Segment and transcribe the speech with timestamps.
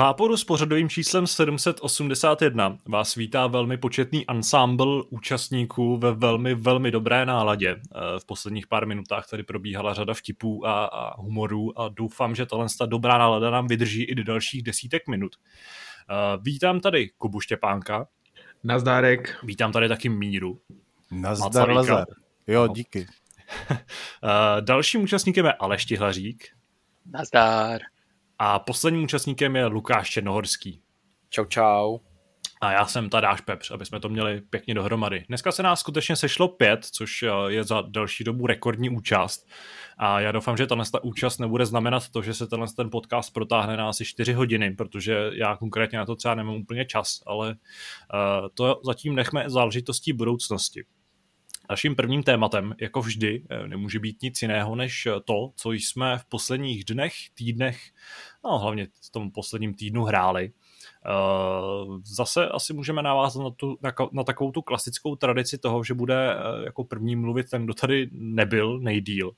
[0.00, 7.26] Háporu s pořadovým číslem 781 vás vítá velmi početný ansámbl účastníků ve velmi, velmi dobré
[7.26, 7.70] náladě.
[7.70, 12.46] Eh, v posledních pár minutách tady probíhala řada vtipů a, a humorů a doufám, že
[12.46, 15.36] tahle dobrá nálada nám vydrží i do dalších desítek minut.
[16.10, 18.08] Eh, vítám tady Kubu Štěpánka.
[18.64, 19.38] Nazdárek.
[19.42, 20.60] Vítám tady taky Míru.
[21.10, 22.06] Nazdar, Lazar.
[22.46, 22.72] Jo, no.
[22.72, 23.06] díky.
[24.24, 26.48] Eh, dalším účastníkem je Aleš Tihlařík.
[27.06, 27.80] Nazdár.
[28.42, 30.82] A posledním účastníkem je Lukáš Černohorský.
[31.30, 31.98] Čau, čau.
[32.60, 35.24] A já jsem Tadáš Pepř, aby jsme to měli pěkně dohromady.
[35.28, 39.48] Dneska se nás skutečně sešlo pět, což eh, je za delší dobu rekordní účast.
[39.98, 43.76] A já doufám, že tahle účast nebude znamenat to, že se tenhle ten podcast protáhne
[43.76, 48.48] na asi 4 hodiny, protože já konkrétně na to třeba nemám úplně čas, ale uh,
[48.54, 50.84] to zatím nechme záležitostí budoucnosti.
[51.70, 56.24] Naším prvním tématem, jako vždy, eh, nemůže být nic jiného než to, co jsme v
[56.24, 57.80] posledních dnech, týdnech,
[58.44, 60.52] no hlavně v tom posledním týdnu hráli.
[61.06, 65.94] Eh, zase asi můžeme navázat na, tu, na, na takovou tu klasickou tradici toho, že
[65.94, 69.30] bude eh, jako první mluvit ten, kdo tady nebyl nejdíl.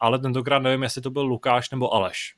[0.00, 2.34] Ale tentokrát nevím, jestli to byl Lukáš nebo Aleš.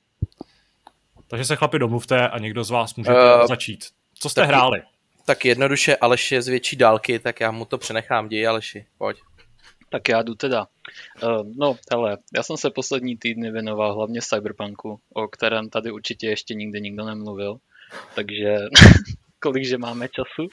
[1.26, 3.84] Takže se chlapi domluvte a někdo z vás může uh, začít.
[4.14, 4.82] Co jste taky, hráli?
[5.24, 8.28] Tak jednoduše Aleš je z větší dálky, tak já mu to přenechám.
[8.28, 9.16] Děj Aleši, pojď.
[9.92, 10.66] Tak já jdu teda.
[11.22, 16.26] Uh, no, hele, já jsem se poslední týdny věnoval hlavně Cyberpunku, o kterém tady určitě
[16.26, 17.56] ještě nikdy nikdo nemluvil,
[18.14, 18.58] takže
[19.42, 20.48] kolik, že máme času.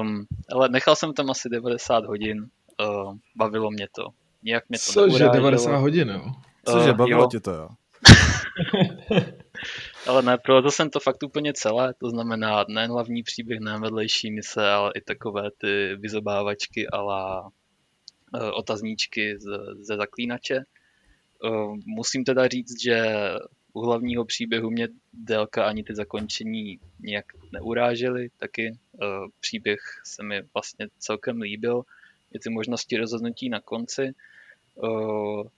[0.00, 2.46] Um, ale nechal jsem tam asi 90 hodin,
[2.80, 4.02] uh, bavilo mě to.
[4.42, 6.24] Nijak mě to Cože, 90 hodin, jo?
[6.68, 7.28] Cože, bavilo jo.
[7.30, 7.68] tě to, jo?
[10.06, 14.30] ale ne, provedl jsem to fakt úplně celé, to znamená nejen hlavní příběh, nejen vedlejší
[14.30, 17.63] mise, ale i takové ty vyzobávačky ala Eh,
[18.52, 19.38] otazníčky
[19.80, 20.56] ze zaklínače.
[20.56, 21.48] Eh,
[21.86, 23.04] musím teda říct, že
[23.72, 29.06] u hlavního příběhu mě délka ani ty zakončení nějak neurážely, taky eh,
[29.40, 31.82] příběh se mi vlastně celkem líbil,
[32.34, 34.14] i ty možnosti rozhodnutí na konci.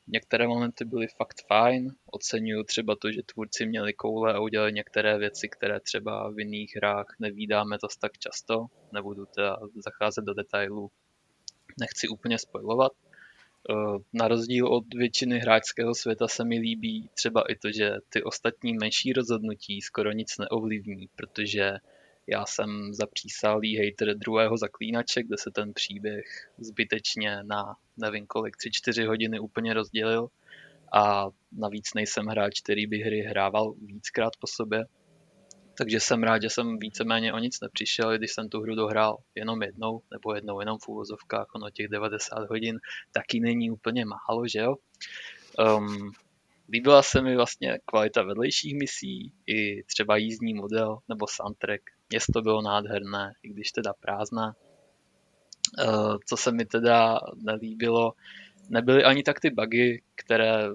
[0.06, 5.18] Některé momenty byly fakt fajn, oceňuju třeba to, že tvůrci měli koule a udělali některé
[5.18, 10.90] věci, které třeba v jiných hrách nevídáme to tak často, nebudu teda zacházet do detailů
[11.80, 12.92] nechci úplně spojovat.
[13.70, 18.22] Eh, na rozdíl od většiny hráčského světa se mi líbí třeba i to, že ty
[18.22, 21.72] ostatní menší rozhodnutí skoro nic neovlivní, protože
[22.26, 29.06] já jsem zapřísálý hater druhého zaklínače, kde se ten příběh zbytečně na nevím kolik, 3-4
[29.06, 30.28] hodiny úplně rozdělil
[30.92, 34.84] a navíc nejsem hráč, který by hry hrával víckrát po sobě,
[35.78, 39.62] takže jsem rád, že jsem víceméně o nic nepřišel, když jsem tu hru dohrál jenom
[39.62, 42.78] jednou, nebo jednou jenom v úvozovkách, ono těch 90 hodin
[43.12, 44.74] taky není úplně málo, že jo?
[45.76, 46.12] Um,
[46.72, 51.82] líbila se mi vlastně kvalita vedlejších misí, i třeba jízdní model nebo soundtrack.
[52.10, 54.54] Město bylo nádherné, i když teda prázdná.
[55.86, 58.12] Uh, co se mi teda nelíbilo,
[58.68, 60.68] nebyly ani tak ty bugy, které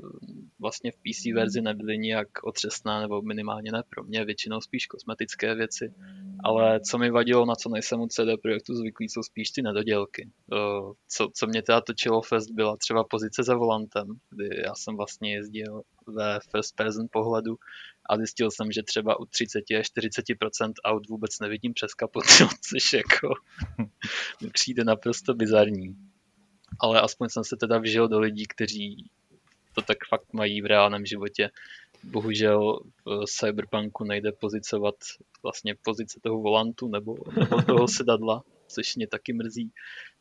[0.60, 5.56] vlastně v PC verzi nebyly nijak otřesná, nebo minimálně ne pro mě, většinou spíš kosmetické
[5.56, 5.94] věci.
[6.44, 10.30] Ale co mi vadilo, na co nejsem u CD Projektu zvyklý, jsou spíš ty nedodělky.
[11.08, 15.34] Co, co mě teda točilo fest, byla třeba pozice za volantem, kdy já jsem vlastně
[15.34, 17.56] jezdil ve first person pohledu
[18.10, 22.28] a zjistil jsem, že třeba u 30 až 40% aut vůbec nevidím přes kapotu,
[22.70, 23.34] což jako
[24.42, 26.11] mi přijde naprosto bizarní
[26.82, 29.10] ale aspoň jsem se teda vžil do lidí, kteří
[29.76, 31.50] to tak fakt mají v reálném životě.
[32.04, 34.96] Bohužel v Cyberpunku nejde pozicovat
[35.44, 39.72] vlastně pozice toho volantu nebo, nebo toho sedadla, což mě taky mrzí.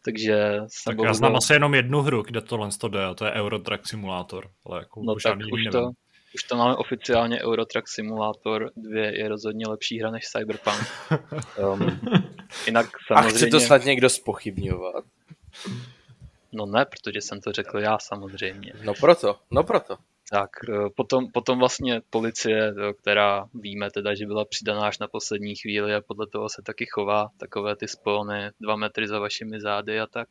[0.05, 1.11] Takže tak bohužel...
[1.11, 3.87] já znám asi jenom jednu hru, kde tohle to jde, a to je Euro Truck
[3.87, 4.51] Simulator.
[4.67, 5.91] Ale jako no tak už to,
[6.35, 10.87] už to máme oficiálně Euro Truck Simulator 2 je rozhodně lepší hra než Cyberpunk.
[11.59, 12.01] Um,
[12.67, 13.29] jinak samozřejmě...
[13.29, 15.05] A chce to snad někdo spochybňovat.
[16.53, 18.73] No ne, protože jsem to řekl já samozřejmě.
[18.85, 19.97] No proto, no proto.
[20.31, 25.57] Tak eh, potom, potom vlastně policie, která víme teda, že byla přidaná až na poslední
[25.57, 30.01] chvíli a podle toho se taky chová, takové ty spolny dva metry za vašimi zády
[30.01, 30.29] a tak,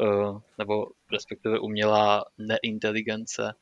[0.00, 3.54] eh, nebo respektive umělá neinteligence.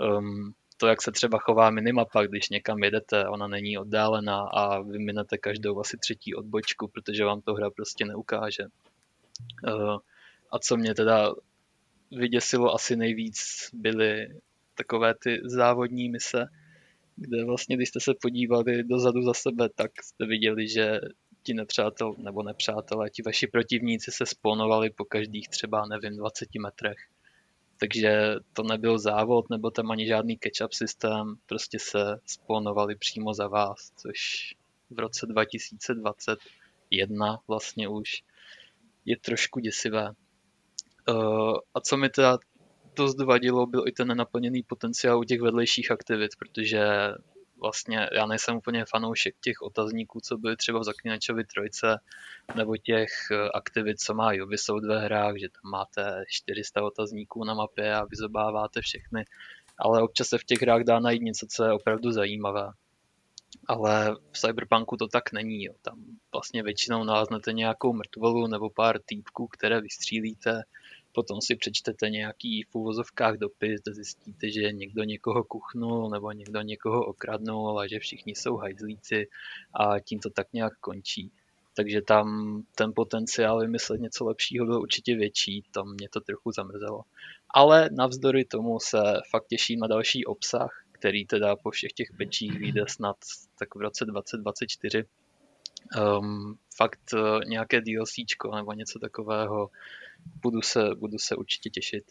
[0.00, 4.98] Ehm, to, jak se třeba chová minimapa, když někam jedete, ona není oddálená a vy
[4.98, 8.64] minete každou asi třetí odbočku, protože vám to hra prostě neukáže.
[10.52, 11.34] A co mě teda
[12.10, 14.28] vyděsilo asi nejvíc, byly
[14.74, 16.46] takové ty závodní mise,
[17.16, 21.00] kde vlastně, když jste se podívali dozadu za sebe, tak jste viděli, že
[21.42, 26.96] ti nepřátel, nebo nepřátelé, ti vaši protivníci se spónovali po každých třeba, nevím, 20 metrech.
[27.80, 33.48] takže to nebyl závod, nebo tam ani žádný catch-up systém, prostě se spawnovali přímo za
[33.48, 34.54] vás, což
[34.90, 38.22] v roce 2021 vlastně už
[39.04, 40.12] je trošku děsivé.
[41.08, 42.38] Uh, a co mi teda
[42.96, 46.88] dost vadilo, byl i ten nenaplněný potenciál u těch vedlejších aktivit, protože
[47.60, 52.00] vlastně já nejsem úplně fanoušek těch otazníků, co byly třeba v Zaklinačovi trojce,
[52.54, 57.54] nebo těch eh, aktivit, co má Ubisoft ve hrách, že tam máte 400 otazníků na
[57.54, 59.24] mapě a vyzobáváte všechny,
[59.78, 62.70] ale občas se v těch hrách dá najít něco, co je opravdu zajímavé.
[63.68, 65.64] Ale v Cyberpunku to tak není.
[65.64, 65.74] Jo.
[65.82, 70.62] Tam vlastně většinou naleznete nějakou mrtvolu nebo pár týpků, které vystřílíte
[71.16, 77.04] potom si přečtete nějaký v úvozovkách dopis, zjistíte, že někdo někoho kuchnul nebo někdo někoho
[77.04, 79.28] okradnul a že všichni jsou hajzlíci
[79.74, 81.32] a tím to tak nějak končí.
[81.76, 82.26] Takže tam
[82.74, 87.02] ten potenciál vymyslet něco lepšího byl určitě větší, tam mě to trochu zamrzelo.
[87.54, 88.98] Ale navzdory tomu se
[89.30, 93.16] fakt těším na další obsah, který teda po všech těch pečích vyjde snad
[93.58, 95.04] tak v roce 2024.
[96.18, 99.70] Um, fakt uh, nějaké DLCčko nebo něco takového
[100.42, 102.04] budu se, budu se určitě těšit.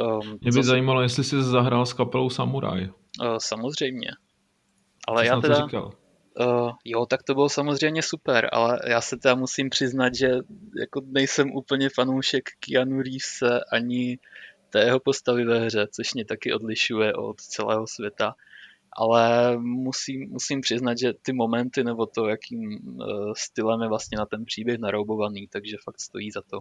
[0.00, 2.88] Um, Mě by zajímalo, jestli jsi zahrál s kapelou Samurai.
[3.20, 4.10] Uh, samozřejmě.
[5.08, 5.54] Ale já teda...
[5.54, 5.92] říkal?
[6.40, 10.28] Uh, jo, tak to bylo samozřejmě super, ale já se teda musím přiznat, že
[10.80, 14.18] jako nejsem úplně fanoušek Keanu Reevese ani
[14.70, 18.34] té jeho postavy ve hře, což mě taky odlišuje od celého světa.
[18.92, 24.26] Ale musím, musím přiznat, že ty momenty nebo to, jakým uh, stylem je vlastně na
[24.26, 26.60] ten příběh naroubovaný, takže fakt stojí za to.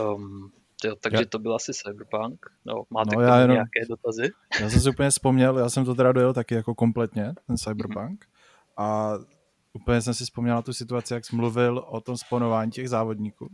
[0.00, 0.52] Um,
[0.84, 1.26] jo, takže já...
[1.28, 2.46] to byl asi Cyberpunk.
[2.64, 3.54] No, máte no, já jenom...
[3.54, 4.30] nějaké dotazy?
[4.60, 8.24] Já jsem si úplně vzpomněl, já jsem to teda dojel taky jako kompletně, ten Cyberpunk.
[8.24, 8.84] Mm-hmm.
[8.84, 9.18] A
[9.72, 13.50] úplně jsem si vzpomněl na tu situaci, jak jsi mluvil o tom sponování těch závodníků.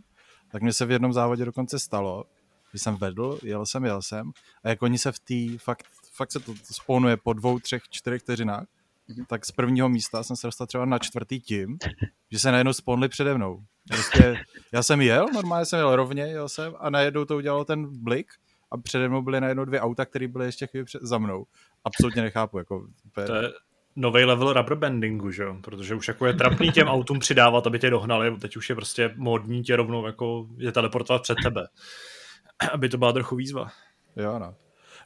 [0.53, 2.25] Tak mně se v jednom závodě dokonce stalo,
[2.71, 4.33] když jsem vedl, jel jsem, jel jsem,
[4.65, 8.23] a jak oni se v té, fakt, fakt se to spawnuje po dvou, třech, čtyřech
[8.23, 8.67] vteřinách.
[9.27, 11.79] Tak z prvního místa jsem se dostal třeba na čtvrtý tím,
[12.31, 13.65] že se najednou spawnli přede mnou.
[13.89, 14.41] Prostě
[14.73, 18.27] já jsem jel, normálně jsem jel rovně, jel jsem a najednou to udělalo ten blik
[18.71, 21.47] a přede mnou byly najednou dvě auta, které byly ještě chvíli před, za mnou.
[21.85, 22.59] Absolutně nechápu.
[22.59, 23.53] Jako, to je
[23.97, 25.57] nový level rubberbandingu, že jo?
[25.63, 29.15] Protože už jako je trapný těm autům přidávat, aby tě dohnali, teď už je prostě
[29.17, 31.69] módní tě rovnou jako je teleportovat před tebe.
[32.73, 33.71] aby to byla trochu výzva.
[34.17, 34.55] Jo, no.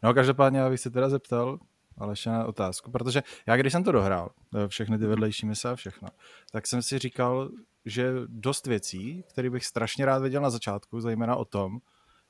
[0.03, 1.59] No každopádně, abych se teda zeptal,
[1.99, 5.71] ale ještě na otázku, protože já když jsem to dohrál, eh, všechny ty vedlejší mise
[5.71, 6.09] a všechno,
[6.53, 7.51] tak jsem si říkal,
[7.85, 11.79] že dost věcí, které bych strašně rád věděl na začátku, zejména o tom,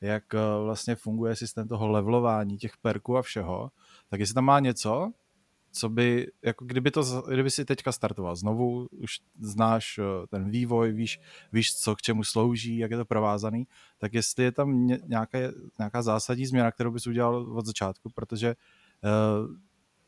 [0.00, 3.70] jak eh, vlastně funguje systém toho levelování těch perků a všeho,
[4.08, 5.12] tak jestli tam má něco,
[5.74, 8.36] co by, jako kdyby, to, kdyby si teďka startoval.
[8.36, 11.20] Znovu, už znáš eh, ten vývoj, víš,
[11.52, 13.66] víš, co k čemu slouží, jak je to provázaný,
[13.98, 15.38] tak jestli je tam nějaká,
[15.78, 18.54] nějaká zásadní změna, kterou bys udělal od začátku, protože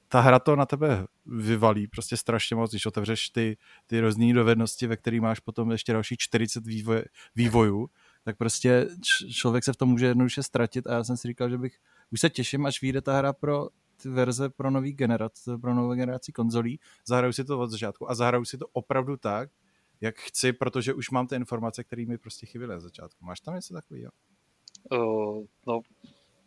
[0.08, 3.56] ta hra to na tebe vyvalí prostě strašně moc, když otevřeš ty,
[3.86, 7.02] ty různé dovednosti, ve kterých máš potom ještě další 40 vývoj,
[7.36, 7.90] vývojů,
[8.24, 8.88] tak prostě
[9.32, 11.78] člověk se v tom může jednoduše ztratit a já jsem si říkal, že bych,
[12.12, 13.68] už se těším, až vyjde ta hra pro
[14.02, 18.14] ty verze pro nový generace, pro novou generaci konzolí, zahraju si to od začátku a
[18.14, 19.50] zahraju si to opravdu tak,
[20.00, 23.24] jak chci, protože už mám ty informace, které mi prostě chyběly na začátku.
[23.24, 24.12] Máš tam něco takového?
[24.92, 25.80] Uh, no,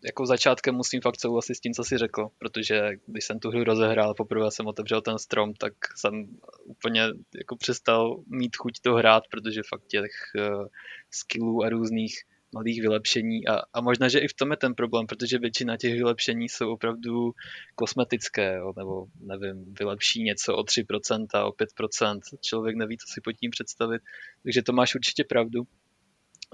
[0.06, 3.64] jako začátkem musím fakt souhlasit s tím, co jsi řekl, protože když jsem tu hru
[3.64, 6.28] rozehrál, poprvé jsem otevřel ten strom, tak jsem
[6.66, 7.02] úplně
[7.36, 10.68] jako přestal mít chuť to hrát, protože fakt těch uh,
[11.12, 12.16] skillů a různých
[12.54, 15.94] malých vylepšení a, a možná, že i v tom je ten problém, protože většina těch
[15.94, 17.32] vylepšení jsou opravdu
[17.76, 23.32] kosmetické, jo, nebo nevím, vylepší něco o 3%, o 5%, člověk neví, co si pod
[23.32, 24.02] tím představit,
[24.44, 25.64] takže to máš určitě pravdu.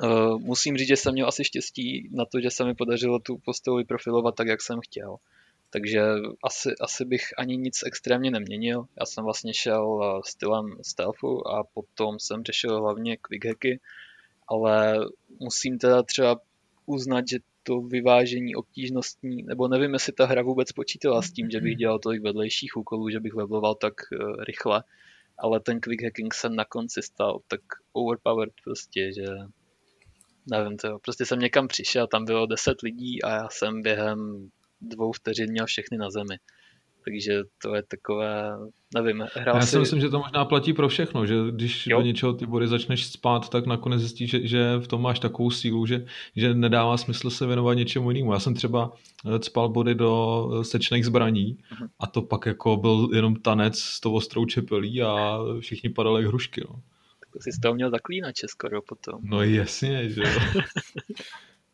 [0.04, 3.38] Uh, musím říct, že jsem měl asi štěstí na to, že se mi podařilo tu
[3.38, 5.18] postavu vyprofilovat tak, jak jsem chtěl.
[5.70, 6.02] Takže
[6.44, 8.86] asi, asi bych ani nic extrémně neměnil.
[9.00, 13.80] Já jsem vlastně šel eh, stylem stealthu a potom jsem řešil hlavně quick hacky,
[14.48, 15.00] ale
[15.40, 16.40] musím teda třeba
[16.86, 21.62] uznat, že to vyvážení obtížnostní, nebo nevím, jestli ta hra vůbec počítala s tím, že
[21.62, 24.84] bych dělal tolik vedlejších úkolů, že bych levloval tak uh, rychle,
[25.38, 27.62] ale ten quick hacking se na konci stal tak
[27.94, 29.26] overpowered prostě, že
[30.52, 34.50] nevím, to, prostě jsem někam přišel, tam bylo 10 lidí a já jsem během
[34.82, 36.38] dvou vteřin měl všechny na zemi.
[37.06, 38.58] Takže to je takové,
[38.96, 41.98] nevím, hrál Já si myslím, že to možná platí pro všechno, že když jo.
[41.98, 45.52] do něčeho ty body začneš spát, tak nakonec zjistíš, že, že v tom máš takovou
[45.52, 48.34] sílu, že, že nedává smysl se věnovat něčemu jinému.
[48.34, 48.92] Já jsem třeba
[49.26, 51.88] eh, spal body do eh, sečných zbraní uh-huh.
[52.00, 56.28] a to pak jako byl jenom tanec s tou ostrou čepelí a všichni padali jak
[56.28, 56.62] hrušky.
[56.70, 56.82] No.
[57.36, 59.22] To jsi z toho měl zaklínače skoro potom.
[59.24, 60.30] No jasně, že jo.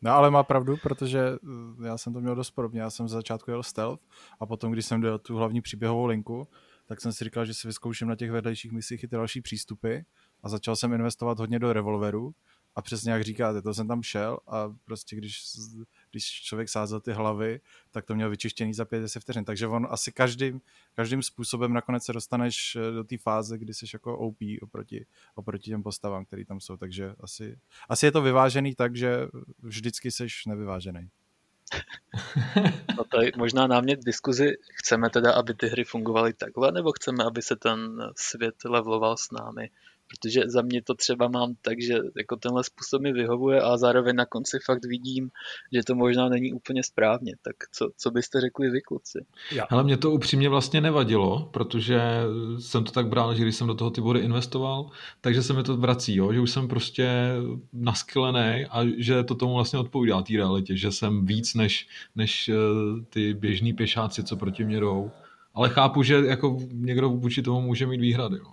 [0.03, 2.81] No ale má pravdu, protože eh, já jsem to měl dost podobně.
[2.81, 4.01] Já jsem z začátku jel stealth
[4.39, 6.47] a potom, když jsem dělal tu hlavní příběhovou linku,
[6.85, 9.97] tak jsem si říkal, že si vyzkouším na těch vedlejších misích i ty další přístupy
[10.43, 12.33] a začal jsem investovat hodně do revolveru
[12.75, 15.41] a přesně jak říkáte, to jsem tam šel a prostě když,
[16.11, 19.45] když člověk sázel ty hlavy, tak to měl vyčištěný za 50 vteřin.
[19.45, 20.61] Takže on asi každým,
[20.93, 25.69] každým způsobem nakonec se dostaneš eh, do té fáze, kdy jsi jako OP oproti, oproti
[25.69, 26.77] těm postavám, které tam jsou.
[26.77, 27.57] Takže asi,
[27.89, 29.27] asi je to vyvážený tak, že
[29.59, 31.09] vždycky jsi nevyvážený.
[32.97, 34.53] No to je možná námět diskuzi.
[34.73, 39.31] Chceme teda, aby ty hry fungovaly takhle, nebo chceme, aby se ten svět leveloval s
[39.31, 39.69] námi?
[40.11, 44.15] Protože za mě to třeba mám tak, že jako tenhle způsob mi vyhovuje a zároveň
[44.15, 45.29] na konci fakt vidím,
[45.73, 47.33] že to možná není úplně správně.
[47.41, 49.25] Tak co, co byste řekli vy, kluci?
[49.51, 49.63] Já.
[49.69, 52.01] Ale mě to upřímně vlastně nevadilo, protože
[52.59, 54.89] jsem to tak bral, že když jsem do toho ty body investoval,
[55.21, 56.33] takže se mi to vrací, jo?
[56.33, 57.09] že už jsem prostě
[57.73, 62.55] naskylený a že to tomu vlastně odpovídá té realitě, že jsem víc než, než eh,
[63.09, 65.11] ty běžní pěšáci, co proti mě jdou.
[65.53, 68.37] Ale chápu, že jako někdo vůči tomu může mít výhrady.
[68.37, 68.45] Jo.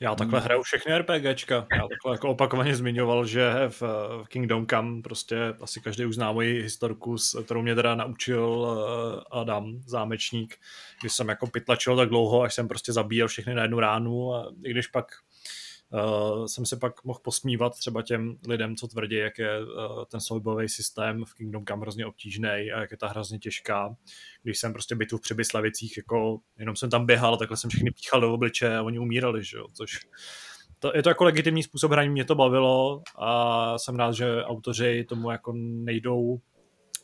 [0.00, 1.54] Já takhle hraju všechny RPGčka.
[1.54, 3.82] Já takhle jako opakovaně zmiňoval, že v,
[4.28, 9.82] Kingdom Come prostě asi každý už zná moji historku, kterou mě teda naučil eh, Adam,
[9.86, 10.56] zámečník,
[11.00, 14.52] když jsem jako pytlačil tak dlouho, až jsem prostě zabíjel všechny na jednu ránu a
[14.64, 15.06] i když pak
[15.92, 20.20] uh, jsem se pak mohl posmívat třeba těm lidem, co tvrdí, jak je uh, ten
[20.20, 23.96] soubojový systém v Kingdom Come hrozně obtížný a jak je ta hrozně těžká.
[24.42, 28.20] Když jsem prostě bytu v Přibyslavicích, jako jenom jsem tam běhal, takhle jsem všechny píchal
[28.20, 29.98] do obliče a oni umírali, že jo, což
[30.78, 35.04] to, je to jako legitimní způsob hraní, mě to bavilo a jsem rád, že autoři
[35.08, 36.40] tomu jako nejdou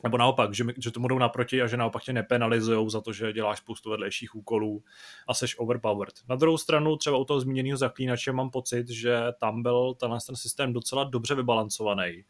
[0.05, 3.33] nebo naopak, že, že tomu jdou naproti a že naopak tě nepenalizují za to, že
[3.33, 4.83] děláš spoustu vedlejších úkolů
[5.29, 6.15] a seš overpowered.
[6.29, 10.37] Na druhou stranu třeba u toho zmíněného zaklínače mám pocit, že tam byl tenhle ten
[10.37, 12.25] systém docela dobře vybalancovaný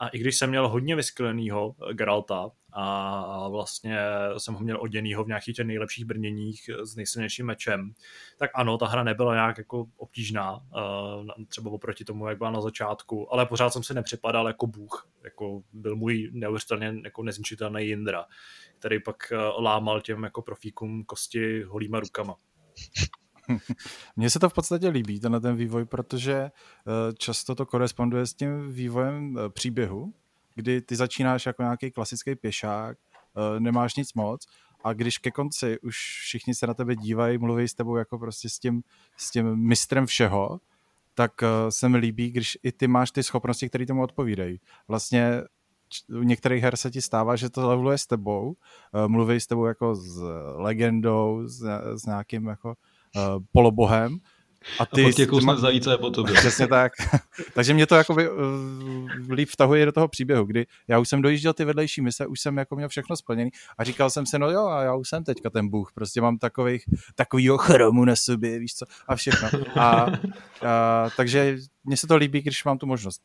[0.00, 3.98] a i když jsem měl hodně vysklenýho Geralta a vlastně
[4.38, 7.94] jsem ho měl oděnýho v nějakých těch nejlepších brněních s nejsilnějším mečem,
[8.38, 12.60] tak ano, ta hra nebyla nějak jako obtížná, eh, třeba oproti tomu, jak byla na
[12.60, 18.24] začátku, ale pořád jsem si nepřipadal jako bůh, jako byl můj neuvěřitelně jako nezničitelný Jindra,
[18.78, 22.36] který pak eh, lámal těm jako profíkům kosti holýma rukama.
[24.16, 26.50] Mně se to v podstatě líbí, tenhle ten vývoj, protože eh,
[27.18, 30.14] často to koresponduje s tím vývojem eh, příběhu,
[30.54, 34.46] kdy ty začínáš jako nějaký klasický pěšák, eh, nemáš nic moc
[34.84, 38.48] a když ke konci už všichni se na tebe dívají, mluví s tebou jako prostě
[38.48, 38.82] s tím,
[39.16, 40.60] s tím mistrem všeho,
[41.14, 41.32] tak
[41.68, 44.60] se mi líbí, když i ty máš ty schopnosti, které tomu odpovídají.
[44.88, 45.42] Vlastně
[46.08, 48.56] u některých her se ti stává, že to leveluje s tebou,
[49.06, 50.22] mluví s tebou jako s
[50.56, 51.42] legendou,
[51.94, 52.74] s nějakým jako
[53.16, 54.18] uh, polobohem.
[54.78, 56.34] A ty, a tě kousne zajíce po tobě.
[56.34, 56.92] Přesně tak.
[57.54, 58.20] Takže mě to jako uh,
[59.30, 62.56] líp vtahuje do toho příběhu, kdy já už jsem dojížděl ty vedlejší mise, už jsem
[62.56, 65.50] jako měl všechno splněný a říkal jsem si, no jo, a já už jsem teďka
[65.50, 69.48] ten bůh, prostě mám takových, takovýho chromu na sobě, víš co, a všechno.
[69.76, 70.06] A,
[70.66, 73.22] a, takže mně se to líbí, když mám tu možnost.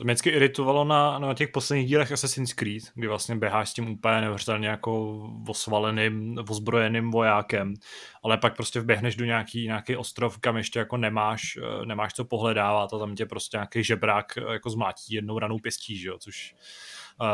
[0.00, 3.74] To mě vždycky iritovalo na, na těch posledních dílech Assassin's Creed, kdy vlastně běháš s
[3.74, 7.74] tím úplně neuvěřitelně jako osvaleným, ozbrojeným vojákem,
[8.22, 12.24] ale pak prostě vběhneš do nějaký, nějaký ostrov, kam ještě jako nemáš, eh, nemáš co
[12.24, 16.18] pohledávat a tam tě prostě nějaký žebrák eh, jako zmátí jednou ranou pěstí, že jo?
[16.18, 16.54] což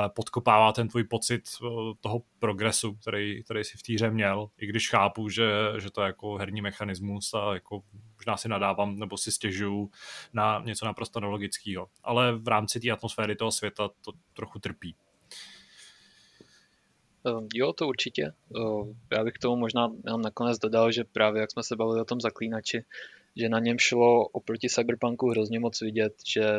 [0.08, 1.66] podkopává ten tvůj pocit eh,
[2.00, 6.00] toho progresu, který, který jsi v té hře měl, i když chápu, že, že to
[6.02, 7.82] je jako herní mechanismus a jako
[8.14, 9.90] možná si nadávám nebo si stěžuju
[10.32, 11.88] na něco naprosto nelogického.
[12.02, 14.94] Ale v rámci té atmosféry toho světa to trochu trpí.
[17.26, 18.22] Ehm, jo, to určitě.
[18.56, 22.04] Ehm, já bych k tomu možná nakonec dodal, že právě jak jsme se bavili o
[22.04, 22.84] tom zaklínači,
[23.36, 26.58] že na něm šlo oproti Cyberpunku hrozně moc vidět, že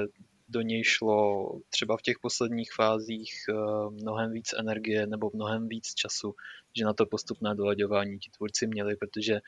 [0.50, 3.54] do něj šlo třeba v těch posledních fázích eh,
[3.90, 6.36] mnohem víc energie nebo mnohem víc času,
[6.78, 9.40] že na to postupné dolaďování ti tvůrci měli, protože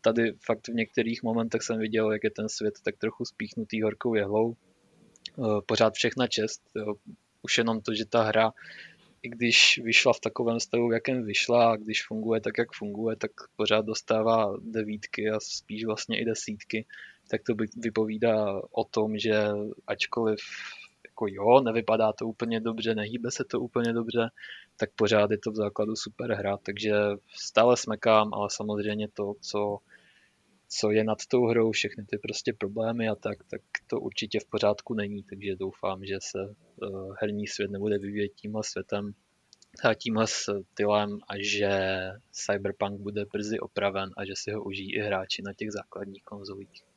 [0.00, 4.14] tady fakt v některých momentech jsem viděl, jak je ten svět tak trochu spíchnutý horkou
[4.14, 4.56] jehlou.
[5.38, 6.62] Eh, pořád všechna čest.
[7.42, 8.52] Už jenom to, že ta hra,
[9.22, 13.16] i když vyšla v takovém stavu, v jakém vyšla, a když funguje tak, jak funguje,
[13.16, 16.86] tak pořád dostává devítky a spíš vlastně i desítky
[17.30, 19.48] tak to vypovídá o tom, že
[19.86, 20.38] ačkoliv
[21.12, 24.30] jako jo, nevypadá to úplně dobře, nehýbe se to úplně dobře,
[24.76, 26.92] tak pořád je to v základu super hra, takže
[27.34, 29.78] stále smekám, ale samozřejmě to, co,
[30.68, 34.94] co je nad touhrou, všechny ty prostě problémy a tak, tak to určitě v pořádku
[34.94, 36.38] není, takže doufám, že se
[36.82, 39.14] uh, herní svět nebude vyvíjet tímhle světem
[39.84, 41.70] a tímhle stylem a že
[42.30, 46.91] Cyberpunk bude brzy opraven a že si ho užijí i hráči na těch základních konzolích.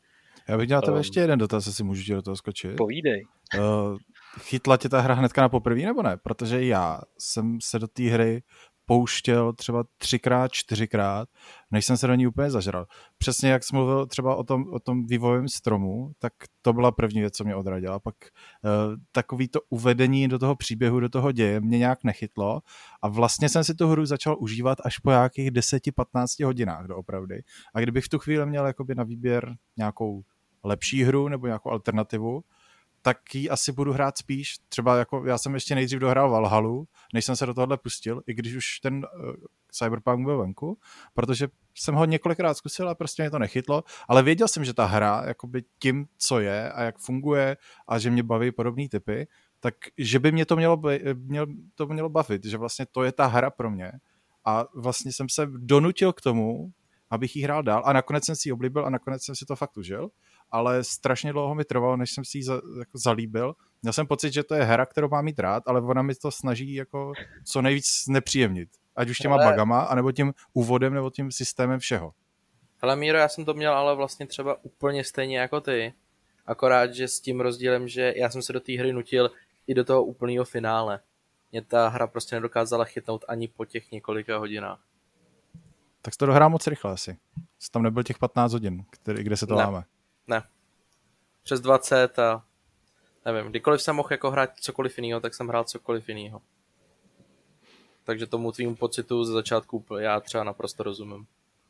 [0.49, 2.75] Já bych měl um, ještě jeden dotaz, jestli můžu ti do toho skočit.
[2.75, 3.25] Povídej.
[3.57, 3.97] Uh,
[4.39, 6.17] chytla tě ta hra hnedka na poprvé nebo ne?
[6.17, 8.43] Protože já jsem se do té hry
[8.85, 11.29] pouštěl třeba třikrát, čtyřikrát,
[11.71, 12.85] než jsem se do ní úplně zažral.
[13.17, 17.19] Přesně jak jsem mluvil třeba o tom, o tom vývojovém stromu, tak to byla první
[17.19, 17.99] věc, co mě odradila.
[17.99, 18.15] Pak
[18.63, 18.71] uh,
[19.11, 22.61] takový to uvedení do toho příběhu, do toho děje mě nějak nechytlo
[23.01, 27.43] a vlastně jsem si tu hru začal užívat až po nějakých 10-15 hodinách doopravdy.
[27.73, 30.23] A kdybych v tu chvíli měl jakoby na výběr nějakou
[30.65, 32.43] lepší hru nebo nějakou alternativu,
[33.01, 34.55] tak ji asi budu hrát spíš.
[34.69, 38.33] Třeba jako já jsem ještě nejdřív dohrál Valhalu, než jsem se do tohohle pustil, i
[38.33, 39.33] když už ten uh,
[39.71, 40.77] Cyberpunk byl venku,
[41.13, 44.85] protože jsem ho několikrát zkusil a prostě mě to nechytlo, ale věděl jsem, že ta
[44.85, 47.57] hra, jakoby tím, co je a jak funguje
[47.87, 49.27] a že mě baví podobné typy,
[49.59, 50.81] tak že by mě to mělo,
[51.13, 51.45] měl,
[51.75, 53.91] to mělo bavit, že vlastně to je ta hra pro mě.
[54.45, 56.71] A vlastně jsem se donutil k tomu,
[57.09, 59.55] abych ji hrál dál a nakonec jsem si ji oblíbil a nakonec jsem si to
[59.55, 60.09] fakt užil
[60.51, 63.55] ale strašně dlouho mi trvalo, než jsem si ji za, jako zalíbil.
[63.81, 66.31] Měl jsem pocit, že to je hra, kterou mám mít rád, ale ona mi to
[66.31, 68.69] snaží jako co nejvíc nepříjemnit.
[68.95, 69.45] Ať už těma ale...
[69.45, 72.13] bagama, anebo tím úvodem, nebo tím systémem všeho.
[72.81, 75.93] Ale Míro, já jsem to měl ale vlastně třeba úplně stejně jako ty.
[76.45, 79.31] Akorát, že s tím rozdílem, že já jsem se do té hry nutil
[79.67, 80.99] i do toho úplného finále.
[81.51, 84.79] Mě ta hra prostě nedokázala chytnout ani po těch několika hodinách.
[86.01, 87.17] Tak to dohrá moc rychle asi.
[87.71, 89.63] Tam nebyl těch 15 hodin, který, kde se to ne.
[89.63, 89.83] láme.
[90.27, 90.43] Ne.
[91.43, 92.45] Přes 20 a
[93.25, 96.41] nevím, kdykoliv jsem mohl jako hrát cokoliv jiného, tak jsem hrál cokoliv jiného.
[98.03, 101.27] Takže tomu tvýmu pocitu ze začátku já třeba naprosto rozumím.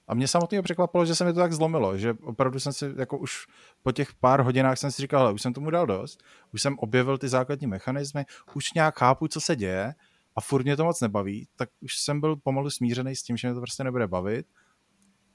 [0.08, 3.18] A mě samotného překvapilo, že se mi to tak zlomilo, že opravdu jsem si jako
[3.18, 3.48] už
[3.84, 6.80] po těch pár hodinách jsem si říkal, ale už jsem tomu dal dost, už jsem
[6.80, 9.94] objevil ty základní mechanismy, už nějak chápu, co se děje
[10.36, 13.48] a furt mě to moc nebaví, tak už jsem byl pomalu smířený s tím, že
[13.48, 14.48] mě to prostě nebude bavit.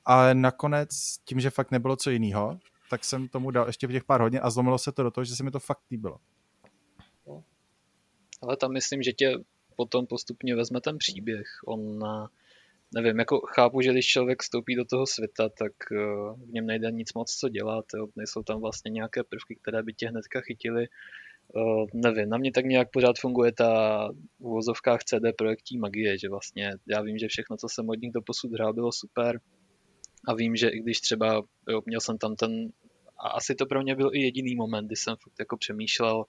[0.05, 0.89] Ale nakonec,
[1.25, 2.59] tím, že fakt nebylo co jiného,
[2.91, 5.25] tak jsem tomu dal ještě v těch pár hodin a zlomilo se to do toho,
[5.25, 6.19] že se mi to fakt líbilo.
[8.43, 9.35] Ale tam myslím, že tě
[9.77, 11.47] potom postupně vezme ten příběh.
[11.67, 11.99] On,
[12.95, 15.97] nevím, jako chápu, že když člověk vstoupí do toho světa, tak eh,
[16.47, 18.07] v něm nejde nic moc co dělat, jo.
[18.17, 20.89] nejsou tam vlastně nějaké prvky, které by tě hnedka chytily.
[21.55, 26.29] Uh, nevím, na mě tak nějak pořád funguje ta v uvozovkách CD projektí magie, že
[26.29, 29.41] vlastně já vím, že všechno, co jsem od nich do posud hrál, bylo super
[30.29, 32.71] a vím, že i když třeba jo, měl jsem tam ten
[33.21, 36.25] a asi to pro mě byl i jediný moment, kdy jsem fakt jako přemýšlel,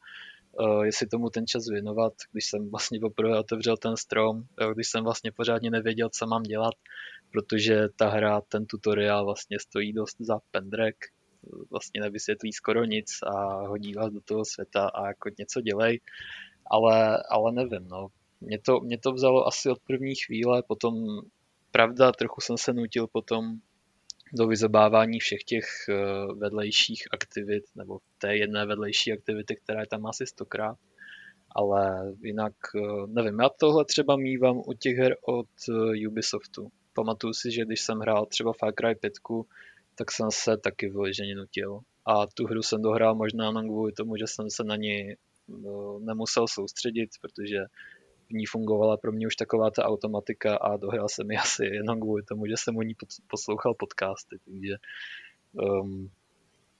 [0.59, 4.87] uh, jestli tomu ten čas věnovat, když jsem vlastně poprvé otevřel ten strom, jo, když
[4.87, 6.73] jsem vlastně pořádně nevěděl, co mám dělat,
[7.31, 10.95] protože ta hra, ten tutoriál vlastně stojí dost za pendrek,
[11.69, 15.99] vlastně nevysvětlí skoro nic a hodí vás do toho světa a jako něco dělej,
[16.71, 18.07] ale, ale nevím, no.
[18.41, 20.93] Mě to, mě to vzalo asi od první chvíle, potom
[21.71, 23.57] pravda, trochu jsem se nutil potom
[24.33, 25.95] do vyzobávání všech těch eh,
[26.33, 30.77] vedlejších aktivit, nebo té jedné vedlejší aktivity, která je tam asi stokrát.
[31.55, 36.71] Ale jinak, eh, nevím, já tohle třeba mývám u těch her od eh, Ubisoftu.
[36.93, 39.13] Pamatuju si, že když jsem hrál třeba Far Cry 5,
[39.95, 41.79] tak jsem se taky vyloženě nutil.
[42.05, 45.15] A tu hru jsem dohrál možná jenom kvůli tomu, že jsem se na ní
[45.99, 47.57] nemusel soustředit, protože
[48.31, 51.99] v ní fungovala pro mě už taková ta automatika a dohrál jsem mi asi jenom
[51.99, 52.95] kvůli tomu, že jsem o ní
[53.27, 54.75] poslouchal podcasty, takže
[55.53, 56.09] um,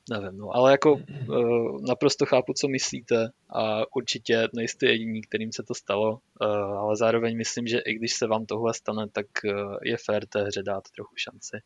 [0.10, 5.64] nevím, no, ale jako uh, naprosto chápu, co myslíte a určitě nejste jediní, kterým se
[5.64, 6.48] to stalo, uh,
[6.80, 10.44] ale zároveň myslím, že i když se vám tohle stane, tak uh, je fér té
[10.44, 11.58] hře dát trochu šanci.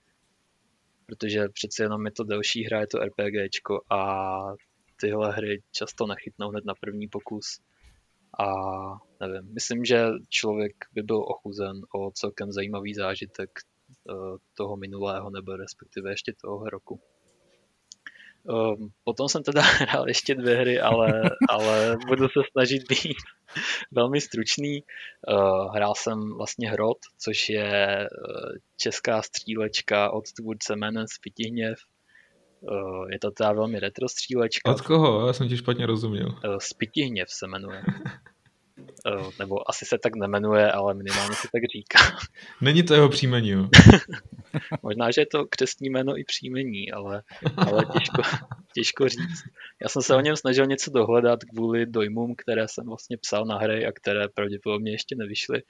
[1.06, 4.36] Protože přeci jenom je to delší hra, je to RPGčko a
[5.00, 7.60] tyhle hry často nechytnou hned na první pokus
[8.39, 8.54] a
[9.19, 13.50] nevím, myslím, že člověk by byl ochuzen o celkem zajímavý zážitek
[14.10, 14.13] eh,
[14.54, 17.02] toho minulého nebo respektive ještě toho roku.
[18.48, 23.17] Um, potom jsem teda hrál ještě dvě hry, ale, ale budu se snažit být
[23.91, 24.84] velmi stručný.
[25.28, 28.08] Uh, hrál jsem vlastně Hrot, což je
[28.78, 31.80] česká střílečka od tvůrce jménem Spitihněv.
[32.71, 34.71] Uh, je to teda velmi retro střílečka.
[34.71, 35.28] Od koho?
[35.28, 36.28] Já jsem ti špatně rozuměl.
[36.28, 37.84] Uh, Spitihněv se jmenuje.
[39.12, 42.17] Uh, nebo asi se tak nemenuje, ale minimálně se tak říká.
[42.62, 43.69] Není to jeho příjmení, jo?
[44.84, 47.23] Možná, že je to křestní jméno i příjmení, ale,
[47.58, 48.21] ale těžko,
[48.73, 49.43] těžko říct.
[49.82, 53.58] Já jsem se o něm snažil něco dohledat kvůli dojmům, které jsem vlastně psal na
[53.58, 55.62] hry a které pravděpodobně ještě nevyšly,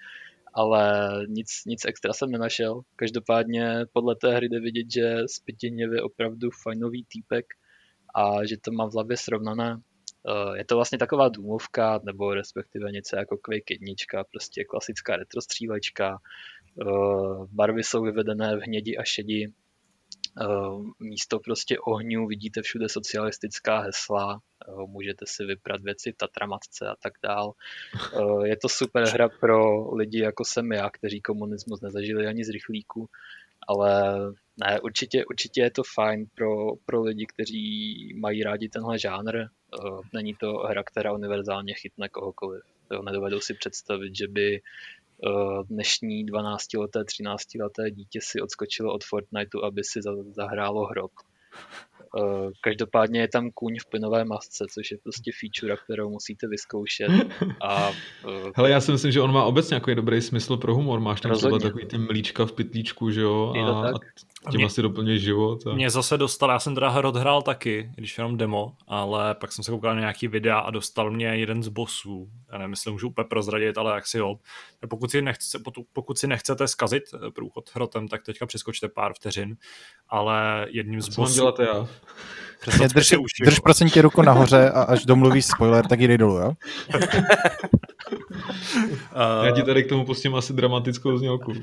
[0.55, 2.81] ale nic, nic extra jsem nenašel.
[2.95, 7.45] Každopádně podle té hry jde vidět, že Spytěněv je opravdu fajnový týpek
[8.15, 9.81] a že to mám v hlavě srovnané
[10.27, 16.17] Eh, je to vlastně taková důmovka, nebo respektive něco jako Quake 1, prostě klasická retrostřílečka.
[16.81, 16.85] Eh,
[17.51, 19.47] barvy jsou vyvedené v hnědi a šedi.
[20.99, 24.41] Místo prostě ohňů vidíte všude socialistická hesla,
[24.85, 27.53] můžete si vyprat věci v Tatramatce a tak dál.
[28.43, 33.09] Je to super hra pro lidi jako jsem já, kteří komunismus nezažili ani z rychlíku,
[33.67, 34.15] ale
[34.57, 39.37] ne, určitě, určitě je to fajn pro, pro lidi, kteří mají rádi tenhle žánr.
[40.13, 42.63] Není to hra, která univerzálně chytne kohokoliv.
[43.05, 44.61] Nedovedu si představit, že by
[45.69, 49.99] dnešní 12-leté, 13-leté dítě si odskočilo od Fortniteu, aby si
[50.31, 51.11] zahrálo hrot.
[52.17, 57.11] Eh, každopádně je tam kůň v plynové masce, což je prostě feature, kterou musíte vyzkoušet.
[57.61, 57.93] A, uh,
[58.55, 60.99] Hele, já si myslím, že on má obecně nějaký dobrý smysl pro humor.
[60.99, 61.59] Máš tam rozhodně.
[61.59, 63.53] třeba takový ty mlíčka v pytlíčku, že jo?
[63.55, 63.89] A,
[64.45, 65.67] a tím mě, asi doplňuješ život.
[65.67, 65.73] A...
[65.73, 69.63] Mě zase dostal, já jsem teda hrot hrál taky, když jenom demo, ale pak jsem
[69.63, 72.29] se koukal na nějaký videa a dostal mě jeden z bossů.
[72.51, 74.35] Já nevím, jestli můžu úplně prozradit, ale jak si jo.
[74.89, 75.59] Pokud si, nechce,
[75.93, 79.57] pokud si nechcete zkazit eh, průchod hrotem, tak teďka přeskočte pár vteřin,
[80.09, 81.35] ale jedním z bossů...
[81.35, 81.87] Dělat já?
[82.61, 83.13] Přesně, drž,
[83.45, 86.53] drž procentě ruku nahoře a až domluvíš spoiler, tak jdi dolů, jo?
[89.45, 91.51] Já ti tady k tomu pustím asi dramatickou znělku.
[91.51, 91.57] Uh,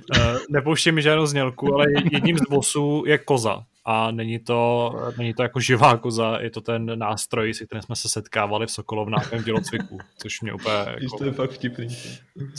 [0.50, 3.64] nepouštím mi žádnou znělku, ale jedním z bossů je koza.
[3.84, 7.96] A není to, není to jako živá koza, je to ten nástroj, se kterým jsme
[7.96, 10.74] se setkávali v Sokolovnákém dělocviku, což mě úplně...
[10.74, 11.88] Jako, to je fakt vtipný.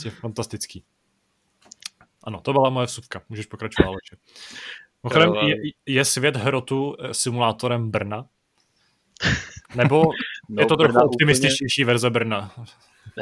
[0.04, 0.84] Je fantastický.
[2.24, 3.22] Ano, to byla moje vsuvka.
[3.28, 4.16] Můžeš pokračovat, Aleče.
[5.04, 8.26] Mimochodem, je, je svět hrotu eh, simulátorem Brna?
[9.74, 10.02] Nebo
[10.48, 11.86] no, je to trochu optimističtější úplně...
[11.86, 12.52] verze Brna?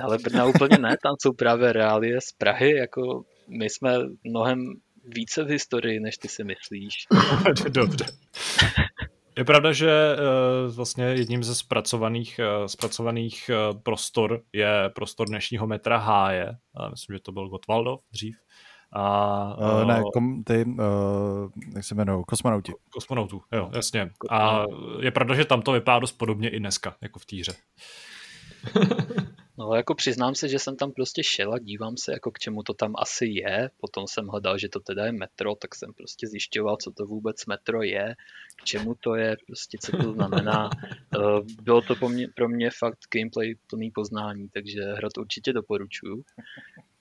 [0.03, 4.73] Ale Brna úplně ne, tam jsou právě reálie z Prahy, jako my jsme mnohem
[5.05, 6.95] více v historii, než ty si myslíš.
[7.69, 8.05] Dobře.
[9.39, 13.51] Je pravda, že uh, vlastně jedním ze zpracovaných, uh, zpracovaných
[13.83, 16.57] prostor je prostor dnešního metra Háje.
[16.91, 18.37] Myslím, že to byl Gotwaldov dřív.
[18.93, 22.73] A, uh, ne, kom, ty, uh, jak se jmenují, kosmonauti.
[22.91, 24.11] Kosmonautů, jo, jasně.
[24.31, 24.65] A
[25.01, 27.53] je pravda, že tam to vypadá dost podobně i dneska, jako v týře.
[29.59, 32.63] No jako přiznám se, že jsem tam prostě šel a dívám se, jako k čemu
[32.63, 33.71] to tam asi je.
[33.81, 37.47] Potom jsem hledal, že to teda je metro, tak jsem prostě zjišťoval, co to vůbec
[37.47, 38.15] metro je,
[38.57, 40.71] k čemu to je, prostě co to znamená.
[41.63, 46.23] Bylo to pro mě, pro mě fakt gameplay plný poznání, takže hrad určitě doporučuju.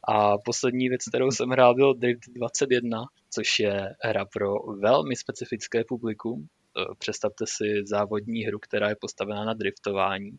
[0.07, 5.83] A poslední věc, kterou jsem hrál, byl Drift 21, což je hra pro velmi specifické
[5.83, 6.41] publikum.
[6.41, 10.31] E, představte si závodní hru, která je postavená na driftování,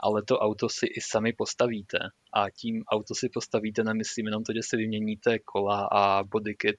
[0.00, 1.98] ale to auto si i sami postavíte.
[2.32, 6.76] A tím auto si postavíte, nemyslím jenom to, že si vyměníte kola a bodykit,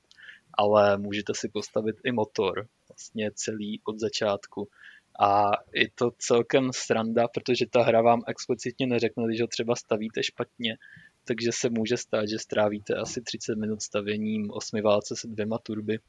[0.57, 4.69] ale můžete si postavit i motor, vlastně celý od začátku.
[5.19, 10.23] A je to celkem sranda, protože ta hra vám explicitně neřekne, když ho třeba stavíte
[10.23, 10.77] špatně,
[11.27, 15.99] takže se může stát, že strávíte asi 30 minut stavěním osmi válce se dvěma turby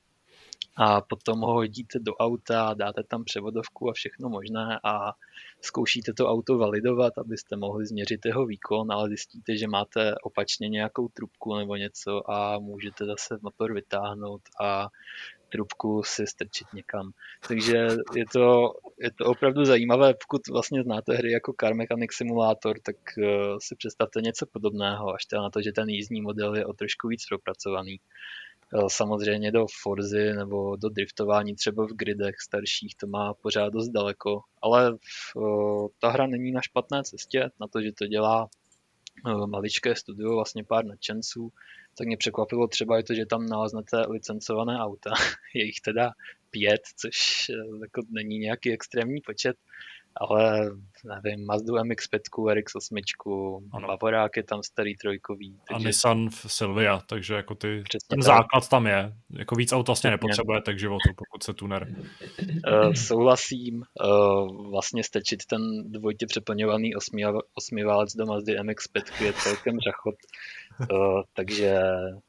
[0.77, 5.12] a potom ho hodíte do auta, dáte tam převodovku a všechno možné a
[5.61, 11.09] zkoušíte to auto validovat, abyste mohli změřit jeho výkon, ale zjistíte, že máte opačně nějakou
[11.09, 14.88] trubku nebo něco a můžete zase motor vytáhnout a
[15.49, 17.11] trubku si strčit někam.
[17.49, 22.77] Takže je to, je to opravdu zajímavé, pokud vlastně znáte hry jako Car Mechanic Simulator,
[22.81, 23.25] tak uh,
[23.61, 27.27] si představte něco podobného, až na to, že ten jízdní model je o trošku víc
[27.29, 28.01] propracovaný.
[28.75, 33.89] Uh, samozřejmě do Forzy nebo do driftování třeba v gridech starších to má pořád dost
[33.89, 34.93] daleko, ale
[35.35, 38.49] uh, ta hra není na špatné cestě, na to, že to dělá
[39.47, 41.53] maličké studio, vlastně pár nadšenců,
[41.99, 45.11] tak mě překvapilo třeba i to, že tam naleznete licencované auta.
[45.55, 46.11] Je jich teda
[46.51, 49.57] pět, což eh, jako není nějaký extrémní počet,
[50.21, 50.71] ale
[51.05, 55.59] nevím, Mazdu MX-5, RX-8, Bavorák je tam starý trojkový.
[55.69, 55.85] Takže...
[55.85, 58.27] A Nissan v Silvia, takže jako ty, Přesně ten tak.
[58.27, 59.13] základ tam je.
[59.31, 61.89] Jako víc aut vlastně nepotřebujete k životu, pokud se tuner.
[62.73, 65.61] Uh, souhlasím, uh, vlastně stečit ten
[65.93, 67.23] dvojitě přeplňovaný osmi,
[67.55, 70.15] osmiválec do Mazdy MX-5 je celkem řachot.
[70.81, 71.79] Uh, takže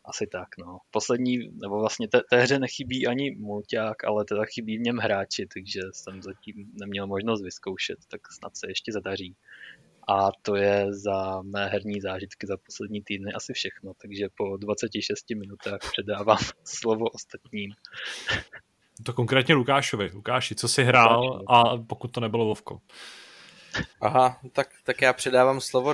[0.05, 0.77] asi tak, no.
[0.91, 5.47] Poslední, nebo vlastně té, té hře nechybí ani mulťák, ale teda chybí v něm hráči,
[5.53, 9.35] takže jsem zatím neměl možnost vyzkoušet, tak snad se ještě zadaří.
[10.09, 15.25] A to je za mé herní zážitky za poslední týdny asi všechno, takže po 26
[15.35, 17.71] minutách předávám slovo ostatním.
[19.03, 20.12] To konkrétně Lukášovi.
[20.13, 22.81] Lukáši, co jsi hrál a pokud to nebylo Vovko?
[24.01, 25.93] Aha, tak, tak já předávám slovo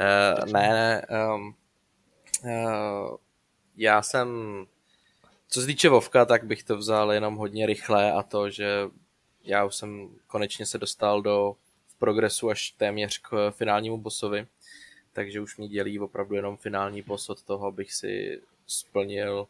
[0.00, 1.54] uh, ne, ne, um,
[2.44, 3.16] uh,
[3.76, 4.28] já jsem,
[5.48, 8.88] co se týče Vovka, tak bych to vzal jenom hodně rychle a to, že
[9.44, 11.56] já už jsem konečně se dostal do
[11.98, 14.46] progresu až téměř k finálnímu bossovi,
[15.12, 19.46] takže už mě dělí opravdu jenom finální boss od toho, abych si splnil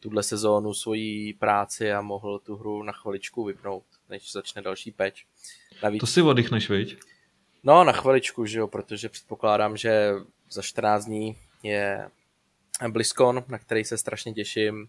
[0.00, 5.20] tuhle sezónu svoji práci a mohl tu hru na chviličku vypnout, než začne další patch.
[5.82, 6.00] Navíc...
[6.00, 6.98] To si oddychneš, viď?
[7.62, 10.12] No, na chviličku, že jo, protože předpokládám, že
[10.50, 12.10] za 14 dní je
[12.88, 14.88] BlizzCon, na který se strašně těším,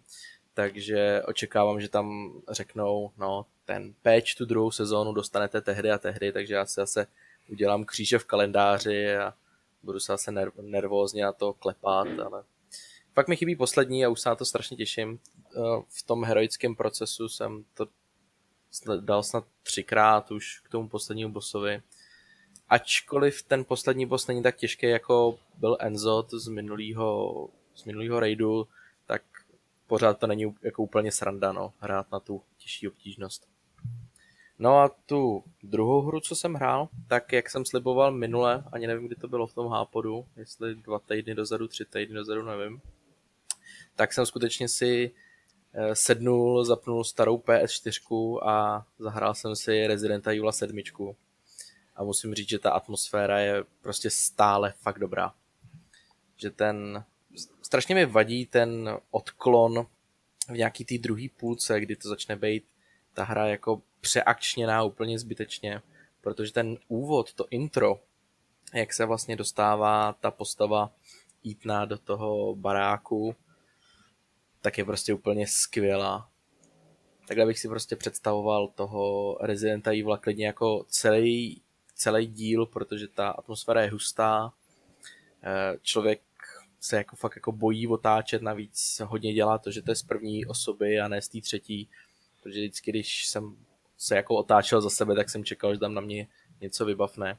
[0.53, 6.31] takže očekávám, že tam řeknou, no, ten patch tu druhou sezónu dostanete tehdy a tehdy,
[6.31, 7.07] takže já si zase
[7.49, 9.33] udělám kříže v kalendáři a
[9.83, 10.31] budu se zase
[10.61, 12.43] nervózně na to klepat, ale
[13.13, 15.19] Pak mi chybí poslední a už se na to strašně těším.
[15.37, 17.87] Eh, v tom heroickém procesu jsem to
[18.99, 21.81] dal snad třikrát už k tomu poslednímu bossovi.
[22.71, 28.67] Ačkoliv ten poslední boss není tak těžký, jako byl Enzot z minulého, z minulého raidu,
[29.05, 29.21] tak
[29.87, 33.47] pořád to není jako úplně sranda, no, hrát na tu těžší obtížnost.
[34.59, 39.07] No a tu druhou hru, co jsem hrál, tak jak jsem sliboval minule, ani nevím,
[39.07, 42.81] kdy to bylo v tom hápodu, jestli dva týdny dozadu, tři týdny dozadu, nevím,
[43.95, 45.11] tak jsem skutečně si
[45.73, 50.77] eh, sednul, zapnul starou PS4 a zahrál jsem si Resident Evil 7.
[51.95, 55.33] A musím říct, že ta atmosféra je prostě stále fakt dobrá.
[56.37, 57.03] Že ten,
[57.61, 59.87] strašně mi vadí ten odklon
[60.47, 62.63] v nějaký té druhé půlce, kdy to začne být
[63.13, 65.81] ta hra jako přeakčněná úplně zbytečně,
[66.21, 67.99] protože ten úvod, to intro,
[68.73, 70.91] jak se vlastně dostává ta postava
[71.49, 73.35] Eatna do toho baráku,
[74.61, 76.29] tak je prostě úplně skvělá.
[77.27, 81.61] Takhle bych si prostě představoval toho Residenta Evil klidně jako celý,
[82.01, 84.53] celý díl, protože ta atmosféra je hustá.
[85.43, 86.21] Eh, člověk
[86.79, 90.45] se jako fakt jako bojí otáčet, navíc hodně dělá to, že to je z první
[90.45, 91.89] osoby a ne z té třetí,
[92.43, 93.55] protože vždycky, když jsem
[93.97, 96.27] se jako otáčel za sebe, tak jsem čekal, že tam na mě
[96.61, 97.37] něco vybavne.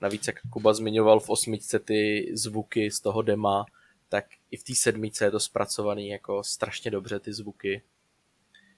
[0.00, 3.66] Navíc, jak Kuba zmiňoval v osmičce ty zvuky z toho dema,
[4.08, 7.82] tak i v té sedmice je to zpracovaný jako strašně dobře ty zvuky.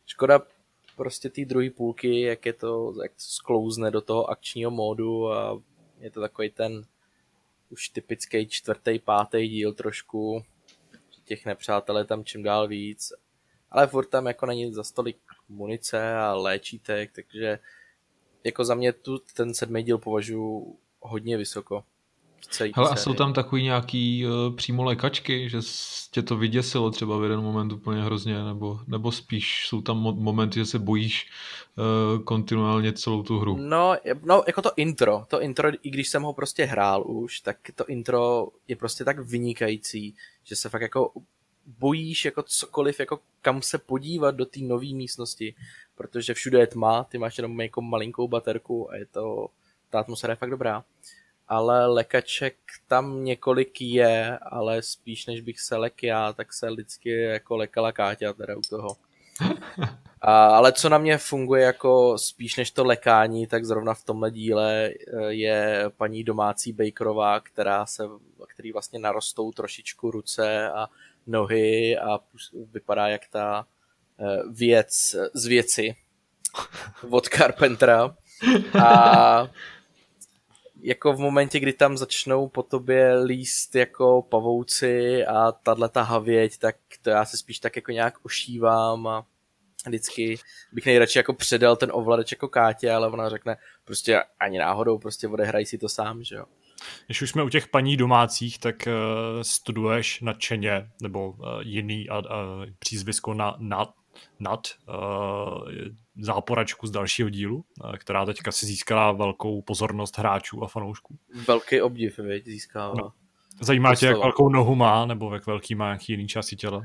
[0.06, 0.40] Škoda
[0.98, 5.62] prostě té druhé půlky, jak je to, jak to sklouzne do toho akčního módu a
[6.00, 6.84] je to takový ten
[7.70, 10.44] už typický čtvrtý, pátý díl trošku,
[11.24, 13.12] těch nepřátel je tam čím dál víc,
[13.70, 17.58] ale furt tam jako není za stolik munice a léčítek, takže
[18.44, 21.84] jako za mě tu ten sedmý díl považuji hodně vysoko.
[22.74, 25.58] Hele, a jsou tam takový nějaký uh, přímo lékačky, že
[26.10, 30.20] tě to vyděsilo třeba v jeden moment úplně hrozně, nebo, nebo spíš jsou tam mo-
[30.20, 31.30] momenty, že se bojíš
[31.76, 33.56] uh, kontinuálně celou tu hru?
[33.56, 37.56] No, no, jako to intro, to intro, i když jsem ho prostě hrál už, tak
[37.74, 41.12] to intro je prostě tak vynikající, že se fakt jako
[41.78, 45.54] bojíš jako cokoliv, jako kam se podívat do té nové místnosti,
[45.94, 49.48] protože všude je tma, ty máš jenom jako malinkou baterku a je to,
[49.90, 50.84] ta atmosféra je fakt dobrá.
[51.48, 52.56] Ale lekaček
[52.88, 57.92] tam několik je, ale spíš než bych se lek já, tak se lidsky jako lekala
[57.92, 58.96] Káťa teda u toho.
[60.20, 64.30] A, ale co na mě funguje jako spíš než to lekání, tak zrovna v tomhle
[64.30, 64.94] díle eh,
[65.28, 68.04] je paní domácí Bakerová, která se,
[68.46, 70.88] který vlastně narostou trošičku ruce a
[71.26, 72.18] nohy a
[72.72, 73.66] vypadá jak ta
[74.20, 75.96] eh, věc z věci
[77.10, 78.16] od Carpentera.
[78.84, 79.48] A
[80.80, 86.58] jako v momentě, kdy tam začnou po tobě líst jako pavouci a tahle ta havěť,
[86.58, 89.26] tak to já se spíš tak jako nějak ošívám a
[89.86, 90.38] vždycky
[90.72, 95.28] bych nejradši jako předal ten ovladač jako Kátě, ale ona řekne prostě ani náhodou, prostě
[95.28, 96.44] odehraj si to sám, že jo.
[97.06, 102.18] Když už jsme u těch paní domácích, tak uh, studuješ nadšeně, nebo uh, jiný a,
[102.18, 102.24] uh,
[102.78, 103.94] přízvisko na, nad,
[104.40, 105.68] nad uh,
[106.20, 111.18] záporačku z dalšího dílu, uh, která teďka si získala velkou pozornost hráčů a fanoušků.
[111.46, 112.94] Velký obdiv, věď, získává.
[112.98, 113.12] No.
[113.60, 116.82] Zajímá tě, jak velkou nohu má, nebo jak velký má nějaký jiný části těla?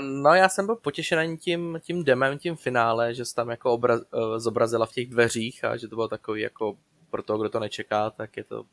[0.00, 4.00] No já jsem byl potěšený tím, tím demem, tím finále, že se tam jako obraz,
[4.36, 6.76] zobrazila v těch dveřích a že to bylo takový jako
[7.10, 8.64] pro toho, kdo to nečeká, tak je to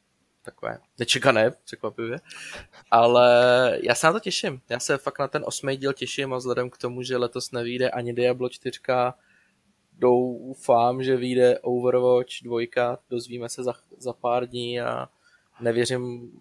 [0.48, 2.20] takové nečekané, překvapivě.
[2.92, 3.28] Ale
[3.84, 4.62] já se na to těším.
[4.70, 7.90] Já se fakt na ten osmý díl těším a vzhledem k tomu, že letos nevíde
[7.90, 8.80] ani Diablo 4,
[10.00, 15.10] doufám, že vyjde Overwatch 2, dozvíme se za, za pár dní a
[15.62, 16.32] nevěřím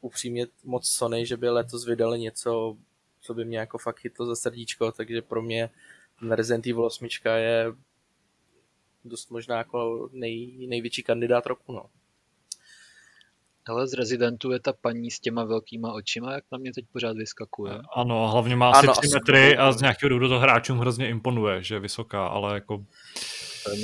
[0.00, 2.76] upřímně moc Sony, že by letos vydali něco,
[3.20, 5.70] co by mě jako fakt chytlo za srdíčko, takže pro mě
[6.20, 7.66] ten Resident Evil 8 je
[9.04, 11.90] dost možná jako nej, největší kandidát roku, no.
[13.68, 17.16] Ale z Rezidentu je ta paní s těma velkýma očima, jak na mě teď pořád
[17.16, 17.72] vyskakuje.
[17.96, 21.62] Ano, hlavně má asi ano, 3 metry a z nějakého důvodu to hráčům hrozně imponuje,
[21.62, 22.84] že je vysoká, ale jako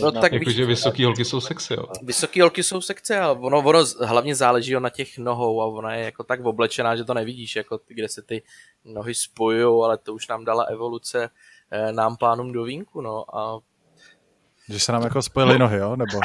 [0.00, 1.84] No tak Jakože vysoký holky jsou sexy, jo.
[2.02, 6.04] Vysoký holky jsou sexy, ale ono, ono hlavně záleží na těch nohou a ona je
[6.04, 8.42] jako tak oblečená, že to nevidíš, jako kde se ty
[8.84, 11.30] nohy spojují, ale to už nám dala evoluce
[11.70, 13.60] eh, nám pánům do vínku, no a
[14.70, 15.96] že se nám jako spojily nohy, jo?
[15.96, 16.20] Nebo?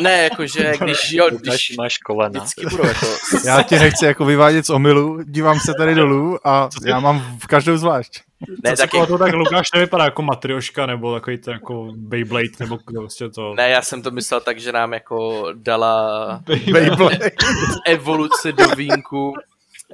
[0.00, 2.40] Ne, jakože když, jo, když máš kolena.
[2.40, 3.06] Vždycky budu jako...
[3.46, 7.46] Já ti nechci jako vyvádět z omylu, dívám se tady dolů a já mám v
[7.46, 8.22] každou zvlášť.
[8.64, 9.06] Ne, tak je...
[9.06, 13.54] to tak Lukáš nevypadá jako matrioška nebo takový to jako Beyblade nebo prostě to.
[13.54, 16.40] Ne, já jsem to myslel tak, že nám jako dala
[16.72, 17.30] Beyblade.
[17.86, 19.34] evoluci do vínku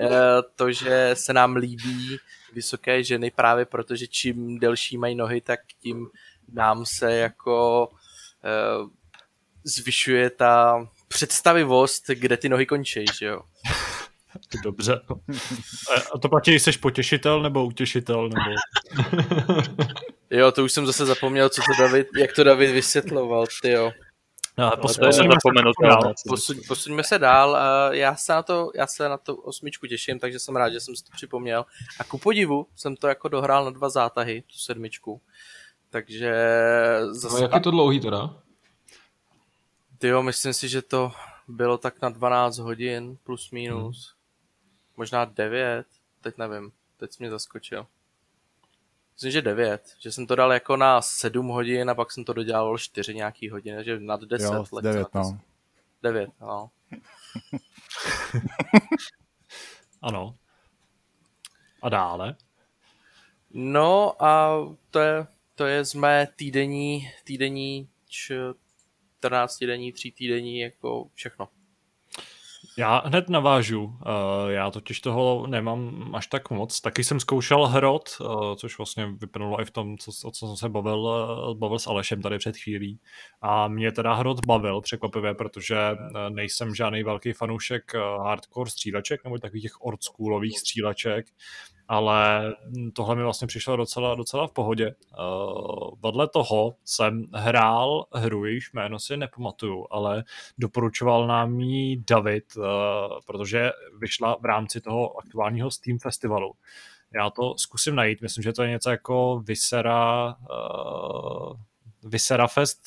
[0.00, 0.08] eh,
[0.56, 2.18] to, že se nám líbí
[2.52, 6.06] vysoké ženy právě protože čím delší mají nohy, tak tím
[6.52, 8.88] nám se jako uh,
[9.64, 13.40] zvyšuje ta představivost, kde ty nohy končí, že jo.
[14.64, 15.00] Dobře.
[16.14, 18.28] A to platí, jsi potěšitel nebo utěšitel?
[18.28, 18.50] Nebo...
[20.30, 23.92] jo, to už jsem zase zapomněl, co to David, jak to David vysvětloval, ty jo.
[24.58, 26.14] No, posuňme, se dál.
[26.28, 27.58] Posuň, posuňme se dál.
[27.92, 30.96] Já se, na to, já se na to osmičku těším, takže jsem rád, že jsem
[30.96, 31.66] si to připomněl.
[32.00, 35.20] A ku podivu jsem to jako dohrál na dva zátahy, tu sedmičku.
[35.90, 36.34] Takže
[37.10, 37.36] zase...
[37.36, 38.36] No, jak je to dlouhý teda?
[40.02, 41.12] Jo, myslím si, že to
[41.48, 44.14] bylo tak na 12 hodin plus minus.
[44.14, 44.20] Hmm.
[44.96, 45.86] Možná 9,
[46.20, 47.86] teď nevím, teď jsi mě zaskočil.
[49.14, 52.32] Myslím, že 9, že jsem to dal jako na 7 hodin a pak jsem to
[52.32, 54.82] dodělal 4 nějaký hodiny, takže nad 10 jo, let.
[54.82, 55.38] 9, no.
[56.02, 56.70] 9, no.
[60.02, 60.36] ano.
[61.82, 62.36] A dále?
[63.50, 64.58] No a
[64.90, 65.26] to je
[65.60, 71.48] to je z mé týdenní, týdenní, 14 týdenní, 3 týdenní, jako všechno.
[72.78, 76.80] Já hned navážu, eh, já totiž toho nemám až tak moc.
[76.80, 78.24] Taky jsem zkoušel hrot, eh,
[78.56, 81.86] což vlastně vypnulo i v tom, co, o co jsem se bavil, eh, bavil s
[81.86, 83.00] Alešem tady před chvílí.
[83.42, 85.76] A mě teda hrot bavil překvapivě, protože
[86.28, 91.26] nejsem žádný velký fanoušek hardcore stříleček nebo takových těch oldschoolových stříleček
[91.90, 92.54] ale
[92.94, 94.94] tohle mi vlastně přišlo docela, docela v pohodě.
[95.18, 100.24] Uh, vedle toho jsem hrál hru, jejíž jméno si nepamatuju, ale
[100.58, 102.64] doporučoval nám ji David, uh,
[103.26, 106.52] protože vyšla v rámci toho aktuálního Steam festivalu.
[107.14, 111.52] Já to zkusím najít, myslím, že to je něco jako Visera, uh,
[112.04, 112.80] Visera Fest,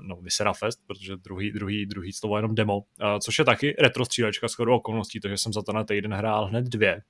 [0.00, 2.82] no Visera Fest, protože druhý, druhý, druhý slovo je jenom demo,
[3.20, 6.64] což je taky retro střílečka s okolností, takže jsem za to na týden hrál hned
[6.64, 7.02] dvě.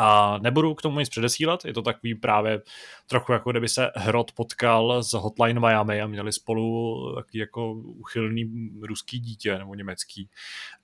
[0.00, 2.62] A nebudu k tomu nic předesílat, je to takový právě
[3.06, 8.70] trochu jako kdyby se Hrot potkal s Hotline Miami a měli spolu takový jako uchylný
[8.82, 10.30] ruský dítě nebo německý.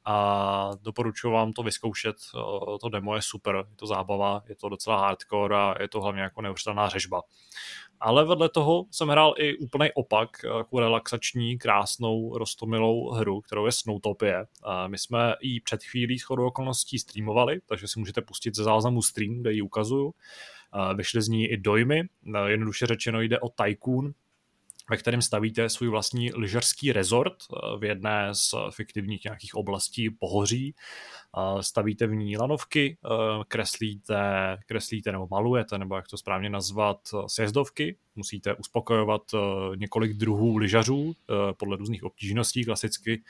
[0.04, 2.16] A doporučuji vám to vyzkoušet,
[2.80, 6.22] to demo je super, je to zábava, je to docela hardcore a je to hlavně
[6.22, 7.22] jako neuvěřitelná řežba
[8.04, 13.72] ale vedle toho jsem hrál i úplný opak, jako relaxační, krásnou, rostomilou hru, kterou je
[13.72, 14.46] Snowtopie.
[14.86, 19.40] My jsme ji před chvílí shodou okolností streamovali, takže si můžete pustit ze záznamu stream,
[19.40, 20.14] kde ji ukazuju.
[20.94, 22.02] Vyšly z ní i dojmy,
[22.46, 24.12] jednoduše řečeno jde o Tycoon,
[24.90, 30.74] ve kterém stavíte svůj vlastní lyžařský rezort eh, v jedné z fiktivních nějakých oblastí pohoří.
[31.38, 33.08] Eh, stavíte v ní lanovky, eh,
[33.48, 37.96] kreslíte, kreslíte nebo malujete, nebo jak to správně nazvat, sjezdovky.
[38.16, 39.22] Musíte uspokojovat
[39.76, 41.14] několik druhů lyžařů
[41.56, 43.22] podle různých obtížností, klasicky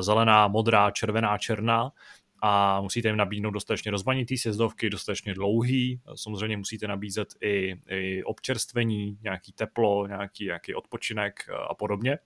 [0.00, 1.90] zelená, modrá, červená, černá
[2.42, 9.18] a musíte jim nabídnout dostatečně rozmanitý sjezdovky, dostatečně dlouhý, samozřejmě musíte nabízet i, i občerstvení,
[9.22, 11.34] nějaký teplo, nějaký, nějaký odpočinek
[11.70, 12.18] a podobně.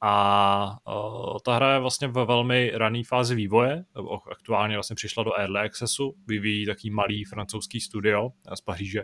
[0.00, 3.84] A uh, ta hra je vlastně ve velmi rané fázi vývoje,
[4.30, 9.02] aktuálně vlastně přišla do Early Accessu, vyvíjí taký malý francouzský studio z Paříže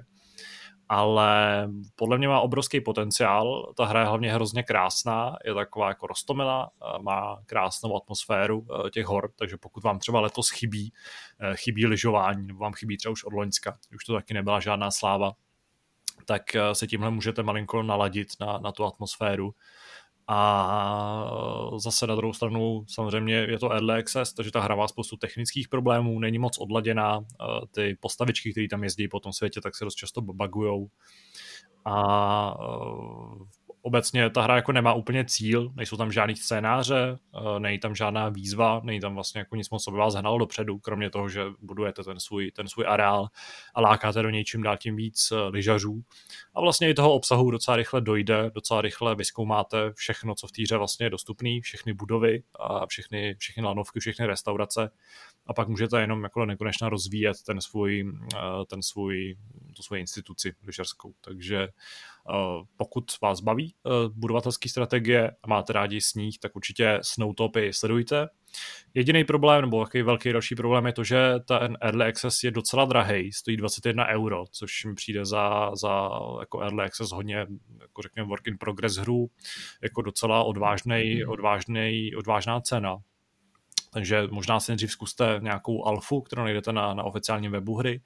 [0.92, 3.72] ale podle mě má obrovský potenciál.
[3.76, 6.70] Ta hra je hlavně hrozně krásná, je taková jako rostomilá,
[7.02, 10.92] má krásnou atmosféru eh, těch hor, takže pokud vám třeba letos chybí,
[11.40, 14.90] eh, chybí lyžování, nebo vám chybí třeba už od Loňska, už to taky nebyla žádná
[14.90, 15.32] sláva,
[16.24, 19.54] tak eh, se tímhle můžete malinko naladit na, na tu atmosféru
[20.28, 21.30] a
[21.76, 25.68] zase na druhou stranu samozřejmě je to early access, takže ta hra má spoustu technických
[25.68, 27.24] problémů, není moc odladěná,
[27.70, 30.88] ty postavičky, které tam jezdí po tom světě, tak se dost často bugujou.
[31.84, 32.54] A
[33.82, 38.28] obecně ta hra jako nemá úplně cíl, nejsou tam žádný scénáře, eh, není tam žádná
[38.28, 41.44] výzva, není tam vlastně jako nic moc, co by vás hnalo dopředu, kromě toho, že
[41.60, 43.28] budujete ten svůj, ten svůj areál
[43.74, 46.02] a lákáte do něj čím dál tím víc eh, lyžařů.
[46.54, 50.76] A vlastně i toho obsahu docela rychle dojde, docela rychle vyskoumáte všechno, co v týře
[50.76, 54.90] vlastně je dostupné, všechny budovy a všechny, všechny lanovky, všechny restaurace
[55.46, 59.36] a pak můžete jenom jako nekonečna rozvíjet ten svůj, eh, ten svůj
[59.72, 61.14] tu svoji instituci lyžařskou.
[61.20, 61.68] Takže
[62.28, 68.28] uh, pokud vás baví uh, budovatelské strategie a máte rádi sníh, tak určitě Snowtopy sledujte.
[68.94, 72.84] Jediný problém, nebo takový velký další problém je to, že ten Early Access je docela
[72.84, 76.10] drahý, stojí 21 euro, což mi přijde za, za
[76.40, 77.46] jako Early Access hodně,
[77.80, 79.30] jako řekněme, work in progress hru,
[79.82, 82.96] jako docela odvážnej, odvážnej, odvážná cena.
[83.92, 88.00] Takže možná si nejdřív zkuste nějakou alfu, kterou najdete na, na oficiálním webu hry,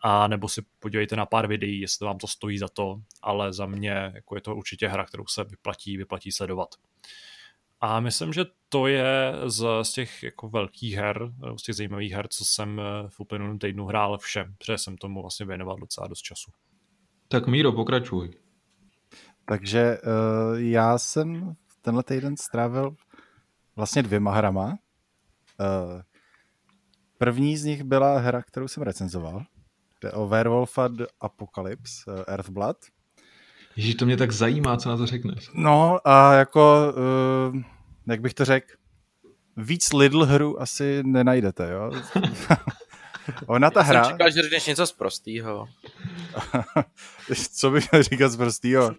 [0.00, 3.66] a nebo si podívejte na pár videí, jestli vám to stojí za to, ale za
[3.66, 6.68] mě jako je to určitě hra, kterou se vyplatí, vyplatí sledovat.
[7.80, 12.28] A myslím, že to je z, z těch jako velkých her, z těch zajímavých her,
[12.28, 16.22] co jsem eh, v uplynulém týdnu hrál všem, protože jsem tomu vlastně věnoval docela dost
[16.22, 16.50] času.
[17.28, 18.30] Tak Míro, pokračuj.
[19.44, 22.96] Takže uh, já jsem tenhle týden strávil
[23.76, 24.66] vlastně dvěma hrama.
[24.66, 26.02] Uh,
[27.18, 29.44] první z nich byla hra, kterou jsem recenzoval.
[30.02, 30.88] Jde o Werewolfa
[31.20, 32.76] Apocalypse, uh, Earthblood.
[33.76, 35.50] Ježíš, to mě tak zajímá, co na to řekneš.
[35.54, 36.92] No a jako,
[37.50, 37.62] uh,
[38.06, 38.66] jak bych to řekl,
[39.56, 41.90] víc Lidl hru asi nenajdete, jo?
[43.46, 44.04] Ona ta hra...
[44.04, 45.68] Jsem čekal, že řekneš něco z prostýho.
[47.52, 48.94] Co bych měl říkat z prostýho?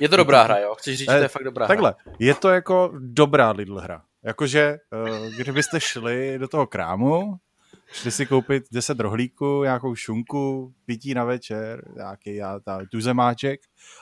[0.00, 0.74] Je to dobrá hra, jo?
[0.74, 2.14] Chceš říct, že to je fakt dobrá Takhle, hra?
[2.18, 4.02] je to jako dobrá Lidl hra.
[4.22, 4.78] Jakože,
[5.36, 7.36] kdybyste šli do toho krámu,
[7.92, 13.60] šli si koupit 10 rohlíků, nějakou šunku, pití na večer, nějaký já, ta, tuzemáček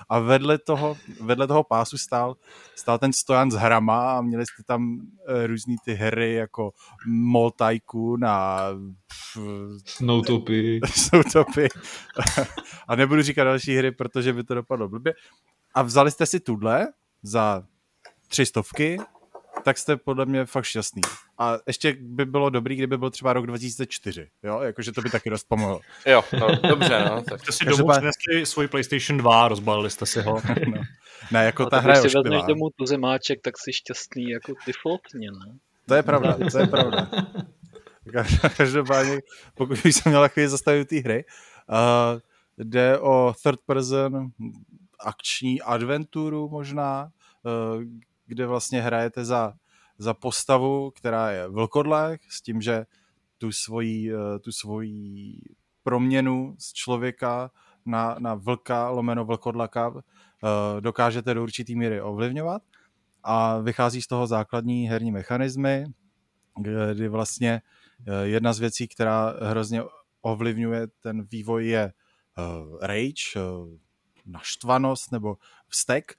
[0.09, 2.37] a vedle toho, vedle toho pásu stál,
[2.75, 6.73] stál ten stojan s hrama a měli jste tam uh, různý ty hry jako
[7.07, 8.69] Mall Tycoon a
[9.85, 10.81] Snowtopy.
[10.95, 11.69] Snowtopy.
[12.89, 15.15] a nebudu říkat další hry, protože by to dopadlo blbě.
[15.75, 16.89] A vzali jste si tuhle
[17.23, 17.63] za
[18.29, 18.99] tři stovky
[19.65, 21.03] tak jste podle mě fakt šťastný.
[21.39, 25.31] A ještě by bylo dobrý, kdyby byl třeba rok 2004, jo, jakože to by taky
[25.31, 25.81] dost pomohlo.
[26.07, 27.23] Jo, no, dobře, no.
[27.23, 27.41] Tak.
[27.41, 30.35] Jste si domů Každopád- přinesli svůj PlayStation 2, rozbalili jste si ho.
[30.75, 30.83] no.
[31.33, 34.31] Ne, jako No, ta hra je když si vezmeš domů tu zemáček, tak jsi šťastný
[34.31, 35.59] jako defaultně, ne?
[35.89, 37.11] To je pravda, to je pravda.
[38.07, 39.19] Každ- Každopádně,
[39.55, 41.25] pokud bych se měl takový zastavit té hry,
[41.69, 42.21] uh,
[42.59, 44.29] jde o third person
[45.01, 47.11] akční adventuru možná,
[47.77, 47.83] uh,
[48.29, 49.55] kde vlastně hrajete za,
[49.99, 52.87] za postavu, která je vlkodlak, s tím, že
[53.39, 55.41] tu svoji, uh, tu svoji
[55.83, 57.51] proměnu z člověka
[57.87, 60.01] na, na vlka, lomeno vlkodlaka, uh,
[60.81, 62.63] dokážete do určitý míry ovlivňovat.
[63.25, 65.87] A vychází z toho základní herní mechanismy,
[66.61, 67.63] kdy vlastně
[68.07, 69.83] eh, jedna z věcí, která hrozně
[70.23, 71.93] ovlivňuje ten vývoj je
[72.81, 73.41] rage,
[74.27, 75.37] naštvanost nebo
[75.69, 76.15] vztek,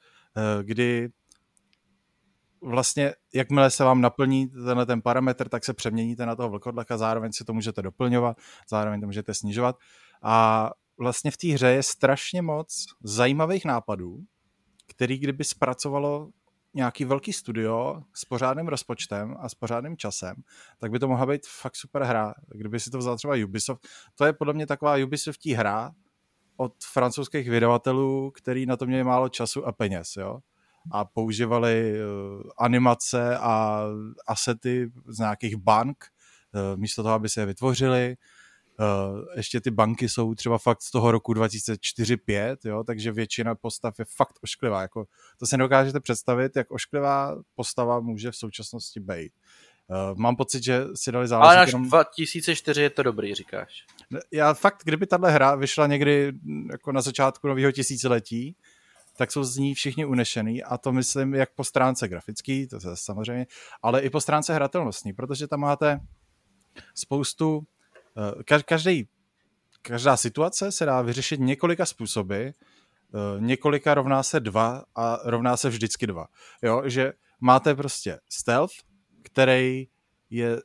[0.63, 1.09] kdy
[2.61, 7.31] vlastně jakmile se vám naplní tenhle ten parametr, tak se přeměníte na toho vlkodlaka, zároveň
[7.31, 8.37] si to můžete doplňovat,
[8.69, 9.75] zároveň to můžete snižovat
[10.23, 14.17] a vlastně v té hře je strašně moc zajímavých nápadů,
[14.87, 16.29] který kdyby zpracovalo
[16.73, 20.35] nějaký velký studio s pořádným rozpočtem a s pořádným časem,
[20.79, 22.33] tak by to mohla být fakt super hra.
[22.55, 25.91] Kdyby si to vzal třeba Ubisoft, to je podle mě taková Ubisoftí hra
[26.57, 30.39] od francouzských vydavatelů, který na to měli málo času a peněz, jo.
[30.91, 33.83] A používali uh, animace a
[34.27, 36.05] asety z nějakých bank,
[36.53, 38.15] uh, místo toho, aby se je vytvořili.
[38.79, 43.99] Uh, ještě ty banky jsou třeba fakt z toho roku 2004-5, jo, takže většina postav
[43.99, 44.81] je fakt ošklivá.
[44.81, 45.05] Jako,
[45.39, 49.33] to se nedokážete představit, jak ošklivá postava může v současnosti být.
[49.87, 51.87] Uh, mám pocit, že si dali záležet Ale až jenom...
[51.87, 53.85] 2004 je to dobrý, říkáš.
[54.31, 56.33] Já fakt, kdyby tahle hra vyšla někdy
[56.71, 58.55] jako na začátku nového tisíciletí,
[59.19, 62.95] tak jsou z ní všichni unešený a to myslím jak po stránce grafický, to je
[62.95, 63.47] samozřejmě,
[63.81, 65.99] ale i po stránce hratelnostní, protože tam máte
[66.95, 67.61] spoustu,
[68.17, 69.07] eh, ka- každý,
[69.81, 72.53] každá situace se dá vyřešit několika způsoby, eh,
[73.39, 76.25] několika rovná se dva a rovná se vždycky dva.
[76.61, 78.73] Jo, že máte prostě stealth,
[79.23, 79.87] který
[80.29, 80.61] je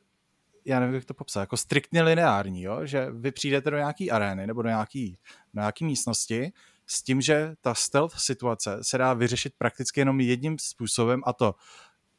[0.65, 2.85] já nevím, jak to popsat, jako striktně lineární, jo?
[2.85, 5.17] že vy přijdete do nějaký arény nebo do nějaký,
[5.53, 6.51] do nějaký místnosti
[6.87, 11.55] s tím, že ta stealth situace se dá vyřešit prakticky jenom jedním způsobem a to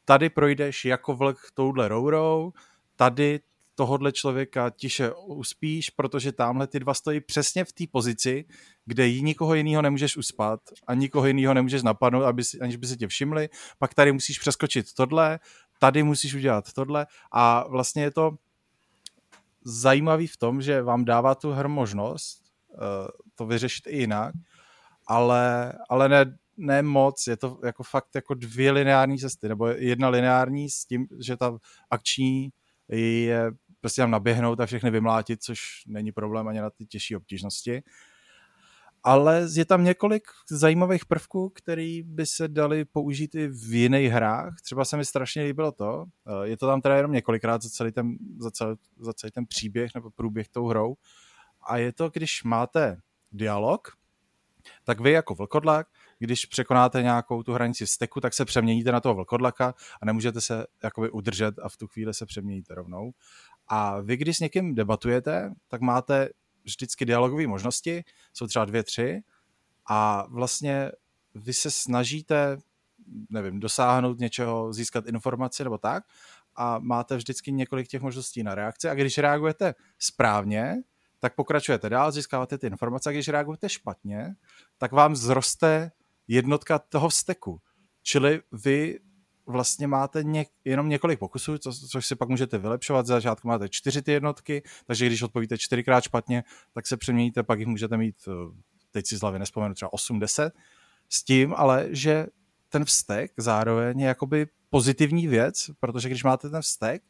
[0.04, 2.52] tady projdeš jako vlk touhle rourou,
[2.96, 3.40] tady
[3.74, 8.44] tohodle člověka tiše uspíš, protože tamhle ty dva stojí přesně v té pozici,
[8.84, 12.86] kde jí nikoho jiného nemůžeš uspat a nikoho jiného nemůžeš napadnout, aby si, aniž by
[12.86, 13.48] se tě všimli.
[13.78, 15.38] Pak tady musíš přeskočit tohle,
[15.78, 18.36] tady musíš udělat tohle a vlastně je to
[19.64, 22.78] zajímavý v tom, že vám dává tu hru možnost uh,
[23.34, 24.34] to vyřešit i jinak,
[25.06, 30.08] ale, ale ne, ne moc, je to jako fakt jako dvě lineární cesty, nebo jedna
[30.08, 31.58] lineární s tím, že ta
[31.90, 32.50] akční
[32.88, 33.50] je
[33.80, 37.82] prostě tam naběhnout a všechny vymlátit, což není problém ani na ty těžší obtížnosti.
[39.02, 44.60] Ale je tam několik zajímavých prvků, které by se daly použít i v jiných hrách.
[44.62, 47.92] Třeba se mi strašně líbilo to, eh, je to tam teda jenom několikrát za celý
[47.92, 50.94] ten, za celý, za celý ten příběh nebo průběh tou hrou.
[51.68, 52.98] A je to, když máte
[53.32, 53.88] dialog,
[54.84, 55.86] tak vy jako vlkodlak,
[56.18, 60.66] když překonáte nějakou tu hranici steku, tak se přeměníte na toho vlkodlaka a nemůžete se
[60.82, 63.12] jakoby udržet a v tu chvíli se přeměníte rovnou.
[63.68, 66.28] A vy, když s někým debatujete, tak máte
[66.64, 69.22] vždycky dialogové možnosti, jsou třeba dvě, tři
[69.86, 70.92] a vlastně
[71.34, 72.58] vy se snažíte,
[73.30, 76.04] nevím, dosáhnout něčeho, získat informaci nebo tak
[76.56, 80.74] a máte vždycky několik těch možností na reakci a když reagujete správně,
[81.26, 84.34] tak pokračujete dál, získáváte ty informace a když reagujete špatně,
[84.78, 85.90] tak vám zroste
[86.28, 87.60] jednotka toho steku.
[88.02, 88.98] Čili vy
[89.46, 93.06] vlastně máte něk, jenom několik pokusů, co, což si pak můžete vylepšovat.
[93.06, 97.58] Za začátku máte čtyři ty jednotky, takže když odpovíte čtyřikrát špatně, tak se přeměníte, pak
[97.58, 100.52] jich můžete mít, eh, teď si z hlavy nespomenu, třeba 8-10.
[101.08, 102.26] S tím ale, že
[102.68, 107.02] ten vztek zároveň je jakoby pozitivní věc, protože když máte ten vztek,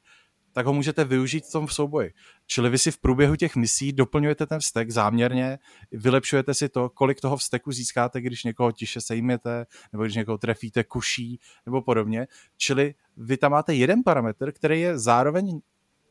[0.56, 2.12] tak ho můžete využít v tom souboji.
[2.46, 5.58] Čili vy si v průběhu těch misí doplňujete ten vztek záměrně,
[5.92, 10.84] vylepšujete si to, kolik toho vzteku získáte, když někoho tiše sejmete, nebo když někoho trefíte
[10.84, 12.26] kuší, nebo podobně.
[12.56, 15.60] Čili vy tam máte jeden parametr, který je zároveň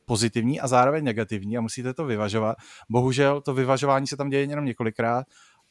[0.05, 2.57] pozitivní a zároveň negativní a musíte to vyvažovat.
[2.89, 5.25] Bohužel to vyvažování se tam děje jenom několikrát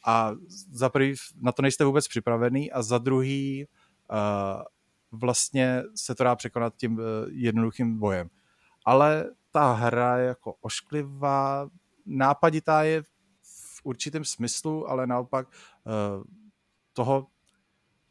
[0.07, 0.33] a
[0.73, 3.67] za prvý na to nejste vůbec připravený a za druhý
[4.11, 4.63] uh,
[5.13, 8.29] vlastně se to dá překonat tím uh, jednoduchým bojem
[8.85, 11.69] ale ta hra je jako ošklivá,
[12.07, 16.25] nápaditá je v určitém smyslu, ale naopak uh,
[16.93, 17.27] toho,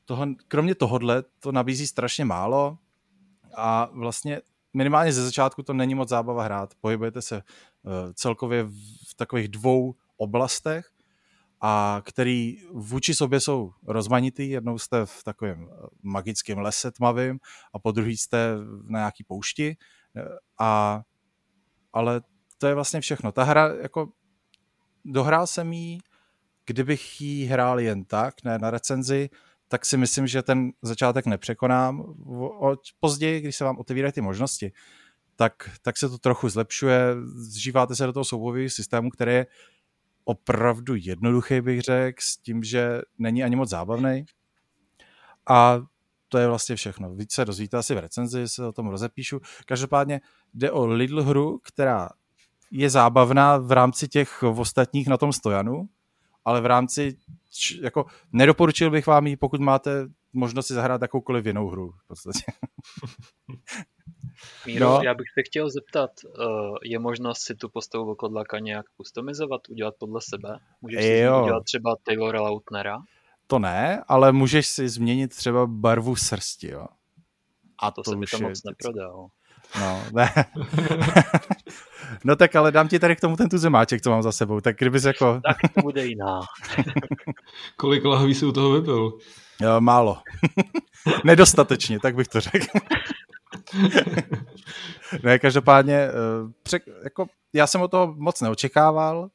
[0.06, 2.78] toho, kromě tohohle to nabízí strašně málo
[3.56, 4.42] a vlastně
[4.74, 6.74] minimálně ze začátku to není moc zábava hrát.
[6.82, 8.64] Pohybujete se uh, celkově
[9.10, 10.94] v takových dvou oblastech,
[11.66, 14.50] a který vůči sobě jsou rozmanitý.
[14.50, 17.40] Jednou jste v takovém eh, magickém lese tmavým
[17.74, 19.78] a po druhý jste na nějaký poušti
[20.60, 21.02] a,
[21.94, 22.22] ale
[22.58, 23.32] to je vlastně všechno.
[23.32, 24.10] Ta hra, jako
[25.06, 26.00] dohrál jsem jí,
[26.66, 29.30] kdybych ji hrál jen tak, ne na recenzi,
[29.68, 32.16] tak si myslím, že ten začátek nepřekonám.
[33.00, 34.72] Později, když se vám otevírají ty možnosti,
[35.36, 39.48] tak, tak se to trochu zlepšuje, zžíváte se do toho soubojového systému, který je
[40.24, 44.26] opravdu jednoduchý, bych řekl, s tím, že není ani moc zábavný.
[45.50, 45.82] A
[46.34, 47.16] to je vlastně všechno.
[47.16, 49.40] Víc se dozvíte asi v recenzi, se o tom rozepíšu.
[49.66, 50.22] Každopádně
[50.54, 52.10] jde o Lidl hru, která
[52.72, 55.90] je zábavná v rámci těch ostatních na tom stojanu,
[56.46, 57.18] ale v rámci,
[57.82, 62.44] jako nedoporučil bych vám ji, pokud máte možnost si zahrát jakoukoliv jinou hru v podstatě.
[64.66, 65.02] Míro, no.
[65.04, 66.44] já bych se chtěl zeptat, eh,
[66.84, 70.58] je možnost si tu postavu Vlkodlaka nějak customizovat, udělat podle sebe?
[70.82, 72.98] Můžeš si udělat třeba Taylora Lautnera?
[73.54, 76.86] To ne, ale můžeš si změnit třeba barvu srsti, jo.
[77.80, 79.28] A to, to se mi to moc neprodal.
[79.80, 80.34] No, ne.
[82.24, 84.62] no tak ale dám ti tady k tomu ten tu zemáček, co mám za sebou,
[84.62, 85.42] tak kdybys jako...
[85.46, 86.40] tak to bude jiná.
[87.78, 89.18] Kolik lahví si u toho vypil?
[89.62, 90.18] Jo, málo.
[91.24, 92.80] Nedostatečně, tak bych to řekl.
[95.24, 96.12] ne, každopádně, eh,
[96.64, 99.30] přek, jako, já jsem o toho moc neočekával.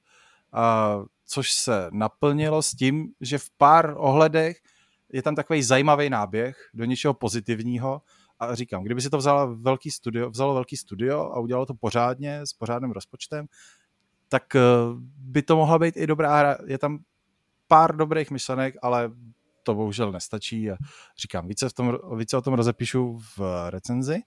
[0.52, 0.94] A
[1.28, 4.56] což se naplnilo s tím, že v pár ohledech
[5.12, 8.02] je tam takový zajímavý náběh do něčeho pozitivního
[8.38, 12.40] a říkám, kdyby si to vzalo velký studio, vzalo velký studio a udělalo to pořádně,
[12.40, 13.46] s pořádným rozpočtem,
[14.28, 14.60] tak eh,
[15.18, 16.56] by to mohla být i dobrá hra.
[16.66, 16.98] Je tam
[17.66, 19.10] pár dobrých myšlenek, ale
[19.62, 20.76] to bohužel nestačí a
[21.18, 24.20] říkám, více, v tom, více o tom rozepíšu v recenzi.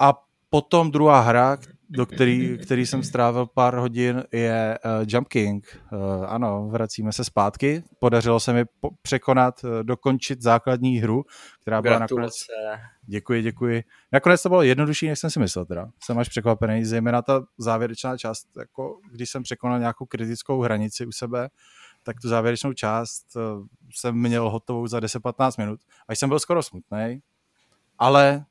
[0.00, 0.22] A
[0.54, 1.58] Potom druhá hra,
[1.90, 5.82] do který, který jsem strávil pár hodin, je uh, Jump King.
[5.92, 5.98] Uh,
[6.28, 7.82] ano, vracíme se zpátky.
[7.98, 11.24] Podařilo se mi po- překonat, uh, dokončit základní hru,
[11.60, 12.32] která byla nakonec...
[13.02, 13.84] Děkuji, děkuji.
[14.12, 15.88] Nakonec to bylo jednodušší, než jsem si myslel teda.
[16.04, 21.12] Jsem až překvapený, zejména ta závěrečná část, jako když jsem překonal nějakou kritickou hranici u
[21.12, 21.48] sebe,
[22.02, 25.80] tak tu závěrečnou část uh, jsem měl hotovou za 10-15 minut.
[26.08, 27.20] Až jsem byl skoro smutný,
[27.98, 28.44] ale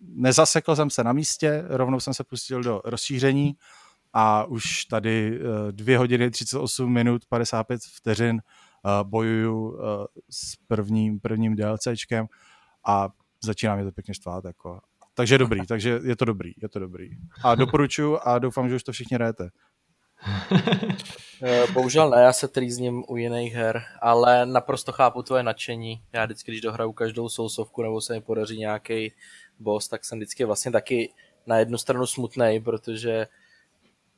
[0.00, 3.56] nezasekl jsem se na místě, rovnou jsem se pustil do rozšíření
[4.12, 5.40] a už tady
[5.70, 9.78] 2 eh, hodiny 38 minut 55 vteřin eh, bojuju
[10.30, 12.26] s prvním, prvním DLCčkem
[12.86, 13.08] a
[13.44, 14.44] začíná mě to pěkně štvát.
[14.44, 14.80] Jako.
[15.14, 17.10] Takže dobrý, takže je to dobrý, je to dobrý.
[17.44, 19.48] A doporučuji a doufám, že už to všichni hrajete.
[21.42, 26.02] Eh, bohužel ne, já se trýzním u jiných her, ale naprosto chápu tvoje nadšení.
[26.12, 29.12] Já vždycky, když dohraju každou sousovku nebo se mi podaří nějaký
[29.58, 31.12] boss, tak jsem vždycky vlastně taky
[31.46, 33.26] na jednu stranu smutný, protože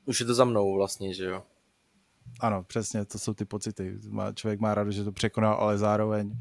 [0.04, 1.42] už je to za mnou vlastně, že jo.
[2.40, 3.98] Ano, přesně, to jsou ty pocity.
[4.34, 6.38] Člověk má rád, že to překonal, ale zároveň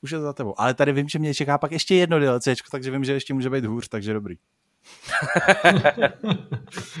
[0.00, 0.60] už je to za tebou.
[0.60, 3.50] Ale tady vím, že mě čeká pak ještě jedno DLC, takže vím, že ještě může
[3.50, 4.36] být hůř, takže dobrý.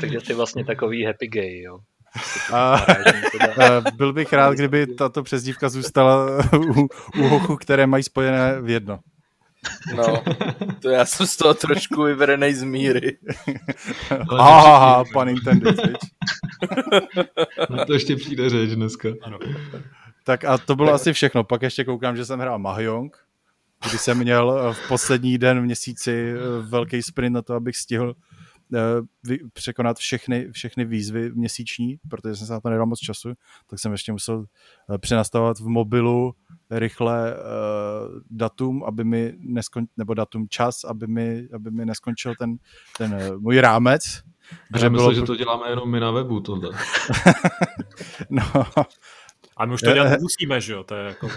[0.00, 1.78] takže ty vlastně takový happy gay, jo.
[2.52, 2.86] A,
[3.96, 6.88] byl bych rád, kdyby tato přezdívka zůstala u,
[7.18, 8.98] u hochu, které mají spojené v jedno.
[9.96, 10.22] No,
[10.80, 13.18] to já jsem z toho trošku vyvedený z míry.
[14.30, 15.76] Aha, pan intended,
[17.70, 19.08] No to ještě přijde řeč dneska.
[19.22, 19.38] Ano.
[20.24, 21.44] Tak a to bylo asi všechno.
[21.44, 23.16] Pak ještě koukám, že jsem hrál Mahjong,
[23.88, 28.35] kdy jsem měl v poslední den v měsíci velký sprint na to, abych stihl Eh,
[29.52, 33.32] překonat všechny, všechny výzvy měsíční, protože jsem se na to nedal moc času,
[33.70, 34.44] tak jsem ještě musel
[34.94, 36.34] eh, přenastavovat v mobilu
[36.70, 37.40] rychle uh,
[38.30, 42.56] datum, aby mi neskon, nebo datum čas, aby mi, aby mi neskončil ten,
[42.98, 44.22] ten uh, můj rámec.
[44.52, 45.14] Já myslím, bylo...
[45.14, 46.70] že to děláme jenom my na webu tohle.
[48.30, 48.42] no,
[49.56, 50.84] a my už to dělat nemusíme, že jo?
[50.84, 51.28] To je jako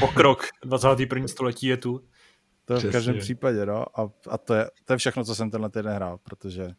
[0.00, 0.44] pokrok.
[0.64, 1.28] 21.
[1.28, 2.04] století je tu.
[2.66, 2.90] To Přesně.
[2.90, 4.00] v každém případě, no.
[4.00, 6.70] A, a to, je, to je všechno, co jsem tenhle týden hrál, protože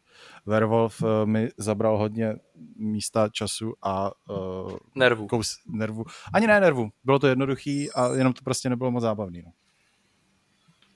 [0.46, 2.34] Werewolf uh, mi zabral hodně
[2.76, 5.26] místa, času a uh, nervu.
[5.26, 6.04] Kous, nervu.
[6.32, 6.90] Ani ne nervu.
[7.04, 9.42] Bylo to jednoduchý a jenom to prostě nebylo moc zábavný.
[9.42, 9.52] No.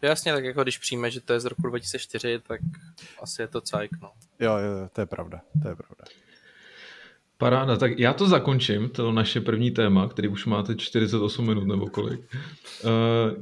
[0.02, 2.60] Jasně, tak jako když přijme, že to je z roku 2004, tak
[3.22, 4.12] asi je to cajk, no.
[4.40, 6.04] Jo, jo, to je pravda, to je pravda.
[7.42, 11.86] Paráda, tak já to zakončím, to naše první téma, který už máte 48 minut nebo
[11.86, 12.20] kolik.
[12.34, 12.86] Eh,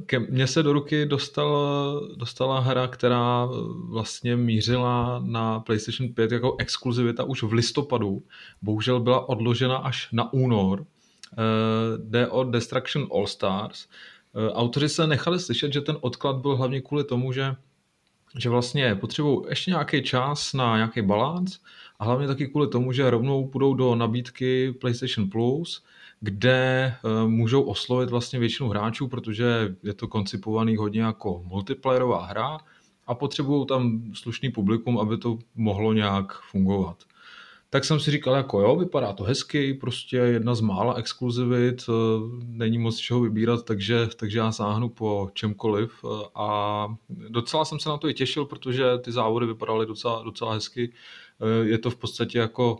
[0.05, 3.49] ke mně se do ruky dostala, dostala hra, která
[3.89, 8.23] vlastně mířila na PlayStation 5 jako exkluzivita už v listopadu.
[8.61, 10.85] Bohužel byla odložena až na únor.
[10.85, 11.37] Eh,
[11.97, 13.87] jde o Destruction All Stars.
[14.35, 17.55] Eh, autoři se nechali slyšet, že ten odklad byl hlavně kvůli tomu, že
[18.37, 21.59] že vlastně potřebují ještě nějaký čas na nějaký balans
[22.01, 25.83] a hlavně taky kvůli tomu, že rovnou půjdou do nabídky PlayStation Plus,
[26.19, 32.57] kde uh, můžou oslovit vlastně většinu hráčů, protože je to koncipovaný hodně jako multiplayerová hra
[33.07, 36.97] a potřebují tam slušný publikum, aby to mohlo nějak fungovat.
[37.69, 41.91] Tak jsem si říkal, jako jo, vypadá to hezky, prostě jedna z mála exkluzivit, eh,
[42.45, 47.89] není moc čeho vybírat, takže, takže já sáhnu po čemkoliv eh, a docela jsem se
[47.89, 50.93] na to i těšil, protože ty závody vypadaly docela, docela hezky
[51.30, 51.30] Eh,
[51.61, 52.79] je to v podstatě jako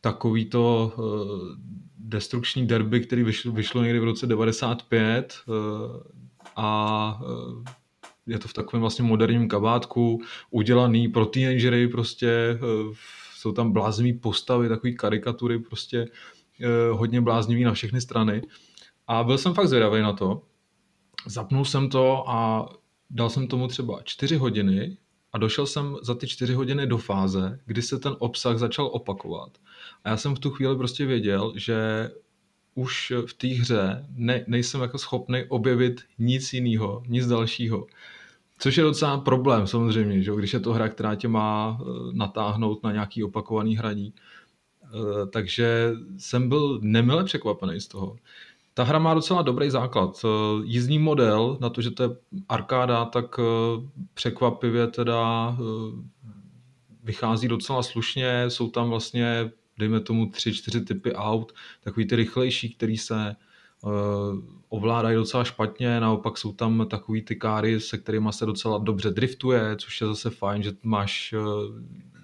[0.00, 1.56] takový to eh,
[1.98, 5.52] destrukční derby, který vyšlo, vyšlo někdy v roce 95 eh,
[6.56, 7.20] a
[8.26, 12.58] je to v takovém vlastně moderním kabátku, udělaný pro teenagery prostě,
[13.34, 16.06] jsou tam bláznivé postavy, takové karikatury prostě
[16.92, 18.42] hodně bláznivý na všechny strany.
[19.06, 20.42] A byl jsem fakt zvědavý na to.
[21.26, 22.68] Zapnul jsem to a
[23.10, 24.96] dal jsem tomu třeba čtyři hodiny
[25.34, 29.58] a došel jsem za ty čtyři hodiny do fáze, kdy se ten obsah začal opakovat.
[30.04, 32.10] A já jsem v tu chvíli prostě věděl, že
[32.74, 37.86] už v té hře ne, nejsem jako schopný objevit nic jiného, nic dalšího.
[38.58, 40.32] Což je docela problém samozřejmě, že?
[40.32, 44.12] když je to hra, která tě má eh, natáhnout na nějaký opakovaný hraní.
[44.84, 48.16] Eh, takže jsem byl nemile překvapený z toho.
[48.76, 50.24] Ta hra má docela dobrý základ.
[50.24, 50.28] Eh,
[50.64, 52.08] jízdní model, na to, že to je
[52.48, 53.42] arkáda, tak eh,
[54.14, 55.64] překvapivě teda eh,
[57.02, 58.50] vychází docela slušně.
[58.50, 63.36] Jsou tam vlastně, dejme tomu, tři, čtyři typy aut, takový ty rychlejší, který se
[64.68, 69.76] ovládají docela špatně, naopak jsou tam takový ty káry, se kterými se docela dobře driftuje,
[69.76, 71.34] což je zase fajn, že máš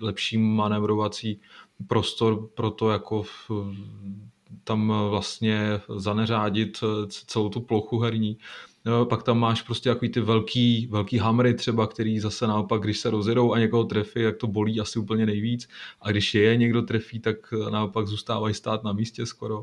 [0.01, 1.41] lepší manévrovací
[1.87, 3.23] prostor pro to jako
[4.65, 8.39] tam eh, vlastně zaneřádit eh, celou tu plochu herní.
[8.85, 12.99] No, pak tam máš prostě takový ty velký, velký hamry třeba, který zase naopak, když
[12.99, 15.69] se rozjedou a někoho trefí, jak to bolí asi úplně nejvíc.
[16.01, 19.61] A když je někdo trefí, tak eh, naopak zůstávají stát na místě skoro.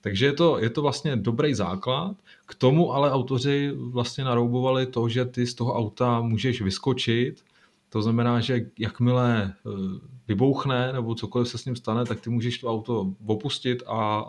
[0.00, 2.16] Takže je to, je to vlastně dobrý základ.
[2.46, 7.44] K tomu ale autoři vlastně naroubovali to, že ty z toho auta můžeš vyskočit
[7.88, 9.70] to znamená, že jakmile eh,
[10.28, 14.24] vybouchne nebo cokoliv se s ním stane, tak ty můžeš to auto opustit a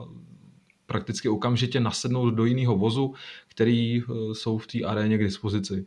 [0.85, 3.13] prakticky okamžitě nasednout do jiného vozu,
[3.47, 5.85] který eh, jsou v té aréně k dispozici.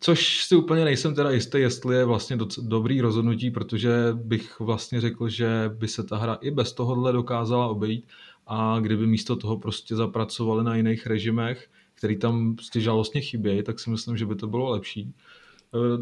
[0.00, 5.00] Což si úplně nejsem teda jistý, jestli je vlastně doc- dobrý rozhodnutí, protože bych vlastně
[5.00, 8.06] řekl, že by se ta hra i bez tohohle dokázala obejít
[8.46, 13.80] a kdyby místo toho prostě zapracovali na jiných režimech, který tam prostě žalostně chybějí, tak
[13.80, 15.14] si myslím, že by to bylo lepší.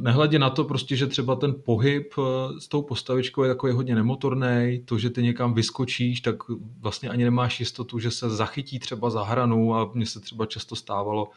[0.01, 2.15] Nehledě na to prostě, že třeba ten pohyb
[2.59, 6.37] s tou postavičkou je takový hodně nemotorný, to, že ty někam vyskočíš, tak
[6.81, 10.77] vlastně ani nemáš jistotu, že se zachytí třeba za hranu a mně se třeba často
[10.77, 11.31] stávalo,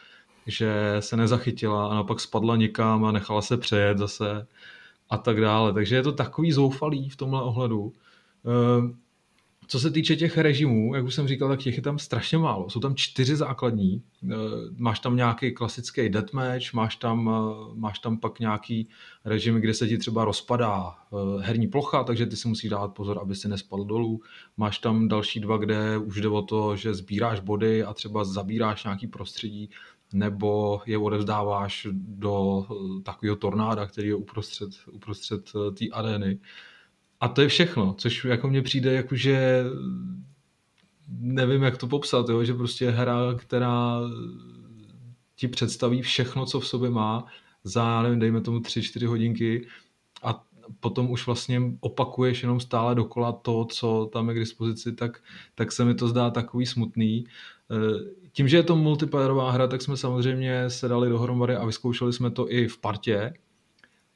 [0.47, 4.47] že se nezachytila a naopak spadla někam a nechala se přejet zase
[5.09, 5.73] a tak dále.
[5.73, 7.93] Takže je to takový zoufalý v tomhle ohledu.
[9.67, 12.69] Co se týče těch režimů, jak už jsem říkal, tak těch je tam strašně málo.
[12.69, 14.01] Jsou tam čtyři základní.
[14.23, 14.31] Ehm,
[14.77, 18.89] máš tam nějaký klasický deathmatch, máš tam, ehm, máš tam pak nějaký
[19.25, 20.95] režim, kde se ti třeba rozpadá
[21.41, 24.21] herní plocha, takže ty si musíš dát pozor, aby si nespadl dolů.
[24.57, 28.83] Máš tam další dva, kde už jde o to, že sbíráš body a třeba zabíráš
[28.83, 29.69] nějaký prostředí
[30.13, 36.39] nebo je odevzdáváš do eh, takového tornáda, který je uprostřed, uprostřed eh, té arény.
[37.25, 39.63] A to je všechno, což jako mně přijde jakože
[41.07, 42.43] nevím, jak to popsat, jo?
[42.43, 43.99] že prostě hra, která
[45.35, 47.25] ti představí všechno, co v sobě má,
[47.63, 49.67] za, nevím, dejme tomu 3-4 hodinky
[50.23, 50.43] a
[50.79, 55.21] potom už vlastně opakuješ jenom stále dokola to, co tam je k dispozici, tak,
[55.55, 57.25] tak se mi to zdá takový smutný.
[57.71, 62.13] Eh, tím, že je to multiplayerová hra, tak jsme samozřejmě se dali dohromady a vyzkoušeli
[62.13, 63.33] jsme to i v partě.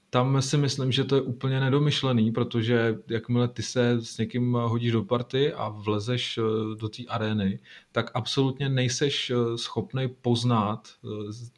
[0.10, 4.92] Tam si myslím, že to je úplně nedomyšlený, protože jakmile ty se s někým hodíš
[4.92, 6.42] do party a vlezeš eh,
[6.76, 7.60] do té arény,
[7.92, 10.88] tak absolutně nejseš eh, schopný poznat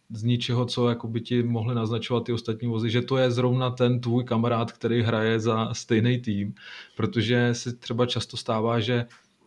[0.09, 3.69] z ničeho, co jako by ti mohli naznačovat ty ostatní vozy, že to je zrovna
[3.69, 6.53] ten tvůj kamarád, který hraje za stejný tým,
[6.95, 9.05] protože se třeba často stává, že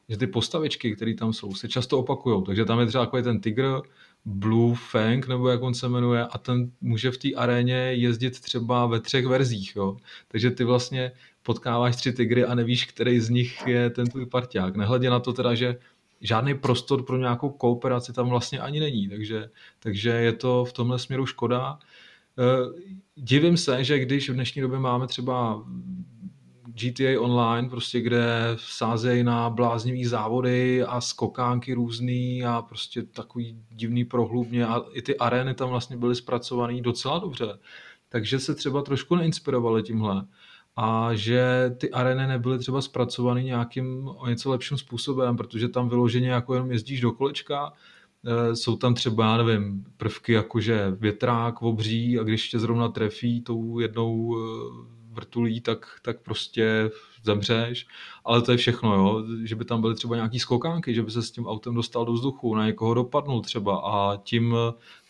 [0.09, 2.43] že ty postavičky, které tam jsou, se často opakují.
[2.45, 3.81] Takže tam je třeba takový ten tygr,
[4.25, 8.87] Blue Fang, nebo jak on se jmenuje, a ten může v té aréně jezdit třeba
[8.87, 9.77] ve třech verzích.
[9.77, 9.97] Jo?
[10.29, 11.13] Takže ty vlastně
[11.43, 14.77] potkáváš tři tygry a nevíš, který z nich je ten tvůj parťák.
[14.77, 15.77] Nehledě na to teda, že
[16.21, 20.99] žádný prostor pro nějakou kooperaci tam vlastně ani není, takže, takže je to v tomhle
[20.99, 21.79] směru škoda.
[22.39, 22.81] Eh,
[23.15, 25.65] divím se, že když v dnešní době máme třeba
[26.81, 34.05] GTA Online, prostě kde sázejí na bláznivý závody a skokánky různý a prostě takový divný
[34.05, 37.59] prohlubně a i ty arény tam vlastně byly zpracované docela dobře.
[38.09, 40.25] Takže se třeba trošku neinspirovali tímhle
[40.77, 46.31] a že ty arény nebyly třeba zpracované nějakým o něco lepším způsobem, protože tam vyloženě
[46.31, 47.73] jako jenom jezdíš do kolečka,
[48.27, 53.41] eh, jsou tam třeba, já nevím, prvky jakože větrák, obří a když tě zrovna trefí
[53.41, 56.91] tou jednou eh, vrtulí, tak, tak prostě
[57.25, 57.87] zemřeš,
[58.25, 59.25] ale to je všechno, jo?
[59.45, 62.13] že by tam byly třeba nějaký skokánky, že by se s tím autem dostal do
[62.13, 64.57] vzduchu, na někoho dopadnul třeba a tím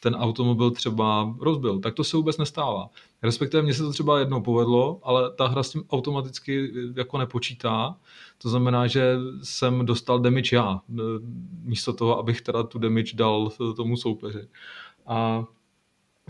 [0.00, 2.90] ten automobil třeba rozbil, tak to se vůbec nestává.
[3.22, 7.96] Respektive mně se to třeba jednou povedlo, ale ta hra s tím automaticky jako nepočítá,
[8.38, 10.80] to znamená, že jsem dostal damage já,
[11.62, 14.48] místo toho, abych teda tu damage dal tomu soupeři.
[15.06, 15.44] A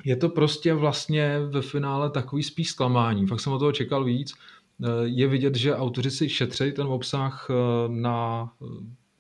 [0.05, 3.27] je to prostě vlastně ve finále takový spíš zklamání.
[3.27, 4.35] Fakt jsem od toho čekal víc.
[4.83, 7.55] Eh, je vidět, že autoři si šetří ten obsah eh,
[7.89, 8.67] na eh,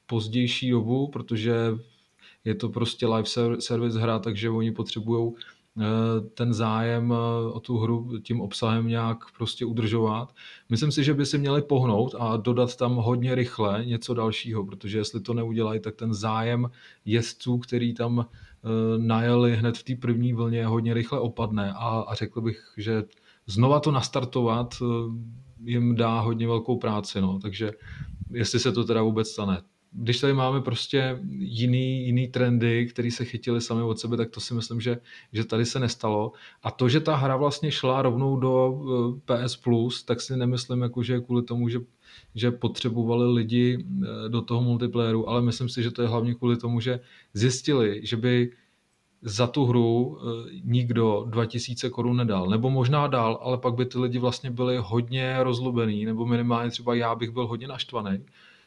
[0.07, 1.55] pozdější dobu, protože
[2.45, 5.33] je to prostě live service hra, takže oni potřebují
[6.35, 7.15] ten zájem
[7.53, 10.35] o tu hru tím obsahem nějak prostě udržovat.
[10.69, 14.99] Myslím si, že by si měli pohnout a dodat tam hodně rychle něco dalšího, protože
[14.99, 16.71] jestli to neudělají, tak ten zájem
[17.05, 18.27] jezdců, který tam
[18.99, 23.05] najeli hned v té první vlně, hodně rychle opadne a, a řekl bych, že
[23.47, 24.85] znova to nastartovat eh,
[25.65, 27.39] jim dá hodně velkou práci, no.
[27.39, 27.73] takže
[28.31, 29.63] jestli se to teda vůbec stane.
[29.97, 34.41] Když tady máme prostě jiný, jiný trendy, které se chytily sami od sebe, tak to
[34.41, 34.99] si myslím, že,
[35.33, 36.33] že tady se nestalo.
[36.63, 38.81] A to, že ta hra vlastně šla rovnou do
[39.29, 41.79] eh, PS Plus, tak si nemyslím, jako, že kvůli tomu, že
[42.35, 46.57] že potřebovali lidi eh, do toho multiplayeru, ale myslím si, že to je hlavně kvůli
[46.57, 47.01] tomu, že
[47.35, 48.53] zjistili, že by
[49.23, 52.47] za tu hru eh, nikdo 2000 korun nedal.
[52.47, 56.95] Nebo možná dal, ale pak by ty lidi vlastně byli hodně rozlubený, nebo minimálně třeba
[56.95, 58.19] já bych byl hodně naštvaný,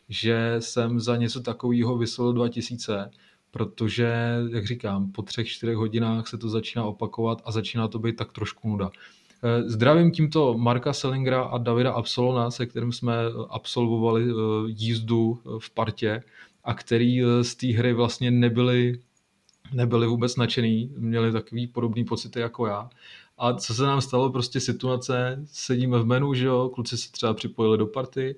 [0.10, 3.10] že jsem za něco takového vyslal 2000,
[3.52, 8.16] protože, jak říkám, po třech, čtyřech hodinách se to začíná opakovat a začíná to být
[8.16, 8.90] tak trošku nuda.
[9.44, 13.14] Eh, zdravím tímto Marka Selingra a Davida Absolona, se kterým jsme
[13.50, 14.34] absolvovali eh,
[14.68, 16.24] jízdu eh, v partě
[16.64, 19.00] a který z té hry vlastně nebyli,
[19.74, 22.90] nebyli vůbec nadšený, měli takový podobný pocity jako já.
[23.38, 27.34] A co se nám stalo, prostě situace, sedíme v menu, že jo, kluci se třeba
[27.34, 28.36] připojili do party,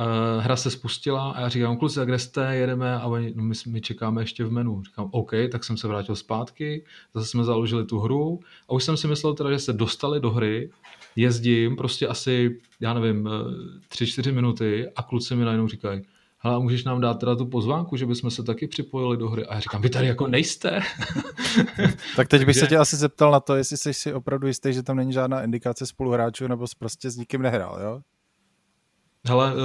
[0.00, 3.54] Uh, hra se spustila a já říkám, kluci, kde jste, jedeme a oni, no my,
[3.66, 4.82] my čekáme ještě v menu.
[4.82, 6.84] Říkám, OK, tak jsem se vrátil zpátky,
[7.14, 10.30] zase jsme založili tu hru a už jsem si myslel teda, že se dostali do
[10.30, 10.70] hry,
[11.16, 13.30] jezdím prostě asi, já nevím, eh,
[13.88, 16.02] tři, čtyři minuty a kluci mi najednou říkají,
[16.38, 19.46] hele, můžeš nám dát teda tu pozvánku, že bychom se taky připojili do hry.
[19.46, 20.80] A já říkám, vy tady jako nejste.
[22.16, 24.82] tak teď bych se tě asi zeptal na to, jestli jsi si opravdu jistý, že
[24.82, 28.00] tam není žádná indikace spoluhráčů, nebo prostě s nikým nehrál, jo?
[29.28, 29.56] Hele, eh,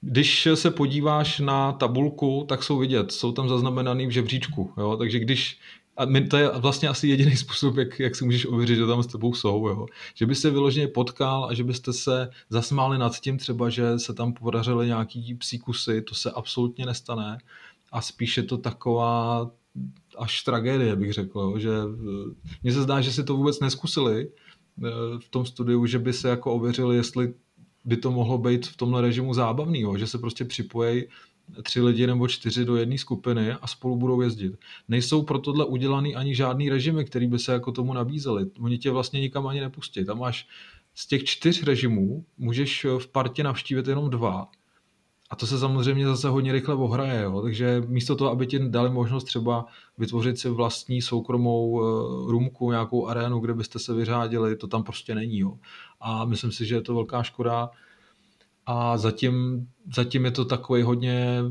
[0.00, 4.96] když se podíváš na tabulku, tak jsou vidět, jsou tam zaznamenaný v žebříčku, jo?
[4.96, 5.58] takže když
[6.00, 9.02] a my, to je vlastně asi jediný způsob, jak, jak si můžeš ověřit, že tam
[9.02, 9.68] s tebou jsou.
[9.68, 9.86] Jo.
[10.14, 14.14] Že by se vyloženě potkal a že byste se zasmáli nad tím třeba, že se
[14.14, 17.38] tam podařily nějaký psíkusy, to se absolutně nestane.
[17.92, 19.50] A spíše to taková
[20.18, 21.40] až tragédie, bych řekl.
[21.40, 21.58] Jo.
[21.58, 25.98] Že, eh, mně se zdá, že si to vůbec neskusili eh, v tom studiu, že
[25.98, 27.34] by se jako ověřili, jestli
[27.84, 29.96] by to mohlo být v tomhle režimu zábavný, jo.
[29.96, 31.04] že se prostě připojí
[31.62, 34.52] tři lidi nebo čtyři do jedné skupiny a spolu budou jezdit.
[34.88, 38.46] Nejsou pro tohle udělaný ani žádný režimy, který by se jako tomu nabízely.
[38.60, 40.04] Oni tě vlastně nikam ani nepustí.
[40.04, 40.48] Tam máš
[40.94, 44.48] z těch čtyř režimů můžeš v partě navštívit jenom dva.
[45.30, 47.42] A to se samozřejmě zase hodně rychle ohraje, jo?
[47.42, 49.66] takže místo toho, aby ti dali možnost třeba
[49.98, 55.14] vytvořit si vlastní soukromou uh, růmku, nějakou arénu, kde byste se vyřádili, to tam prostě
[55.14, 55.38] není.
[55.38, 55.58] Jo?
[56.00, 57.70] A myslím si, že je to velká škoda,
[58.66, 61.42] a zatím, zatím je to takový hodně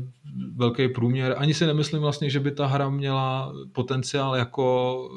[0.54, 1.34] velký průměr.
[1.38, 5.08] Ani si nemyslím vlastně, že by ta hra měla potenciál jako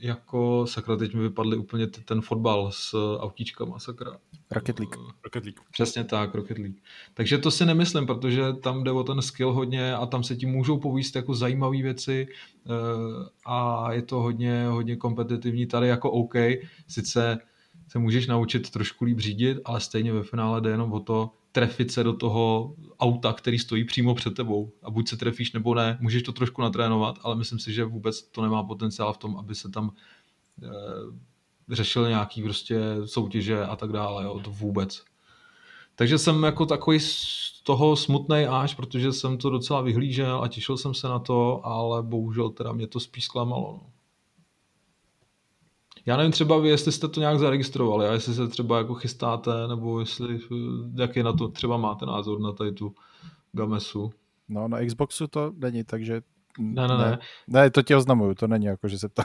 [0.00, 4.18] jako, sakra, teď mi vypadly úplně ten fotbal s autíčkama, sakra.
[4.50, 4.96] Rocket League.
[5.24, 5.60] Rocket League.
[5.72, 6.76] Přesně tak, Rocket League.
[7.14, 10.46] Takže to si nemyslím, protože tam jde o ten skill hodně a tam se ti
[10.46, 12.70] můžou povíst jako zajímavé věci eh,
[13.46, 15.66] a je to hodně, hodně kompetitivní.
[15.66, 16.34] Tady jako OK,
[16.88, 17.38] sice
[17.88, 21.90] se můžeš naučit trošku líp řídit, ale stejně ve finále jde jenom o to trefit
[21.90, 24.72] se do toho auta, který stojí přímo před tebou.
[24.82, 28.22] A buď se trefíš nebo ne, můžeš to trošku natrénovat, ale myslím si, že vůbec
[28.22, 29.90] to nemá potenciál v tom, aby se tam
[30.62, 30.68] e,
[31.74, 35.04] řešil nějaký prostě soutěže a tak dále, jo, to vůbec.
[35.94, 40.76] Takže jsem jako takový z toho smutný až, protože jsem to docela vyhlížel a těšil
[40.76, 43.80] jsem se na to, ale bohužel teda mě to spíš zklamalo.
[43.82, 43.95] No.
[46.06, 49.50] Já nevím třeba vy, jestli jste to nějak zaregistrovali a jestli se třeba jako chystáte,
[49.68, 50.38] nebo jestli,
[50.94, 52.94] jaký na to třeba máte názor na tady tu
[53.52, 54.10] Gamesu.
[54.48, 56.20] No na Xboxu to není, takže
[56.58, 57.18] ne, ne, ne.
[57.48, 59.24] Ne, to ti oznamuju, to není jako, že se ptám.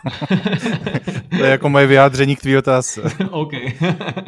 [1.37, 3.01] to je jako moje vyjádření k tvý otázce.
[3.31, 3.51] OK.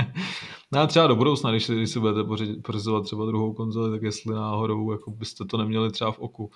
[0.71, 2.23] no a třeba do budoucna, když si, když si budete
[2.63, 6.51] pořizovat třeba druhou konzoli, tak jestli náhodou jako byste to neměli třeba v oku.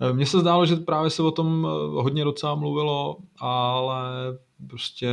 [0.00, 4.10] Eh, mně se zdálo, že právě se o tom eh, hodně docela mluvilo, ale
[4.64, 5.08] prostě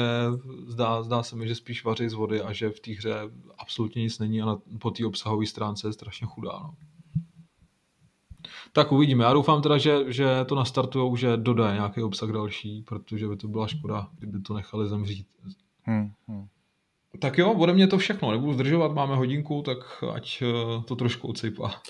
[0.67, 3.15] zdá, zdá se mi, že spíš vaří z vody a že v té hře
[3.57, 6.51] absolutně nic není a na, po té obsahové stránce je strašně chudá.
[6.51, 6.75] No.
[8.73, 9.23] Tak uvidíme.
[9.23, 13.47] Já doufám teda, že, že to nastartujou, že dodají nějaký obsah další, protože by to
[13.47, 15.27] byla škoda, kdyby to nechali zemřít.
[15.83, 16.47] Hmm, hmm.
[17.19, 18.31] Tak jo, ode mě to všechno.
[18.31, 21.81] Nebudu zdržovat, máme hodinku, tak ať eh, to trošku odsejpá.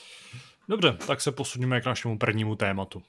[0.70, 3.03] Dobře, tak se posuneme k našemu prvnímu tématu.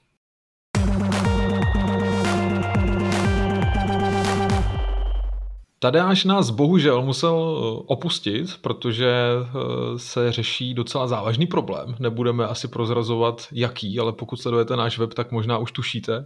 [5.83, 11.95] Tadeáš nás bohužel musel eh, opustit, protože eh, se řeší docela závažný problém.
[11.99, 16.25] Nebudeme asi prozrazovat jaký, ale pokud sledujete náš web, tak možná už tušíte.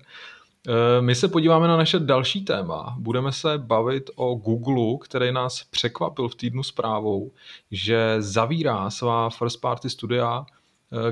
[0.68, 2.96] Eh, my se podíváme na naše další téma.
[3.00, 7.32] Budeme se bavit o Google, který nás překvapil v týdnu zprávou,
[7.72, 10.46] že zavírá svá first party studia,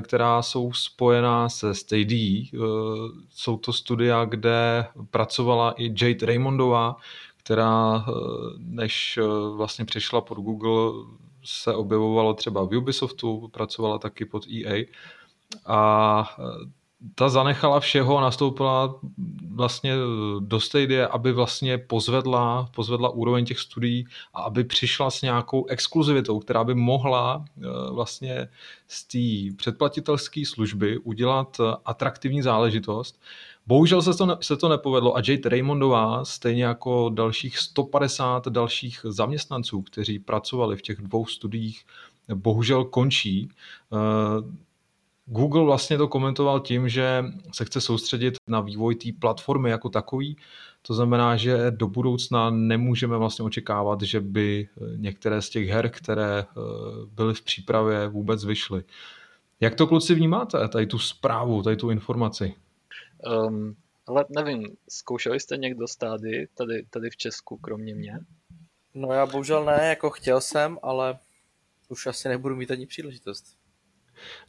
[0.00, 2.44] která jsou spojená se Stadia.
[3.30, 6.96] Jsou to studia, kde pracovala i Jade Raymondová,
[7.46, 8.12] která eh,
[8.58, 9.22] než eh,
[9.56, 11.04] vlastně přišla pod Google,
[11.44, 14.84] se objevovalo třeba v Ubisoftu, pracovala taky pod EA
[15.66, 16.30] a.
[16.38, 16.76] Eh,
[17.14, 19.00] ta zanechala všeho a nastoupila
[19.50, 19.94] vlastně
[20.40, 26.40] do Stadia, aby vlastně pozvedla, pozvedla úroveň těch studií a aby přišla s nějakou exkluzivitou,
[26.40, 27.44] která by mohla
[27.90, 28.48] vlastně
[28.88, 33.20] z té předplatitelské služby udělat atraktivní záležitost
[33.66, 39.00] Bohužel se to, ne, se to nepovedlo a Jade Raymondová, stejně jako dalších 150 dalších
[39.08, 41.84] zaměstnanců, kteří pracovali v těch dvou studiích,
[42.34, 43.48] bohužel končí.
[43.92, 43.96] Eh,
[45.26, 50.36] Google vlastně to komentoval tím, že se chce soustředit na vývoj té platformy jako takový.
[50.82, 56.38] To znamená, že do budoucna nemůžeme vlastně očekávat, že by některé z těch her, které
[56.40, 56.60] eh,
[57.06, 58.84] byly v přípravě, vůbec vyšly.
[59.60, 62.54] Jak to kluci vnímáte, tady tu zprávu, tady tu informaci?
[63.26, 68.18] Um, ale nevím, zkoušeli jste někdo stády tady, tady v Česku, kromě mě?
[68.94, 71.18] No já bohužel ne, jako chtěl jsem, ale
[71.88, 73.55] už asi nebudu mít ani příležitost.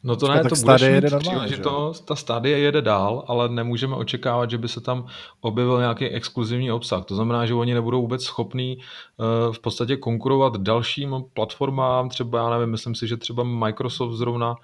[0.02, 4.58] No to ne, to budeš mít příležitost, ta stádie jede dál, ale nemůžeme očekávat, že
[4.58, 5.06] by se tam
[5.40, 7.04] objevil nějaký exkluzivní obsah.
[7.04, 12.50] To znamená, že oni nebudou vůbec schopní uh, v podstatě konkurovat dalším platformám, třeba, já
[12.50, 14.56] nevím, myslím si, že třeba Microsoft zrovna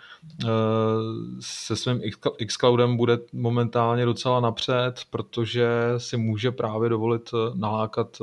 [0.44, 0.50] uh,
[1.40, 2.00] se svým
[2.46, 8.18] xCloudem bude momentálně docela napřed, protože si může právě dovolit eh, nalákat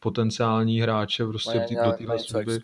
[0.00, 2.60] potenciální hráče prostě do téhle služby.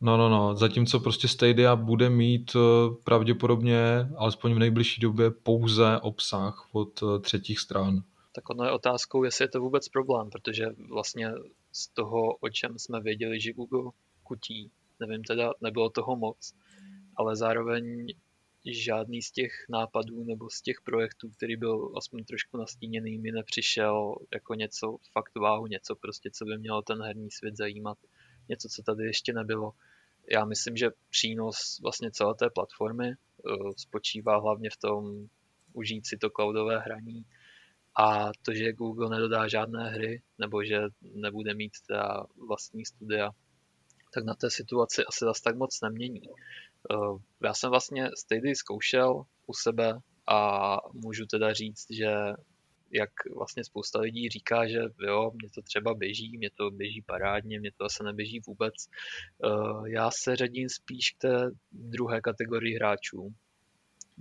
[0.00, 0.56] No, no, no.
[0.56, 7.20] Zatímco prostě Stadia bude mít eh, pravděpodobně, alespoň v nejbližší době, pouze obsah od eh,
[7.20, 8.02] třetích stran.
[8.32, 11.32] Tak ono je otázkou, jestli je to vůbec problém, protože vlastně
[11.72, 13.92] z toho, o čem jsme věděli, že Google
[14.22, 14.70] kutí,
[15.00, 16.54] nevím teda, nebylo toho moc,
[17.16, 18.06] ale zároveň
[18.66, 24.14] žádný z těch nápadů nebo z těch projektů, který byl aspoň trošku nastíněný, mi nepřišel
[24.32, 27.98] jako něco fakt váhu, něco prostě, co by mělo ten herní svět zajímat,
[28.48, 29.72] něco, co tady ještě nebylo
[30.30, 35.26] já myslím, že přínos vlastně celé té platformy uh, spočívá hlavně v tom
[35.72, 37.24] užít si to cloudové hraní
[37.98, 43.30] a to, že Google nedodá žádné hry nebo že nebude mít teda vlastní studia,
[44.14, 46.22] tak na té situaci asi zase tak moc nemění.
[46.28, 49.94] Uh, já jsem vlastně Stadia zkoušel u sebe
[50.26, 52.14] a můžu teda říct, že
[52.90, 57.60] jak vlastně spousta lidí říká, že jo, mě to třeba běží, mě to běží parádně,
[57.60, 58.74] mě to asi neběží vůbec.
[59.44, 63.34] Eh, já se řadím spíš k té druhé kategorii hráčů.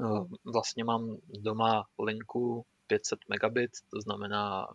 [0.02, 4.68] Eh, vlastně mám doma linku 500 megabit, to znamená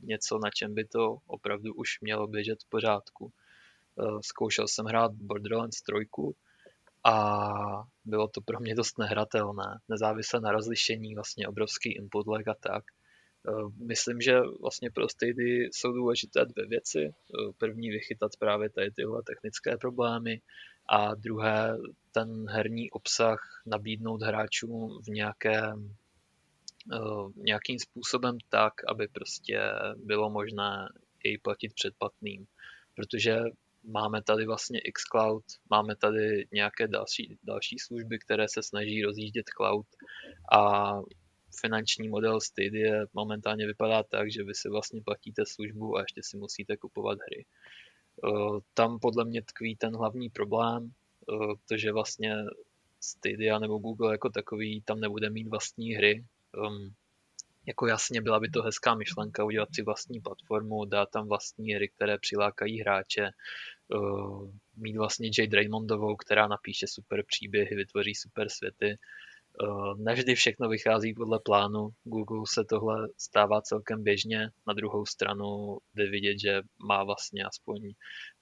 [0.00, 3.32] něco, na čem by to opravdu už mělo běžet v pořádku.
[3.98, 6.34] Eh, zkoušel jsem hrát Borderlands 3
[7.04, 12.54] a bylo to pro mě dost nehratelné, nezávisle na rozlišení, vlastně obrovský input lag a
[12.54, 12.84] tak.
[13.48, 16.98] Eh, myslím, že vlastně pro Stadia jsou důležité dvě věci.
[17.04, 20.40] Eh, první vychytat právě tady tyhle technické problémy
[20.88, 21.76] a druhé
[22.12, 25.96] ten herní obsah nabídnout hráčům v nějakém
[26.92, 26.98] eh,
[27.36, 29.60] nějakým způsobem tak, aby prostě
[29.96, 30.88] bylo možné
[31.24, 32.46] jej platit předplatným.
[32.94, 33.38] Protože
[33.84, 39.86] máme tady vlastně xCloud, máme tady nějaké další, další služby, které se snaží rozjíždět cloud
[40.52, 40.92] a
[41.60, 46.36] finanční model Stadia momentálně vypadá tak, že vy si vlastně platíte službu a ještě si
[46.36, 47.46] musíte kupovat hry.
[48.24, 50.92] Eh, tam podle mě tkví ten hlavní problém,
[51.32, 52.36] eh, to, že vlastně
[53.00, 56.24] Stadia nebo Google jako takový tam nebude mít vlastní hry.
[56.56, 56.94] Um,
[57.66, 61.88] jako jasně byla by to hezká myšlenka udělat si vlastní platformu, dát tam vlastní hry,
[61.88, 63.30] které přilákají hráče,
[63.94, 68.98] uh, mít vlastně Jade Raymondovou, která napíše super příběhy, vytvoří super světy, Eh,
[69.96, 71.88] nevždy všechno vychází podle plánu.
[72.04, 74.50] Google se tohle stává celkem běžně.
[74.66, 77.92] Na druhou stranu jde vidět, že má vlastně aspoň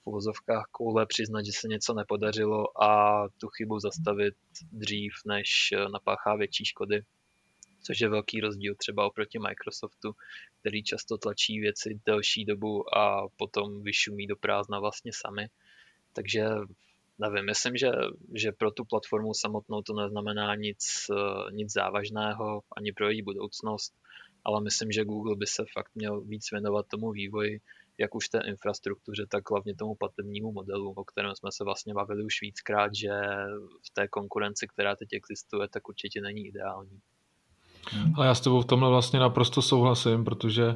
[0.03, 4.33] v uvozovkách koule přiznat, že se něco nepodařilo a tu chybu zastavit
[4.71, 7.01] dřív, než napáchá větší škody.
[7.83, 10.11] Což je velký rozdíl třeba oproti Microsoftu,
[10.59, 15.47] který často tlačí věci delší dobu a potom vyšumí do prázdna vlastně sami.
[16.13, 16.45] Takže
[17.21, 17.91] nevím, myslím, že,
[18.33, 20.79] že pro tu platformu samotnou to neznamená nic,
[21.11, 23.93] eh, nic závažného ani pro její budoucnost,
[24.45, 27.59] ale myslím, že Google by se fakt měl víc věnovat tomu vývoji,
[27.97, 32.23] jak už té infrastruktuře, tak hlavně tomu platebnímu modelu, o kterém jsme se vlastně bavili
[32.23, 33.11] už víckrát, že
[33.87, 36.99] v té konkurenci, která teď existuje, tak určitě není ideální.
[38.17, 40.75] A já s tebou v tomhle vlastně naprosto souhlasím, protože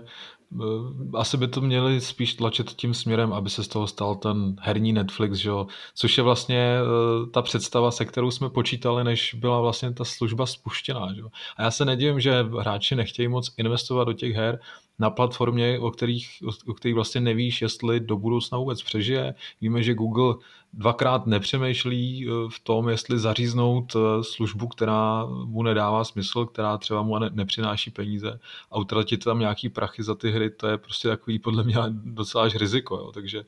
[1.14, 4.94] asi by to měli spíš tlačit tím směrem, aby se z toho stal ten herní
[4.94, 5.68] Netflix, že jo?
[5.96, 10.46] což je vlastně eh, ta představa, se kterou jsme počítali, než byla vlastně ta služba
[10.46, 11.14] spuštěná.
[11.14, 11.30] Že jo?
[11.58, 14.60] A já se nedivím, že hráči nechtějí moc investovat do těch her,
[15.00, 19.36] na platformě, o kterých, o kterých vlastně nevíš, jestli do budoucna vůbec přežije.
[19.62, 20.36] Víme, že Google
[20.76, 27.02] dvakrát nepřemýšlí eh, v tom, jestli zaříznout eh, službu, která mu nedává smysl, která třeba
[27.02, 28.40] mu nepřináší peníze
[28.72, 32.44] a utratit tam nějaký prachy za ty hry, to je prostě takový podle mě docela
[32.44, 32.96] až riziko.
[32.96, 33.12] Jo.
[33.12, 33.46] Takže,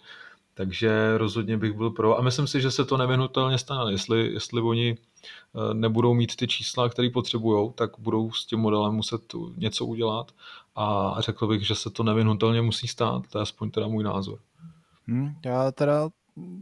[0.53, 2.19] takže rozhodně bych byl pro.
[2.19, 3.91] A myslím si, že se to nevyhnutelně stane.
[3.91, 8.93] Jestli, jestli oni eh, nebudou mít ty čísla, které potřebují, tak budou s tím modelem
[8.93, 9.21] muset
[9.57, 10.31] něco udělat
[10.78, 13.28] a řekl bych, že se to nevyhnutelně musí stát.
[13.28, 14.39] To je aspoň teda můj názor.
[15.07, 16.09] Hmm, já teda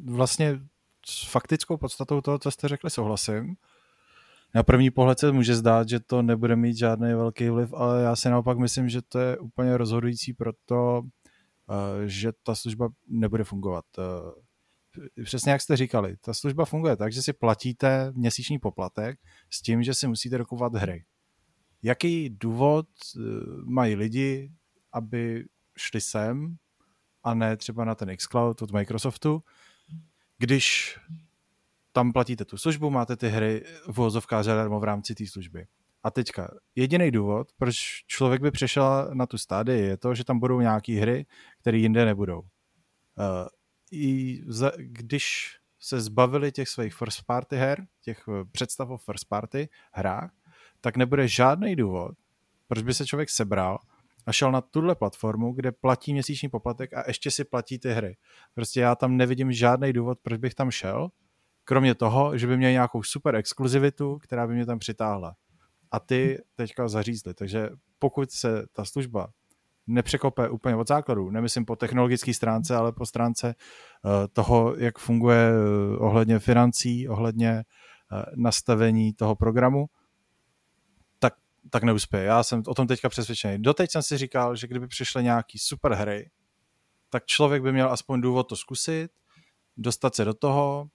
[0.05, 0.59] vlastně
[1.05, 3.55] s faktickou podstatou toho, co jste řekli, souhlasím.
[4.55, 8.15] Na první pohled se může zdát, že to nebude mít žádný velký vliv, ale já
[8.15, 11.01] si naopak myslím, že to je úplně rozhodující pro to,
[11.69, 13.85] eh, že ta služba nebude fungovat.
[13.99, 19.61] Eh, přesně jak jste říkali, ta služba funguje tak, že si platíte měsíční poplatek s
[19.61, 21.03] tím, že si musíte dokupovat hry.
[21.85, 23.19] Jaký důvod eh,
[23.63, 24.51] mají lidi,
[24.93, 25.45] aby
[25.77, 26.57] šli sem
[27.23, 29.43] a ne třeba na ten xCloud od Microsoftu,
[30.37, 30.97] když
[31.91, 35.67] tam platíte tu službu, máte ty hry v vozovkách zadarmo v rámci té služby.
[36.03, 37.75] A teďka, jediný důvod, proč
[38.07, 41.25] člověk by přešel na tu stádii, je to, že tam budou nějaké hry,
[41.61, 42.39] které jinde nebudou.
[42.39, 42.47] Uh,
[43.91, 49.29] I za, když se zbavili těch svých first party her, těch eh, představ o first
[49.29, 50.31] party hrách,
[50.85, 52.11] tak nebude žádný důvod,
[52.67, 53.77] proč by se člověk sebral
[54.25, 58.17] a šel na tuhle platformu, kde platí měsíční poplatek a ještě si platí ty hry.
[58.53, 61.09] Prostě já tam nevidím žádný důvod, proč bych tam šel,
[61.63, 65.35] kromě toho, že by měl nějakou super exkluzivitu, která by mě tam přitáhla.
[65.91, 67.33] A ty teďka zařízli.
[67.33, 67.69] Takže
[67.99, 69.27] pokud se ta služba
[69.87, 75.51] nepřekope úplně od základu, nemyslím po technologické stránce, ale po stránce uh, toho, jak funguje
[75.51, 77.63] uh, ohledně financí, ohledně
[78.11, 79.85] uh, nastavení toho programu,
[81.69, 82.25] tak, neuspěje.
[82.25, 83.61] Já jsem o tom teďka přesvědčený.
[83.63, 86.29] Doteď jsem si říkal, že kdyby přišly nějaký super hry,
[87.09, 89.11] tak člověk by měl aspoň důvod to zkusit,
[89.77, 90.89] dostat se do toho,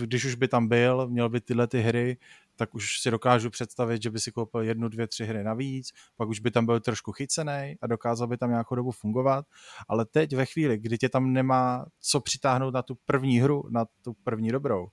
[0.00, 2.18] když už by tam byl, měl by tyhle ty hry,
[2.56, 6.28] tak už si dokážu představit, že by si koupil jednu, dvě, tři hry navíc, pak
[6.28, 9.46] už by tam byl trošku chycený a dokázal by tam nějakou dobu fungovat,
[9.88, 13.84] ale teď ve chvíli, kdy tě tam nemá co přitáhnout na tu první hru, na
[14.02, 14.88] tu první dobrou,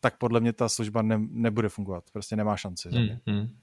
[0.00, 2.04] tak podle mě ta služba ne, nebude fungovat.
[2.12, 2.88] Prostě nemá šanci.
[2.88, 3.56] Hmm, hmm.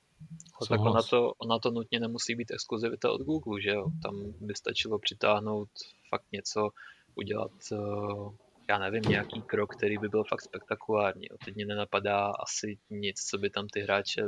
[0.62, 3.86] No, tak ona to, ona to nutně nemusí být exkluzivita od Google, že jo?
[4.04, 5.70] Tam by stačilo přitáhnout
[6.10, 6.70] fakt něco,
[7.16, 8.34] udělat uh
[8.70, 11.28] já nevím, nějaký krok, který by byl fakt spektakulární.
[11.46, 14.24] Teď mě nenapadá asi nic, co by tam ty hráče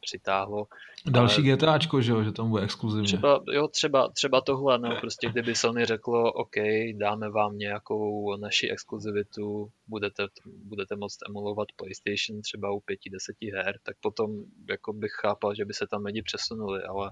[0.00, 0.66] přitáhlo.
[1.06, 1.56] Další ale...
[1.56, 3.06] GTAčko, že jo, že tam bude exkluzivně.
[3.06, 6.56] Třeba, jo, třeba, třeba tohle, no, prostě kdyby Sony řeklo, OK,
[6.94, 13.78] dáme vám nějakou naši exkluzivitu, budete, budete moct emulovat PlayStation třeba u pěti, deseti her,
[13.82, 14.30] tak potom
[14.70, 17.10] jako bych chápal, že by se tam lidi přesunuli, ale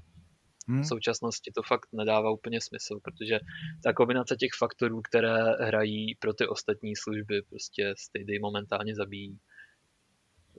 [0.69, 0.83] Hmm.
[0.83, 3.39] V současnosti to fakt nedává úplně smysl, protože
[3.83, 9.39] ta kombinace těch faktorů, které hrají pro ty ostatní služby, prostě Stadia momentálně zabíjí.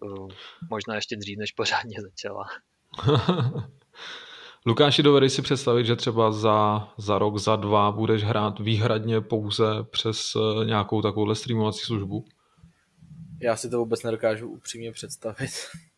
[0.01, 0.27] Uh,
[0.69, 2.45] možná ještě dřív, než pořádně začala.
[4.65, 9.65] Lukáši, dovedeš si představit, že třeba za, za rok, za dva budeš hrát výhradně pouze
[9.83, 12.25] přes eh, nějakou takovouhle streamovací službu?
[13.41, 15.51] Já si to vůbec nedokážu upřímně představit.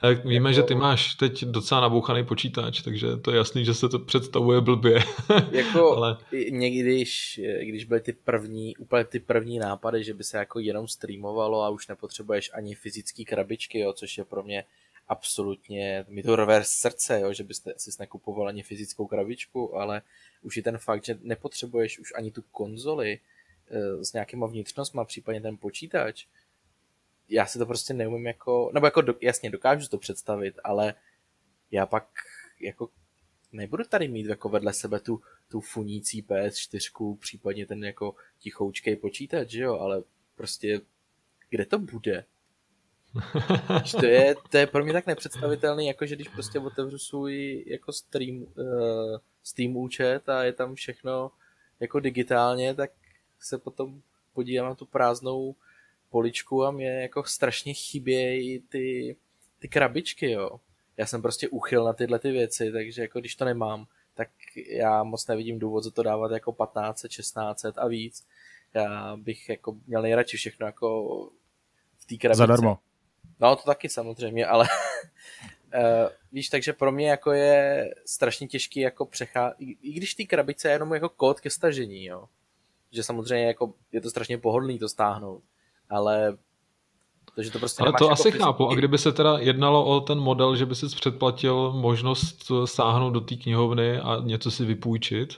[0.00, 0.56] Tak víme, jako...
[0.56, 4.60] že ty máš teď docela nabouchaný počítač, takže to je jasný, že se to představuje
[4.60, 5.02] blbě.
[5.50, 6.18] jako Ale...
[6.50, 10.88] někdy, když, když byly ty první, úplně ty první nápady, že by se jako jenom
[10.88, 14.64] streamovalo a už nepotřebuješ ani fyzické krabičky, jo, což je pro mě
[15.08, 20.02] absolutně, mi to rve srdce, jo, že byste si nekupoval ani fyzickou krabičku, ale
[20.42, 23.18] už je ten fakt, že nepotřebuješ už ani tu konzoli
[23.70, 26.26] e, s nějakýma vnitřnostma, případně ten počítač,
[27.28, 30.94] já si to prostě neumím jako, nebo jako do, jasně dokážu to představit, ale
[31.70, 32.08] já pak
[32.60, 32.88] jako
[33.52, 39.52] nebudu tady mít jako vedle sebe tu, tu funící PS4, případně ten jako tichoučkej počítač,
[39.52, 40.02] jo, ale
[40.34, 40.80] prostě
[41.50, 42.24] kde to bude?
[44.00, 47.92] to, je, to je pro mě tak nepředstavitelný, jako že když prostě otevřu svůj jako
[47.92, 51.30] stream, uh, Steam účet a je tam všechno
[51.80, 52.90] jako digitálně, tak
[53.40, 54.02] se potom
[54.34, 55.54] podívám na tu prázdnou
[56.10, 59.16] poličku a mě jako strašně chybějí ty,
[59.58, 60.50] ty krabičky, jo.
[60.96, 64.28] Já jsem prostě uchyl na tyhle ty věci, takže jako když to nemám, tak
[64.68, 68.26] já moc nevidím důvod za to dávat jako 15, 16 a víc.
[68.74, 71.30] Já bych jako měl nejradši všechno jako
[71.98, 72.38] v té krabici.
[72.38, 72.78] Zadarmo.
[73.40, 74.68] No to taky samozřejmě, ale
[75.74, 75.80] uh,
[76.32, 80.72] víš, takže pro mě jako je strašně těžký jako přecházet, i když ty krabice je
[80.72, 82.28] jenom jako kód ke stažení, jo.
[82.92, 85.42] Že samozřejmě jako je to strašně pohodlný to stáhnout
[85.90, 86.36] ale
[87.36, 88.42] takže to prostě ale to jako asi fyzicky.
[88.42, 88.68] chápu.
[88.68, 93.20] A kdyby se teda jednalo o ten model, že by si předplatil možnost sáhnout do
[93.20, 95.34] té knihovny a něco si vypůjčit?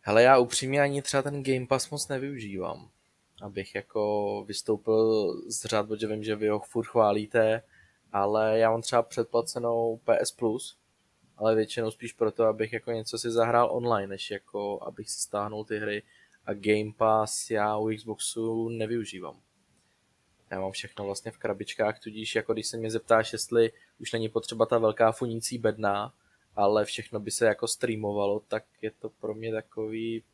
[0.00, 2.88] Hele, já upřímně ani třeba ten Game Pass moc nevyužívám.
[3.42, 7.62] Abych jako vystoupil z řád, protože vím, že vy ho furt chválíte,
[8.12, 10.76] ale já mám třeba předplacenou PS Plus,
[11.36, 15.64] ale většinou spíš proto, abych jako něco si zahrál online, než jako abych si stáhnul
[15.64, 16.02] ty hry
[16.48, 19.40] a Game Pass já u Xboxu nevyužívám.
[20.50, 24.28] Já mám všechno vlastně v krabičkách, tudíž jako když se mě zeptáš, jestli už není
[24.28, 26.14] potřeba ta velká funící bedna,
[26.56, 30.24] ale všechno by se jako streamovalo, tak je to pro mě takový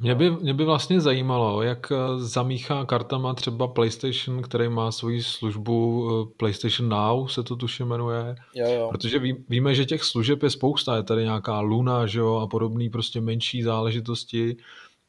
[0.00, 5.22] mě by, mě by vlastně zajímalo, jak eh, zamíchá kartama třeba PlayStation, který má svoji
[5.22, 8.36] službu eh, PlayStation Now, se to tuším jmenuje.
[8.54, 8.88] Jo, jo.
[8.90, 12.46] Protože ví, víme, že těch služeb je spousta, je tady nějaká Luna že jo, a
[12.46, 14.56] podobné prostě menší záležitosti.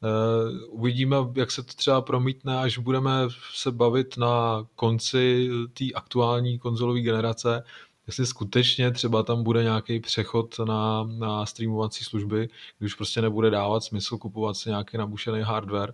[0.03, 3.11] Uh, uvidíme, jak se to třeba promítne, až budeme
[3.53, 7.63] se bavit na konci té aktuální konzolové generace,
[8.07, 13.83] jestli skutečně třeba tam bude nějaký přechod na, na streamovací služby, když prostě nebude dávat
[13.83, 15.93] smysl kupovat si nějaký nabušený hardware,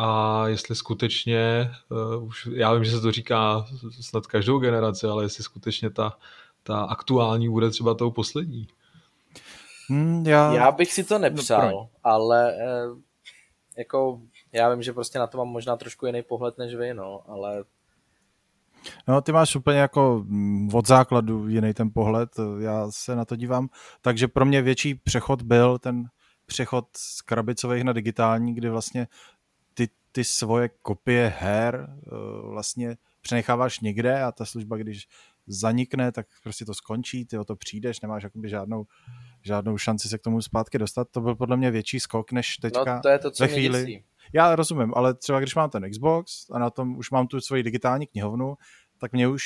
[0.00, 1.70] a jestli skutečně,
[2.16, 3.66] uh, už, já vím, že se to říká
[4.00, 6.18] snad každou generaci, ale jestli skutečně ta,
[6.62, 8.68] ta aktuální bude třeba tou poslední.
[9.88, 10.54] Hmm, já...
[10.54, 12.86] já bych si to nepřál, no, ale eh,
[13.76, 14.20] jako
[14.52, 17.64] já vím, že prostě na to mám možná trošku jiný pohled než vy, no, ale
[19.08, 23.36] No, ty máš úplně jako mm, od základu jiný ten pohled, já se na to
[23.36, 23.68] dívám.
[24.00, 26.04] Takže pro mě větší přechod byl ten
[26.46, 29.06] přechod z krabicových na digitální, kdy vlastně
[29.74, 32.10] ty, ty svoje kopie her eh,
[32.50, 35.08] vlastně přenecháváš někde a ta služba, když
[35.46, 38.86] zanikne, tak prostě to skončí, ty o to přijdeš, nemáš jakoby žádnou,
[39.42, 41.08] žádnou šanci se k tomu zpátky dostat.
[41.10, 43.80] To byl podle mě větší skok, než teďka no, to je to, co ve chvíli.
[43.80, 44.04] Děsí.
[44.32, 47.62] Já rozumím, ale třeba když mám ten Xbox a na tom už mám tu svoji
[47.62, 48.54] digitální knihovnu,
[48.98, 49.44] tak mě už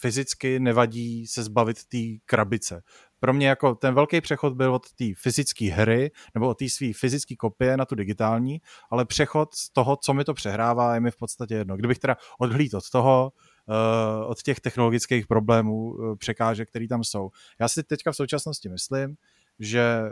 [0.00, 2.82] fyzicky nevadí se zbavit té krabice.
[3.20, 6.92] Pro mě jako ten velký přechod byl od té fyzické hry nebo od té své
[6.92, 11.10] fyzické kopie na tu digitální, ale přechod z toho, co mi to přehrává, je mi
[11.10, 11.76] v podstatě jedno.
[11.76, 13.32] Kdybych teda odhlíd od toho,
[13.66, 17.30] uh, od těch technologických problémů, uh, překážek, které tam jsou.
[17.60, 19.16] Já si teďka v současnosti myslím,
[19.58, 20.02] že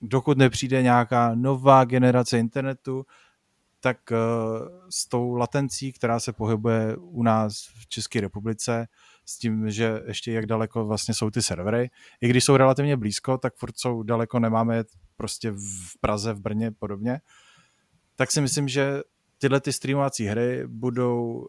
[0.00, 3.06] dokud nepřijde nějaká nová generace internetu,
[3.82, 4.18] tak uh,
[4.90, 8.86] s tou latencí, která se pohybuje u nás v České republice,
[9.24, 11.90] s tím, že ještě jak daleko vlastně jsou ty servery,
[12.20, 14.84] i když jsou relativně blízko, tak furt jsou daleko, nemáme
[15.16, 17.20] prostě v Praze, v Brně podobně,
[18.16, 19.00] tak si myslím, že
[19.38, 21.48] tyhle ty streamovací hry budou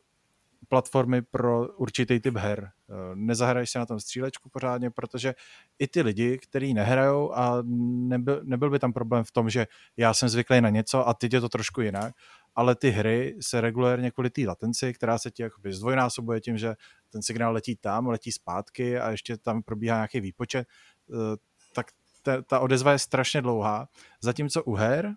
[0.68, 2.72] platformy pro určitý typ her.
[2.90, 5.34] Eh, nezahraješ se na tom střílečku pořádně, protože
[5.80, 7.64] i ty lidi, kteří nehrajou a
[8.08, 9.68] nebyl, nebyl by tam problém v tom, že
[9.98, 12.16] já jsem zvyklý na něco a teď je to trošku jinak,
[12.56, 16.76] ale ty hry se regulérně kvůli té latenci, která se ti jakoby zdvojnásobuje tím, že
[17.10, 20.68] ten signál letí tam, letí zpátky a ještě tam probíhá nějaký výpočet,
[21.14, 21.38] eh,
[21.76, 21.88] tak
[22.22, 23.88] ta, ta odezva je strašně dlouhá.
[24.22, 25.16] Zatímco u her,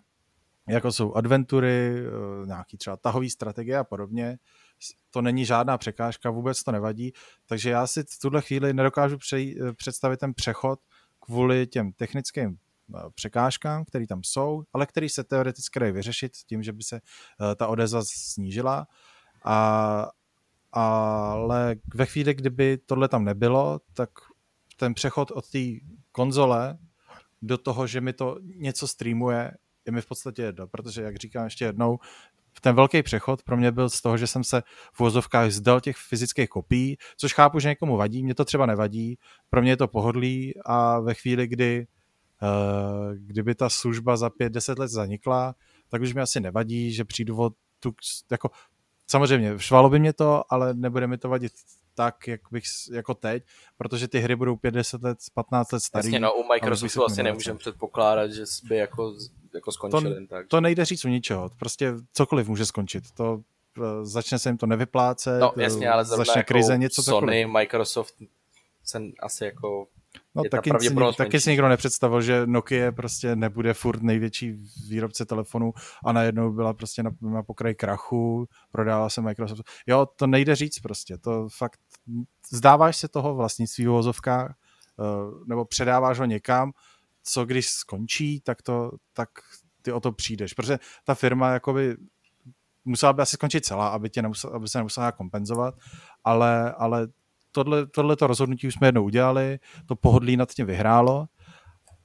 [0.67, 4.37] jako jsou adventury, eh, nějaký třeba tahový strategie a podobně,
[5.11, 7.13] to není žádná překážka, vůbec to nevadí,
[7.45, 10.79] takže já si v tuhle chvíli nedokážu přej, eh, představit ten přechod
[11.19, 12.57] kvůli těm technickým
[12.95, 16.95] eh, překážkám, které tam jsou, ale který se teoreticky dají vyřešit tím, že by se
[16.95, 18.87] eh, ta odezva snížila.
[19.45, 20.09] A,
[20.71, 24.09] ale ve chvíli, kdyby tohle tam nebylo, tak
[24.77, 25.59] ten přechod od té
[26.11, 26.77] konzole
[27.41, 29.51] do toho, že mi to něco streamuje,
[29.85, 31.99] je mi v podstatě jedno, protože, jak říkám ještě jednou,
[32.61, 34.63] ten velký přechod pro mě byl z toho, že jsem se
[34.93, 39.17] v vozovkách zdal těch fyzických kopií, což chápu, že někomu vadí, mě to třeba nevadí,
[39.49, 41.87] pro mě je to pohodlí a ve chvíli, kdy
[42.41, 45.55] uh, kdyby ta služba za pět, deset let zanikla,
[45.89, 47.93] tak už mi asi nevadí, že přijdu o tu,
[48.31, 48.49] jako
[49.07, 51.51] samozřejmě, švalo by mě to, ale nebude mi to vadit
[51.97, 53.43] tak, jak bych, jako teď,
[53.77, 56.07] protože ty hry budou 50 let, 15 let starý.
[56.07, 59.13] Jasně, no, u Microsoftu asi nemůžeme předpokládat, že by jako
[59.53, 60.47] jako skončil to, jen tak.
[60.47, 63.11] To nejde říct u ničeho, prostě cokoliv může skončit.
[63.11, 63.41] To
[63.77, 67.47] eh, začne se jim to nevyplácet, no, jasně, ale začne jako krize, něco Sony, cokoliv.
[67.47, 68.13] Microsoft
[68.83, 69.87] se asi jako
[70.35, 74.53] No taky, si, taky si nikdo nepředstavil, že Nokia prostě nebude furt největší
[74.89, 75.73] výrobce telefonů
[76.05, 79.63] a najednou byla prostě na, na pokraji krachu, prodává se Microsoft.
[79.87, 81.79] Jo, to nejde říct prostě, to fakt,
[82.51, 84.53] zdáváš se toho vlastnictví v eh,
[85.45, 86.73] nebo předáváš ho někam
[87.27, 89.29] co když skončí, tak, to, tak
[89.81, 90.53] ty o to přijdeš.
[90.53, 91.97] Protože ta firma jakoby
[92.85, 95.75] musela by asi skončit celá, aby, tě nemusel, aby se nemusela kompenzovat,
[96.23, 97.07] ale, ale
[97.51, 101.27] tohle, tohle to rozhodnutí už jsme jednou udělali, to pohodlí nad tím vyhrálo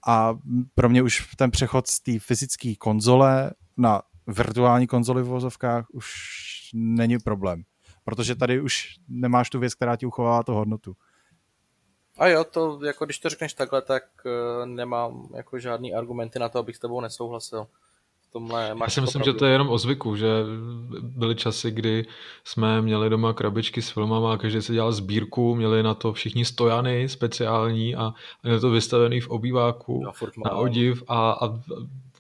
[0.07, 0.35] a
[0.75, 6.13] pro mě už ten přechod z té fyzické konzole na virtuální konzoli v vozovkách už
[6.75, 7.63] není problém.
[8.05, 10.97] Protože tady už nemáš tu věc, která ti uchovává tu hodnotu.
[12.19, 16.49] A jo, to jako když to řekneš takhle, tak uh, nemám jako žádný argumenty na
[16.49, 17.67] to, abych s tebou nesouhlasil.
[18.33, 20.29] Tomhle máš Já si myslím, že to je jenom o zvyku, že
[21.03, 22.07] byly časy, kdy
[22.45, 26.45] jsme měli doma krabičky s filmama a každý si dělal sbírku, měli na to všichni
[26.45, 30.05] stojany speciální a měli to vystavený v obýváku
[30.45, 31.59] na odiv a, a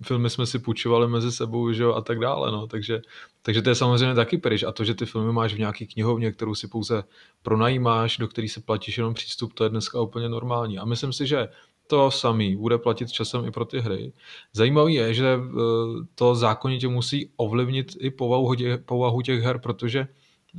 [0.03, 2.53] filmy jsme si půjčovali mezi sebou že jo, a tak dále.
[2.53, 2.67] No.
[2.67, 3.03] Takže,
[3.43, 4.63] takže to je samozřejmě taky pryč.
[4.63, 7.05] A to, že ty filmy máš v nějaký knihovně, kterou si pouze
[7.43, 10.79] pronajímáš, do který se platíš jenom přístup, to je dneska úplně normální.
[10.79, 11.49] A myslím si, že
[11.93, 14.13] to samý bude platit časem i pro ty hry.
[14.53, 15.59] Zajímavé je, že eh,
[16.15, 18.11] to zákonitě musí ovlivnit i
[18.87, 20.09] povahu těch, her, protože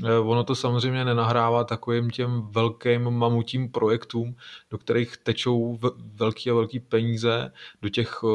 [0.05, 4.35] Eh, ono to samozřejmě nenahrává takovým těm velkým mamutím projektům,
[4.71, 5.79] do kterých tečou
[6.13, 7.51] velký a velký peníze,
[7.81, 8.27] do těch eh,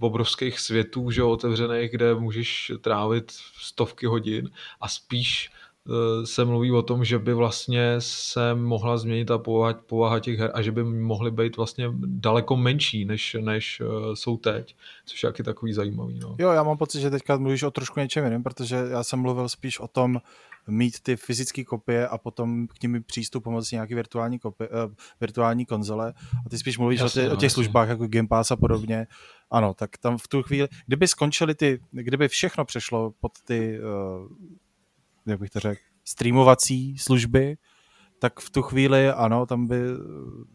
[0.00, 4.50] obrovských světů, že otevřených, kde můžeš trávit stovky hodin
[4.80, 5.50] a spíš
[6.24, 10.50] se mluví o tom, že by vlastně se mohla změnit ta povaha, povaha těch her
[10.54, 14.76] a že by mohly být vlastně daleko menší, než, než uh, jsou teď,
[15.06, 16.18] což je taky takový zajímavý.
[16.18, 16.36] No.
[16.38, 19.48] Jo, já mám pocit, že teďka mluvíš o trošku něčem jiném, protože já jsem mluvil
[19.48, 20.20] spíš o tom
[20.66, 24.76] mít ty fyzické kopie a potom k nimi přístup pomocí nějaký virtuální, kopie, uh,
[25.20, 26.14] virtuální konzole
[26.46, 27.50] a ty spíš mluvíš jasně, o, ty, o těch jasně.
[27.50, 29.06] službách jako Game Pass a podobně.
[29.50, 34.28] Ano, tak tam v tu chvíli, kdyby skončili ty, kdyby všechno přešlo pod ty uh,
[35.26, 37.56] jak bych to řekl, streamovací služby,
[38.22, 39.96] tak v tu chvíli ano, tam by eh,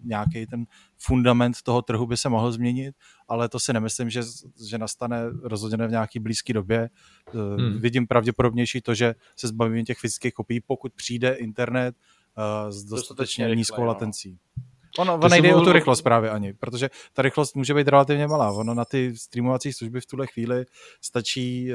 [0.04, 0.66] nějaký ten
[0.98, 2.96] fundament toho trhu by se mohl změnit,
[3.28, 4.22] ale to si nemyslím, že,
[4.70, 6.90] že nastane rozhodně v nějaký blízké době.
[7.30, 7.82] Eh, hmm.
[7.82, 11.96] Vidím pravděpodobnější to, že se zbavíme těch fyzických kopií, pokud přijde internet
[12.38, 14.40] uh, s dostatečně nízkou latencí.
[14.98, 18.52] Ono, ono nejde o tu rychlost právě ani, protože ta rychlost může být relativně malá.
[18.52, 20.66] Ono na ty streamovací služby v tuhle chvíli
[21.02, 21.72] stačí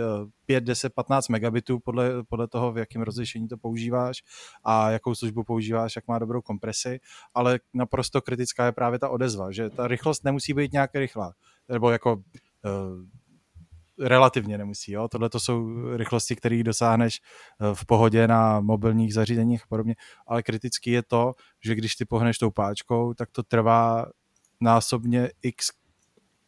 [0.46, 4.16] 5, 10, 15 megabitů podle, podle toho, v jakém rozlišení to používáš
[4.64, 7.00] a jakou službu používáš, jak má dobrou kompresi,
[7.34, 11.32] ale naprosto kritická je právě ta odezva, že ta rychlost nemusí být nějak rychlá,
[11.68, 12.20] nebo jako uh,
[14.02, 14.92] relativně nemusí.
[14.92, 15.08] Jo?
[15.08, 19.94] Tohle to jsou rychlosti, které dosáhneš eh, v pohodě na mobilních zařízeních a podobně,
[20.26, 21.34] ale kritický je to,
[21.64, 24.06] že když ty pohneš tou páčkou, tak to trvá
[24.60, 25.70] násobně x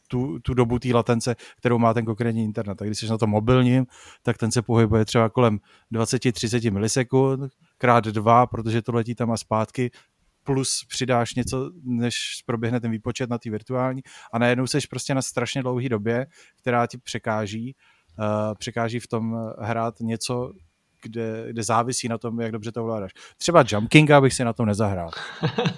[0.09, 2.83] tu, tu dobu té latence, kterou má ten konkrétní internet.
[2.83, 3.87] A když jsi na to mobilním,
[4.23, 5.59] tak ten se pohybuje třeba kolem
[5.93, 9.91] 20-30 milisekund, krát dva, protože to letí tam a zpátky,
[10.45, 12.17] plus přidáš něco, než
[12.47, 14.03] proběhne ten výpočet na té virtuální
[14.33, 16.27] a najednou seš prostě na strašně dlouhé době,
[16.61, 17.77] která ti překáží,
[18.19, 20.53] uh, překáží v tom hrát něco,
[21.05, 23.13] kde, kde závisí na tom, jak dobře to ovládáš.
[23.39, 25.11] Třeba Jump Kinga bych si na tom nezahrál.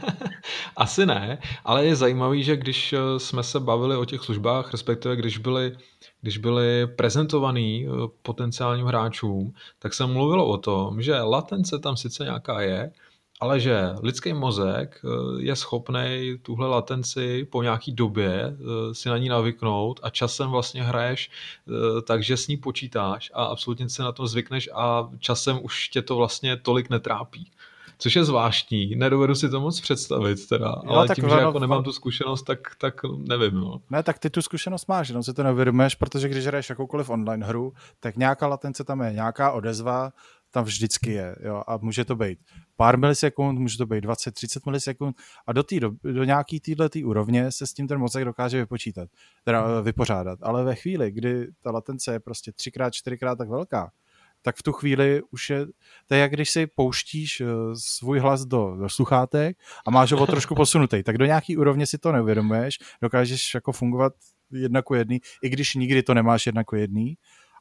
[0.76, 5.16] Asi ne, ale je zajímavý, že když eh, jsme se bavili o těch službách, respektive
[5.16, 5.76] když byly,
[6.20, 7.90] když byly prezentovaný eh,
[8.22, 12.92] potenciálním hráčům, tak se mluvilo o tom, že latence tam sice nějaká je,
[13.40, 15.08] ale že lidský mozek eh,
[15.42, 20.82] je schopný tuhle latenci po nějaký době eh, si na ní navyknout a časem vlastně
[20.82, 21.30] hraješ
[21.68, 26.02] eh, takže s ní počítáš a absolutně se na to zvykneš a časem už tě
[26.02, 27.50] to vlastně tolik netrápí.
[27.98, 31.84] Což je zvláštní, nedovedu si to moc představit teda, jo, ale tím, že jako nemám
[31.84, 33.54] tu zkušenost, tak, tak nevím.
[33.54, 33.80] No.
[33.90, 37.46] Ne, tak ty tu zkušenost máš, jenom si to neuvědomuješ, protože když hraješ jakoukoliv online
[37.46, 40.12] hru, tak nějaká latence tam je, nějaká odezva,
[40.56, 41.36] tam vždycky je.
[41.40, 41.62] Jo?
[41.66, 42.38] A může to být
[42.76, 45.16] pár milisekund, může to být 20-30 milisekund
[45.46, 48.58] a do, tý, do, do nějaký téhle tý úrovně se s tím ten mozek dokáže
[48.58, 49.08] vypočítat,
[49.44, 50.38] teda vypořádat.
[50.42, 53.90] Ale ve chvíli, kdy ta latence je prostě třikrát, čtyřikrát tak velká,
[54.42, 55.66] tak v tu chvíli už je,
[56.06, 59.56] to je jak když si pouštíš eh, svůj hlas do, do sluchátek
[59.86, 63.72] a máš ho o trošku posunutý, tak do nějaký úrovně si to neuvědomuješ, dokážeš jako
[63.72, 64.12] fungovat
[64.52, 67.16] jedna ku jedný, i když nikdy to nemáš jedna ku jedný,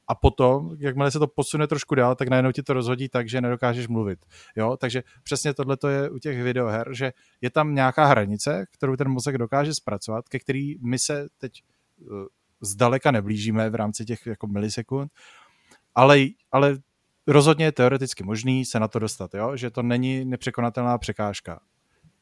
[0.07, 3.41] a potom, jakmile se to posune trošku dál, tak najednou ti to rozhodí tak, že
[3.41, 4.19] nedokážeš mluvit.
[4.55, 4.77] Jo?
[4.77, 9.37] Takže přesně tohle je u těch videoher, že je tam nějaká hranice, kterou ten mozek
[9.37, 11.63] dokáže zpracovat, ke který my se teď
[12.01, 12.25] uh,
[12.61, 15.11] zdaleka neblížíme v rámci těch jako milisekund,
[15.95, 16.19] ale,
[16.51, 16.77] ale
[17.27, 19.57] rozhodně je teoreticky možný se na to dostat, jo?
[19.57, 21.59] že to není nepřekonatelná překážka.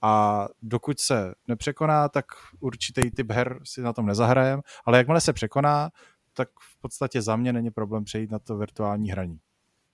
[0.06, 2.26] A dokud se nepřekoná, tak
[2.60, 5.90] určitý typ her si na tom nezahrajem, ale jakmile se překoná,
[6.34, 9.40] tak v podstatě za mě není problém přejít na to virtuální hraní.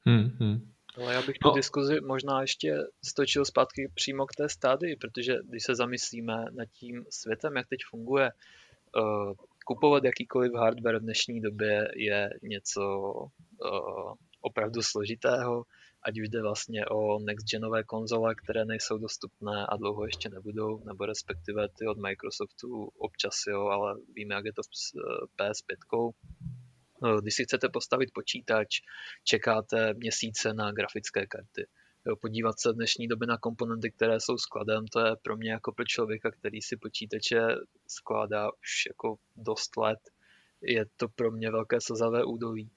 [0.05, 0.71] Hmm, hmm.
[0.97, 1.55] Ale já bych tu no.
[1.55, 7.05] diskuzi možná ještě stočil zpátky přímo k té stádii, protože když se zamyslíme nad tím
[7.09, 8.31] světem, jak teď funguje,
[8.95, 9.33] uh,
[9.65, 15.63] kupovat jakýkoliv hardware v dnešní době je něco uh, opravdu složitého
[16.03, 21.05] ať už jde vlastně o next-genové konzole, které nejsou dostupné a dlouho ještě nebudou, nebo
[21.05, 24.93] respektive ty od Microsoftu občas jo, ale víme, jak je to s
[25.39, 26.11] PS5.
[27.01, 28.67] No, když si chcete postavit počítač,
[29.23, 31.67] čekáte měsíce na grafické karty.
[32.05, 35.51] Jo, podívat se v dnešní době na komponenty, které jsou skladem, to je pro mě
[35.51, 37.41] jako pro člověka, který si počítače
[37.87, 39.99] skládá už jako dost let,
[40.61, 42.71] je to pro mě velké slzavé údolí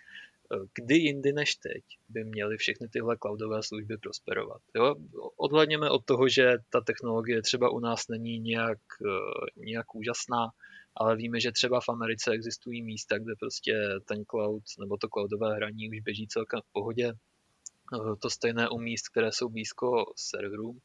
[0.75, 4.63] kdy jindy než teď by měly všechny tyhle cloudové služby prosperovat.
[4.77, 4.95] Jo?
[5.37, 10.51] Odhledněme od toho, že ta technologie třeba u nás není nějak, eh, nějak úžasná,
[10.95, 13.75] ale víme, že třeba v Americe existují místa, kde prostě
[14.05, 17.13] ten cloud nebo to cloudové hraní už běží celkem v pohodě.
[17.13, 20.81] Eh, to stejné u míst, které jsou blízko serverům.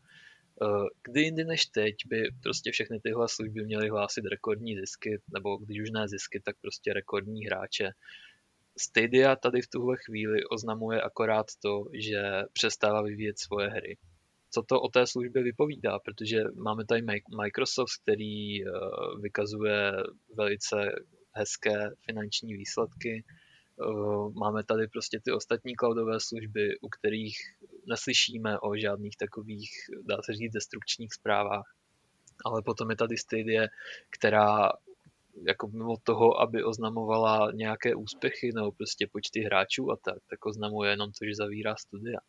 [0.61, 5.57] Eh, kdy jindy než teď by prostě všechny tyhle služby měly hlásit rekordní zisky, nebo
[5.57, 7.89] když už ne zisky, tak prostě rekordní hráče.
[8.80, 13.98] Stadia tady v tuhle chvíli oznamuje akorát to, že přestává vyvíjet svoje hry.
[14.49, 17.02] Co to o té službě vypovídá, protože máme tady
[17.41, 18.70] Microsoft, který eh,
[19.22, 19.91] vykazuje
[20.36, 20.91] velice
[21.32, 23.24] hezké finanční výsledky.
[23.24, 23.84] Eh,
[24.40, 27.38] máme tady prostě ty ostatní cloudové služby, u kterých
[27.88, 29.70] neslyšíme o žádných takových,
[30.04, 31.76] dá se říct, destrukčních zprávách.
[32.45, 33.68] Ale potom je tady Stadia,
[34.10, 34.72] která
[35.47, 40.89] jako mimo toho, aby oznamovala nějaké úspěchy nebo prostě počty hráčů a tak, tak oznamuje
[40.89, 42.19] jenom to, že zavírá studia.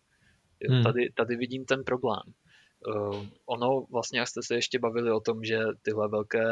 [0.60, 0.82] Jo, hmm.
[0.82, 2.22] tady, tady vidím ten problém.
[2.86, 6.44] Uh, ono vlastně, jak jste se ještě bavili o tom, že tyhle velké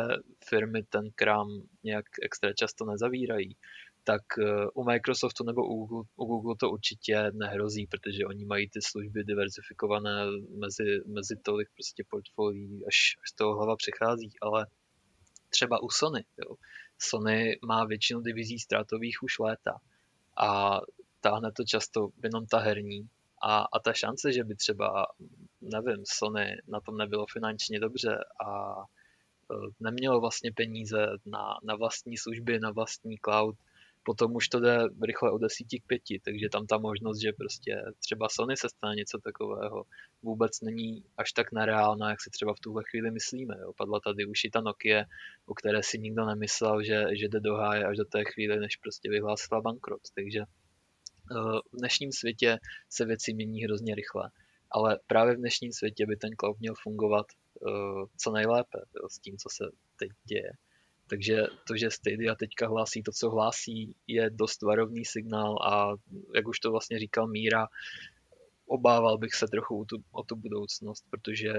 [0.48, 1.48] firmy ten krám
[1.84, 3.56] nějak extra často nezavírají,
[4.04, 8.68] tak uh, u Microsoftu nebo u Google, u Google to určitě nehrozí, protože oni mají
[8.70, 10.26] ty služby diverzifikované
[10.58, 14.66] mezi, mezi tolik prostě portfolií, až, až z toho hlava přechází, ale
[15.50, 16.24] třeba u Sony.
[16.38, 16.56] Jo.
[16.98, 19.80] Sony má většinu divizí ztrátových už léta
[20.36, 20.80] a
[21.20, 23.08] táhne to často jenom ta herní
[23.42, 25.06] a, a ta šance, že by třeba,
[25.60, 32.16] nevím, Sony na tom nebylo finančně dobře a e, nemělo vlastně peníze na, na vlastní
[32.16, 33.56] služby, na vlastní cloud,
[34.06, 37.82] potom už to jde rychle od 10 k 5, takže tam ta možnost, že prostě
[37.98, 39.84] třeba Sony se stane něco takového,
[40.22, 43.54] vůbec není až tak nereálná, jak si třeba v tuhle chvíli myslíme.
[43.60, 43.72] Jo.
[43.76, 45.04] Padla tady už i ta Nokia,
[45.46, 48.76] o které si nikdo nemyslel, že, že jde do háje až do té chvíli, než
[48.76, 50.02] prostě vyhlásila bankrot.
[50.14, 52.58] Takže eh, v dnešním světě
[52.90, 54.30] se věci mění hrozně rychle.
[54.70, 59.18] Ale právě v dnešním světě by ten cloud měl fungovat eh, co nejlépe jo, s
[59.18, 59.64] tím, co se
[59.98, 60.50] teď děje.
[61.08, 61.36] Takže
[61.68, 65.94] to, že Stadia teďka hlásí to, co hlásí, je dost varovný signál a
[66.34, 67.66] jak už to vlastně říkal Míra,
[68.66, 71.52] obával bych se trochu o tu, o tu budoucnost, protože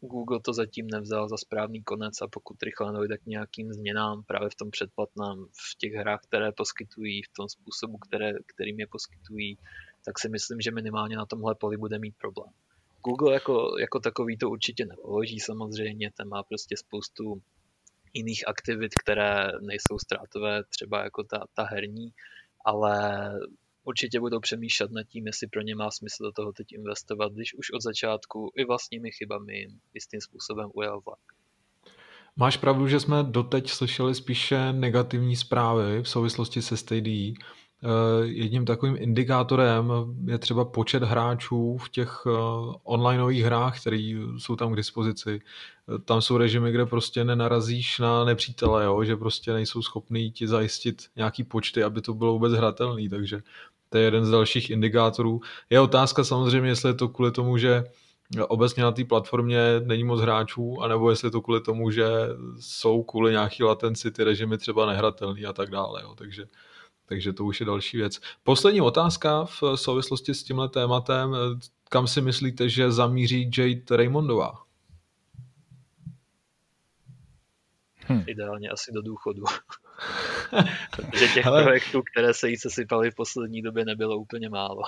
[0.00, 4.50] Google to zatím nevzal za správný konec a pokud rychle dojde k nějakým změnám právě
[4.50, 9.58] v tom předplatném, v těch hrách, které poskytují, v tom způsobu, které, kterým je poskytují,
[10.04, 12.50] tak si myslím, že minimálně na tomhle poli bude mít problém.
[13.04, 17.42] Google jako, jako takový to určitě nepoloží samozřejmě, ten má prostě spoustu
[18.14, 22.12] jiných aktivit, které nejsou ztrátové, třeba jako ta, ta herní,
[22.64, 23.30] ale
[23.84, 27.54] určitě budou přemýšlet nad tím, jestli pro ně má smysl do toho teď investovat, když
[27.54, 31.18] už od začátku i vlastními chybami jistým způsobem ujel vlak.
[32.36, 37.34] Máš pravdu, že jsme doteď slyšeli spíše negativní zprávy v souvislosti se Stadia.
[37.84, 39.92] Eh, jedním takovým indikátorem
[40.26, 42.30] je třeba počet hráčů v těch eh,
[42.84, 45.40] onlineových hrách, které jsou tam k dispozici.
[45.94, 49.04] Eh, tam jsou režimy, kde prostě nenarazíš na nepřítele, jo?
[49.04, 53.42] že prostě nejsou schopní ti zajistit nějaký počty, aby to bylo vůbec hratelný, takže
[53.88, 55.40] to je jeden z dalších indikátorů.
[55.70, 57.84] Je otázka samozřejmě, jestli je to kvůli tomu, že
[58.48, 62.06] obecně na té platformě není moc hráčů, anebo jestli je to kvůli tomu, že
[62.60, 66.02] jsou kvůli nějaký latenci ty režimy třeba nehratelný a tak dále.
[66.02, 66.14] Jo.
[66.14, 66.46] Takže
[67.06, 68.20] takže to už je další věc.
[68.42, 71.36] Poslední otázka v souvislosti s tímhle tématem.
[71.88, 74.64] Kam si myslíte, že zamíří Jade Raymondová?
[78.08, 78.24] Hm.
[78.26, 79.44] Ideálně asi do důchodu.
[80.96, 84.82] Protože těch Hele, projektů, které se jí sesypaly v poslední době, nebylo úplně málo.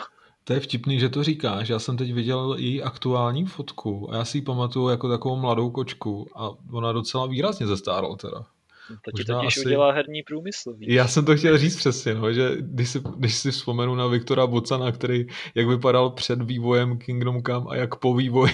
[0.44, 1.68] To je vtipný, že to říkáš.
[1.68, 5.70] Já jsem teď viděl její aktuální fotku a já si ji pamatuju jako takovou mladou
[5.70, 8.47] kočku a ona docela výrazně zestárla teda.
[8.88, 9.66] To ti totiž asi...
[9.66, 10.72] udělá herní průmysl.
[10.72, 10.94] Víš?
[10.94, 14.46] Já jsem to chtěl říct přesně, no, že když si, když si vzpomenu na Viktora
[14.46, 18.52] Bocana, který jak vypadal před vývojem Kingdom Come a jak po vývoji.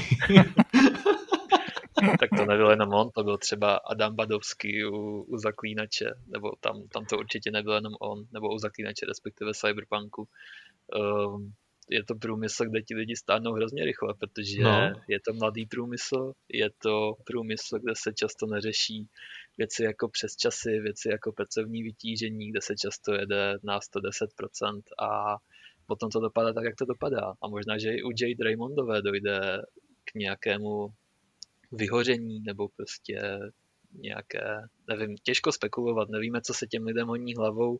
[2.20, 6.82] tak to nebyl jenom on, to byl třeba Adam Badovský u, u Zaklínače, nebo tam,
[6.92, 10.28] tam to určitě nebyl jenom on, nebo u Zaklínače, respektive Cyberpunku.
[10.96, 11.52] Um,
[11.90, 14.92] je to průmysl, kde ti lidi stárnou hrozně rychle, protože no.
[15.08, 19.08] je to mladý průmysl, je to průmysl, kde se často neřeší
[19.58, 25.36] věci jako přes časy, věci jako pracovní vytížení, kde se často jede na 110% a
[25.86, 27.34] potom to dopadá tak, jak to dopadá.
[27.42, 29.62] A možná, že i u Jade Raymondové dojde
[30.04, 30.88] k nějakému
[31.72, 33.38] vyhoření nebo prostě
[33.92, 34.44] nějaké,
[34.88, 37.78] nevím, těžko spekulovat, nevíme, co se těm lidem honí hlavou,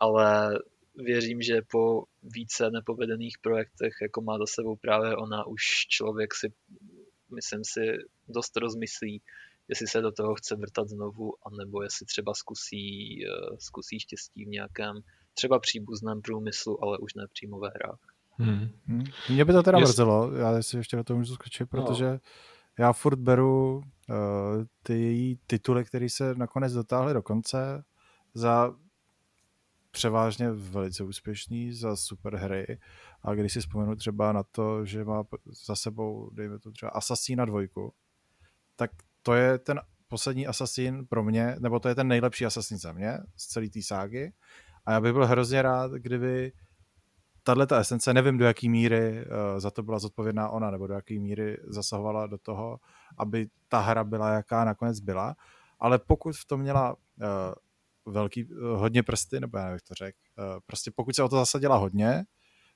[0.00, 0.58] ale
[0.94, 6.52] věřím, že po více nepovedených projektech, jako má za sebou právě ona, už člověk si,
[7.34, 9.22] myslím si, dost rozmyslí,
[9.72, 14.48] jestli se do toho chce vrtat znovu, anebo jestli třeba zkusí, eh, zkusí štěstí v
[14.48, 14.96] nějakém
[15.34, 18.00] třeba příbuzném průmyslu, ale už ne přímo ve hrách.
[18.36, 18.68] Hmm.
[18.86, 19.04] Hmm.
[19.30, 19.88] Mě by to teda Jest...
[19.90, 22.18] mrzelo, já si ještě do toho můžu skočit, protože no.
[22.78, 23.84] já furt beru uh,
[24.82, 27.84] ty její tituly, které se nakonec dotáhly do konce
[28.34, 28.74] za
[29.90, 32.78] převážně velice úspěšný za super hry
[33.22, 35.24] a když si vzpomenu třeba na to, že má
[35.66, 37.94] za sebou, dejme to třeba Assassina dvojku,
[38.76, 38.90] tak
[39.22, 43.18] to je ten poslední Assassin pro mě, nebo to je ten nejlepší Assassin za mě
[43.36, 44.32] z celé té ságy
[44.86, 46.52] a já bych byl hrozně rád, kdyby
[47.42, 50.94] tahle ta esence, nevím do jaký míry uh, za to byla zodpovědná ona, nebo do
[50.94, 52.78] jaký míry zasahovala do toho,
[53.18, 55.36] aby ta hra byla jaká nakonec byla,
[55.80, 60.18] ale pokud v tom měla uh, velký, uh, hodně prsty, nebo já nevím, to řekl,
[60.66, 62.24] prostě pokud se o to zasadila hodně,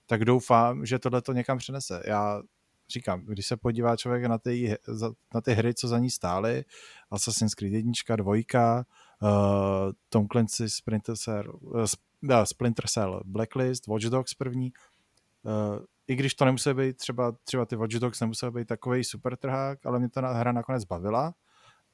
[0.07, 2.03] tak doufám, že tohle to někam přinese.
[2.07, 2.43] Já
[2.89, 4.77] říkám, když se podívá člověk na ty,
[5.35, 6.65] na ty hry, co za ní stály,
[7.11, 8.35] Assassin's Creed 1, 2,
[9.23, 14.73] uh, Tom Clancy Splinter Cell, uh, Splinter Cell Blacklist, Watch Dogs první,
[15.43, 19.37] uh, i když to nemusí být třeba, třeba ty Watch Dogs nemusel být takový super
[19.37, 21.35] trhák, ale mě ta hra nakonec bavila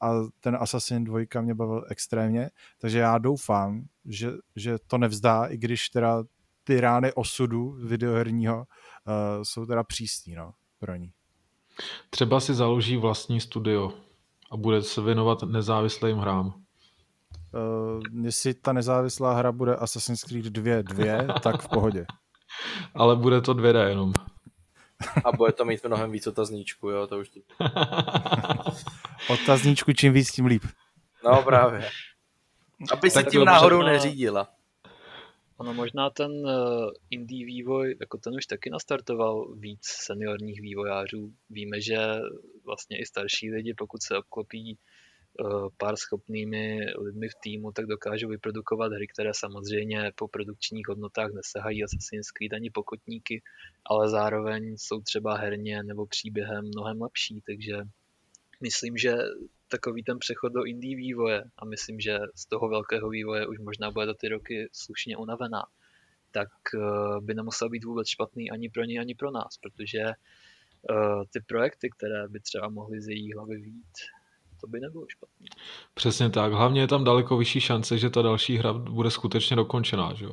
[0.00, 5.56] a ten Assassin 2 mě bavil extrémně, takže já doufám, že, že to nevzdá, i
[5.56, 6.24] když teda
[6.64, 10.52] ty rány osudu videoherního uh, jsou teda přísný no,
[10.82, 11.12] pro ní.
[12.10, 13.92] Třeba si založí vlastní studio
[14.50, 16.46] a bude se věnovat nezávislým hrám.
[16.46, 22.06] Uh, jestli ta nezávislá hra bude Assassin's Creed 2 2, tak v pohodě.
[22.94, 24.12] Ale bude to 2D jenom.
[25.24, 27.40] A bude to mít mnohem víc otazníčku, jo, to už to...
[29.32, 30.62] otazníčku čím víc, tím líp.
[31.24, 31.90] No právě.
[32.92, 34.48] Aby se tím náhodou neřídila.
[35.56, 41.32] Ono možná ten uh, indie vývoj, jako ten už taky nastartoval víc seniorních vývojářů.
[41.50, 41.98] Víme, že
[42.64, 44.78] vlastně i starší lidi, pokud se obklopí
[45.40, 51.30] uh, pár schopnými lidmi v týmu, tak dokážou vyprodukovat hry, které samozřejmě po produkčních hodnotách
[51.32, 53.42] nesahají Assassin's Creed ani pokotníky,
[53.84, 57.76] ale zároveň jsou třeba herně nebo příběhem mnohem lepší, takže
[58.60, 59.16] myslím, že
[59.72, 63.90] takový ten přechod do indie vývoje a myslím, že z toho velkého vývoje už možná
[63.90, 65.62] bude za ty roky slušně unavená,
[66.30, 66.78] tak eh,
[67.20, 70.14] by nemusel být vůbec špatný ani pro ní, ani pro nás, protože eh,
[71.32, 73.96] ty projekty, které by třeba mohly z její hlavy vít,
[74.60, 75.46] to by nebylo špatné.
[75.94, 76.52] Přesně tak.
[76.52, 80.32] Hlavně je tam daleko vyšší šance, že ta další hra bude skutečně dokončená, že jo?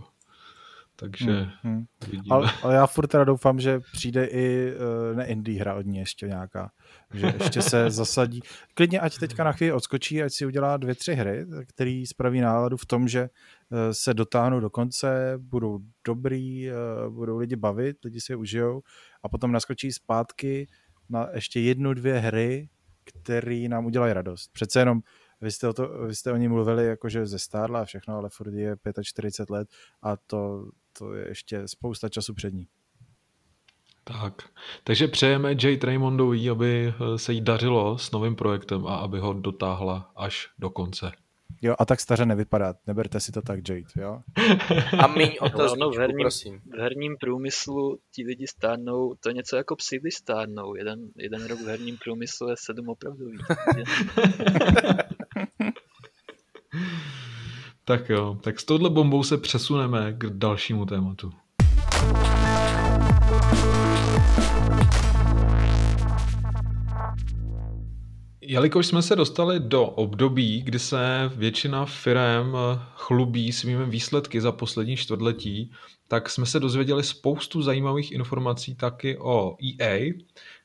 [0.99, 1.85] Takže hmm, hmm.
[2.29, 5.97] Ale, ale já furt teda doufám, že přijde i uh, ne indie hra od ní
[5.97, 6.71] ještě nějaká.
[7.13, 8.41] Že ještě se zasadí.
[8.73, 12.77] Klidně ať teďka na chvíli odskočí, ať si udělá dvě, tři hry, který spraví náladu
[12.77, 18.21] v tom, že uh, se dotáhnou do konce, budou dobrý, uh, budou lidi bavit, lidi
[18.21, 18.81] si je užijou
[19.23, 20.67] a potom naskočí zpátky
[21.09, 22.69] na ještě jednu, dvě hry,
[23.03, 24.53] které nám udělají radost.
[24.53, 25.01] Přece jenom
[25.41, 28.29] vy jste o, to, vy jste o ní mluvili jakože ze stárla a všechno, ale
[28.29, 29.67] furt je 45 let
[30.01, 30.69] a to,
[30.99, 32.67] to je ještě spousta času před ní.
[34.03, 34.33] Tak,
[34.83, 40.11] takže přejeme Jay Raymondovi, aby se jí dařilo s novým projektem a aby ho dotáhla
[40.15, 41.11] až do konce.
[41.61, 42.73] Jo, a tak staře nevypadá.
[42.87, 44.21] Neberte si to tak, Jade, jo?
[44.99, 46.59] A míň otazníčku, no, v herním, prosím.
[46.59, 50.75] V herním průmyslu ti lidi stárnou, to je něco jako psi, když stárnou.
[50.75, 53.41] Jeden, jeden rok v herním průmyslu je sedm opravdových.
[57.89, 61.31] tak jo, tak s touhle bombou se přesuneme k dalšímu tématu.
[68.41, 72.55] Jelikož jsme se dostali do období, kdy se většina firm
[72.95, 75.71] chlubí svými výsledky za poslední čtvrtletí,
[76.07, 80.13] tak jsme se dozvěděli spoustu zajímavých informací taky o EA,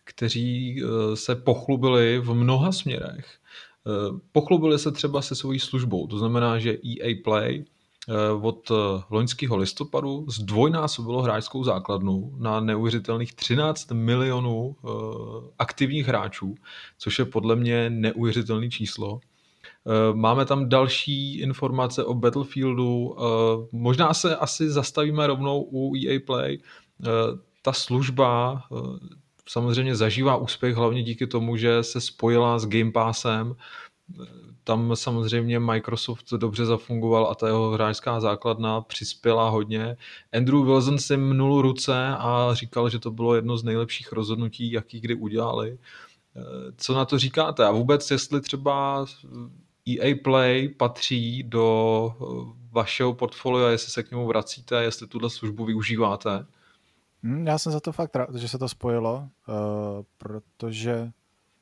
[0.04, 3.43] kteří eh, se pochlubili v mnoha směrech.
[3.86, 7.64] Eh, pochlubili se třeba se svojí službou, to znamená, že EA Play
[8.08, 8.74] Eh, od eh,
[9.10, 14.76] loňského listopadu zdvojnásobilo hráčskou základnu na neuvěřitelných 13 milionů
[15.58, 16.54] aktivních hráčů,
[16.98, 19.20] což je podle mě neuvěřitelné číslo.
[20.12, 23.16] Máme tam další informace o Battlefieldu.
[23.72, 26.58] Možná se asi zastavíme rovnou u EA Play.
[27.62, 28.62] Ta služba
[29.48, 33.56] samozřejmě zažívá úspěch hlavně díky tomu, že se spojila s Game Passem
[34.64, 39.96] tam samozřejmě Microsoft dobře zafungoval a ta jeho hráčská základna přispěla hodně.
[40.32, 45.00] Andrew Wilson si mnul ruce a říkal, že to bylo jedno z nejlepších rozhodnutí, jaký
[45.00, 45.78] kdy udělali.
[46.36, 47.64] Eh, co na to říkáte?
[47.64, 49.06] A vůbec, jestli třeba
[49.88, 52.24] EA Play patří do eh,
[52.72, 56.46] vašeho portfolia, jestli se k němu vracíte, jestli tuhle službu využíváte?
[57.24, 59.54] Hmm, já jsem za to fakt rád, že se to spojilo, uh,
[60.18, 61.12] protože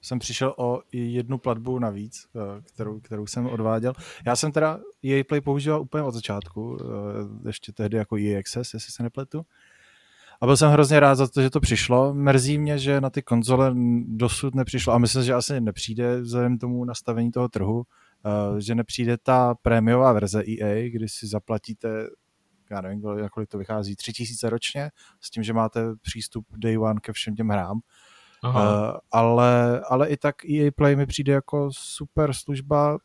[0.03, 3.93] jsem přišel o jednu platbu navíc, eh, kterou, kterou jsem odváděl.
[4.27, 8.75] Já jsem teda EA Play používal úplně od začátku, eh, ještě tehdy jako EA Access,
[8.75, 9.43] jestli se nepletu.
[10.41, 12.15] A byl jsem hrozně rád za to, že to přišlo.
[12.15, 13.75] Mrzí mě, že na ty konzole
[14.07, 17.83] dosud nepřišlo a myslím, že asi nepřijde vzhledem tomu nastavení toho trhu,
[18.59, 21.89] že nepřijde ta prémiová verze EA, kdy si zaplatíte
[22.73, 24.91] já nevím, kolik to vychází, tři tisíce ročně,
[25.21, 27.81] s tím, že máte přístup day one ke všem těm hrám.
[28.45, 28.55] Uh,
[29.11, 32.99] ale, ale i tak EA Play mi přijde jako super služba.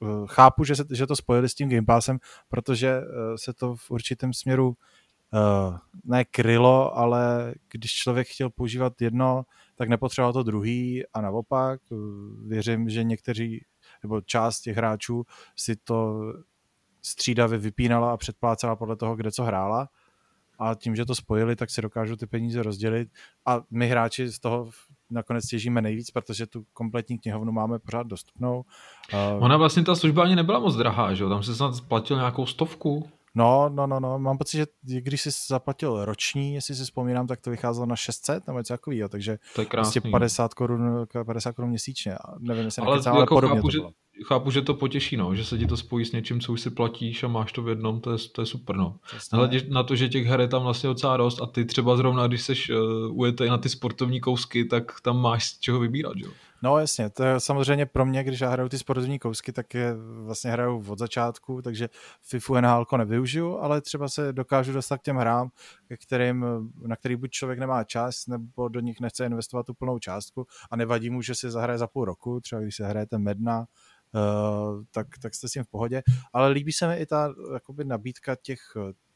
[0.00, 2.18] Uh, chápu, že, se, že to spojili s tím Game Passem,
[2.48, 3.04] protože uh,
[3.36, 9.44] se to v určitém směru uh, ne krylo, ale když člověk chtěl používat jedno,
[9.74, 11.80] tak nepotřeboval to druhý a naopak.
[11.90, 11.98] Uh,
[12.48, 13.64] věřím, že někteří
[14.02, 15.24] nebo část těch hráčů
[15.56, 16.20] si to
[17.04, 19.88] střídavě vypínala a předplácela podle toho, kde co hrála.
[20.58, 23.08] a tím, že to spojili, tak si dokážou ty peníze rozdělit
[23.46, 24.70] a my hráči z toho
[25.10, 28.64] nakonec těžíme nejvíc, protože tu kompletní knihovnu máme pořád dostupnou.
[29.38, 31.28] Ona vlastně ta služba ani nebyla moc drahá, že jo?
[31.28, 33.08] Tam se snad platil nějakou stovku.
[33.34, 34.58] No, no, no, no, mám pocit,
[34.88, 38.74] že když jsi zaplatil roční, jestli si vzpomínám, tak to vycházelo na 600 nebo něco
[38.74, 40.00] takového, takže to je krásný.
[40.10, 42.16] 50 korun, 50 korun měsíčně.
[42.38, 43.88] Nevím, jestli ale, nekecám, jako ale podobně chápu, to bylo.
[43.90, 46.60] Že chápu, že to potěší, no, že se ti to spojí s něčím, co už
[46.60, 48.76] si platíš a máš to v jednom, to je, to je super.
[48.76, 48.96] No.
[49.32, 52.26] Hledě na to, že těch her je tam vlastně docela dost a ty třeba zrovna,
[52.26, 52.76] když seš uh,
[53.20, 56.12] ujete na ty sportovní kousky, tak tam máš z čeho vybírat.
[56.16, 56.30] Jo?
[56.62, 59.94] No jasně, to je samozřejmě pro mě, když já hraju ty sportovní kousky, tak je
[60.24, 61.88] vlastně hraju od začátku, takže
[62.22, 65.48] FIFU NHL nevyužiju, ale třeba se dokážu dostat k těm hrám,
[66.06, 66.46] kterým,
[66.86, 70.76] na který buď člověk nemá čas, nebo do nich nechce investovat tu plnou částku a
[70.76, 73.64] nevadí mu, že si zahraje za půl roku, třeba když se hrajete Medna, Uh,
[74.90, 76.02] tak, tak jste s tím v pohodě.
[76.32, 78.60] Ale líbí se mi i ta jakoby, nabídka těch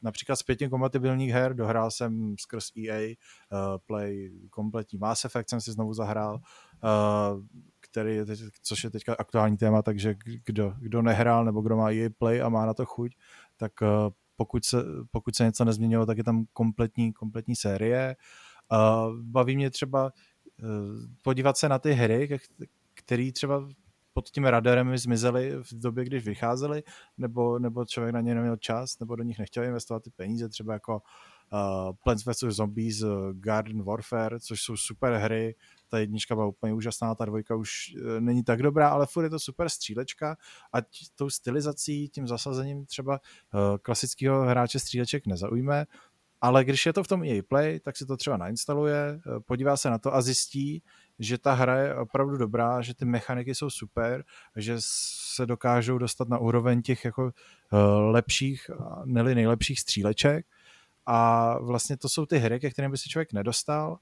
[0.01, 1.53] například zpětně kompatibilních her.
[1.53, 6.39] Dohrál jsem skrz EA uh, Play kompletní Mass Effect jsem si znovu zahrál,
[7.79, 10.15] který je teď, což je teďka aktuální téma, takže
[10.45, 13.11] kdo, kdo nehrál nebo kdo má EA Play a má na to chuť,
[13.57, 13.71] tak
[14.35, 14.77] pokud se,
[15.11, 18.15] pokud se něco nezměnilo, tak je tam kompletní, kompletní série.
[19.21, 20.11] Baví mě třeba
[21.23, 22.39] podívat se na ty hry,
[22.93, 23.67] které třeba
[24.13, 26.83] pod tím radarem zmizely v době, když vycházely,
[27.17, 30.73] nebo, nebo člověk na ně neměl čas, nebo do nich nechtěl investovat ty peníze, třeba
[30.73, 31.01] jako
[31.53, 32.39] uh, Plants vs.
[32.39, 35.55] Zombies, uh, Garden Warfare, což jsou super hry,
[35.89, 39.29] ta jednička byla úplně úžasná, ta dvojka už uh, není tak dobrá, ale furt je
[39.29, 40.37] to super střílečka
[40.73, 40.77] a
[41.15, 43.19] tou stylizací, tím zasazením třeba
[43.53, 45.85] uh, klasického hráče stříleček nezaujme,
[46.41, 49.89] ale když je to v tom EA Play, tak si to třeba nainstaluje, podívá se
[49.89, 50.83] na to a zjistí,
[51.19, 54.23] že ta hra je opravdu dobrá, že ty mechaniky jsou super,
[54.55, 57.31] že se dokážou dostat na úroveň těch jako uh,
[58.11, 58.71] lepších,
[59.05, 60.45] neli nejlepších stříleček
[61.05, 63.97] a vlastně to jsou ty hry, ke kterým by si člověk nedostal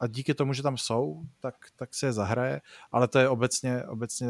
[0.00, 2.60] a díky tomu, že tam jsou, tak, tak se je zahraje,
[2.92, 4.26] ale to je obecně, obecně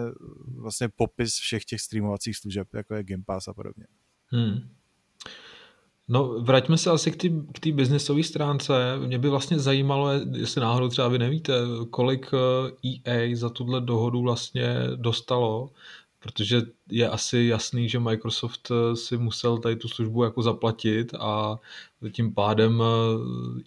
[0.57, 3.86] vlastně popis všech těch streamovacích služeb, jako je Game Pass a podobně.
[4.27, 4.76] Hmm.
[6.09, 7.11] No, vraťme se asi
[7.53, 8.99] k té biznesové stránce.
[8.99, 11.53] Mě by vlastně zajímalo, jestli náhodou třeba vy nevíte,
[11.91, 12.31] kolik
[12.85, 15.70] EA eh, e za tuhle dohodu vlastně dostalo,
[16.19, 21.59] protože je asi jasný, že Microsoft eh, si musel tady tu službu jako zaplatit a
[22.12, 22.83] tím pádem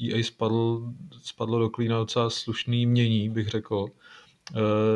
[0.02, 3.86] EA eh, e spadl, spadlo do klína docela slušný mění, bych řekl.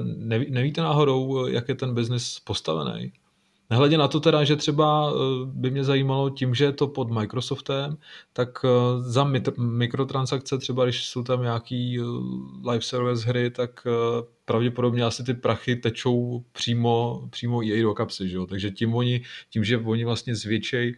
[0.03, 3.11] Neví, nevíte náhodou, jak je ten biznis postavený?
[3.73, 7.09] Nehledě na to teda, že třeba eh, by mě zajímalo tím, že je to pod
[7.09, 7.97] Microsoftem,
[8.33, 8.69] tak eh,
[9.01, 12.03] za mikrotransakce třeba, když jsou tam nějaký eh,
[12.71, 13.87] live service hry, tak
[14.45, 18.45] pravděpodobně asi ty prachy tečou přímo, přímo EA do kapsy, že jo?
[18.45, 20.95] takže tím, oni, tím, že oni vlastně zvětšej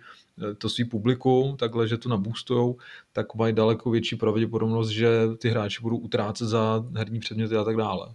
[0.57, 2.77] to svý publikum, takhle, že to nabůstujou,
[3.13, 7.77] tak mají daleko větší pravděpodobnost, že ty hráči budou utrácet za herní předměty a tak
[7.77, 8.07] dále.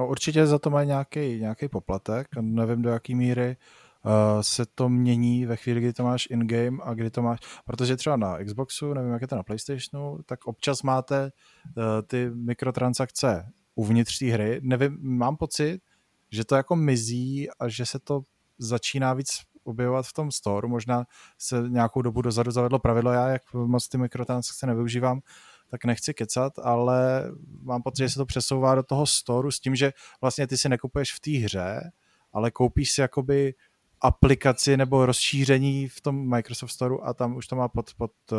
[0.00, 3.56] No určitě za to mají nějaký, nějaký poplatek, nevím do jaký míry
[4.04, 7.96] uh, se to mění ve chvíli, kdy to máš in-game a kdy to máš, protože
[7.96, 13.46] třeba na Xboxu, nevím jak je to na Playstationu, tak občas máte uh, ty mikrotransakce
[13.74, 14.60] uvnitř té hry.
[14.62, 15.80] Nevím, mám pocit,
[16.30, 18.22] že to jako mizí a že se to
[18.58, 19.28] začíná víc
[19.64, 20.68] objevovat v tom store.
[20.68, 21.04] Možná
[21.38, 25.20] se nějakou dobu dozadu zavedlo pravidlo, já jak moc ty mikrotransakce nevyužívám,
[25.70, 27.24] tak nechci kecat, ale
[27.62, 30.68] mám pocit, že se to přesouvá do toho storu s tím, že vlastně ty si
[30.68, 31.90] nekupuješ v té hře,
[32.32, 33.54] ale koupíš si jakoby
[34.00, 38.38] aplikaci nebo rozšíření v tom Microsoft Store a tam už to má pod, pod uh,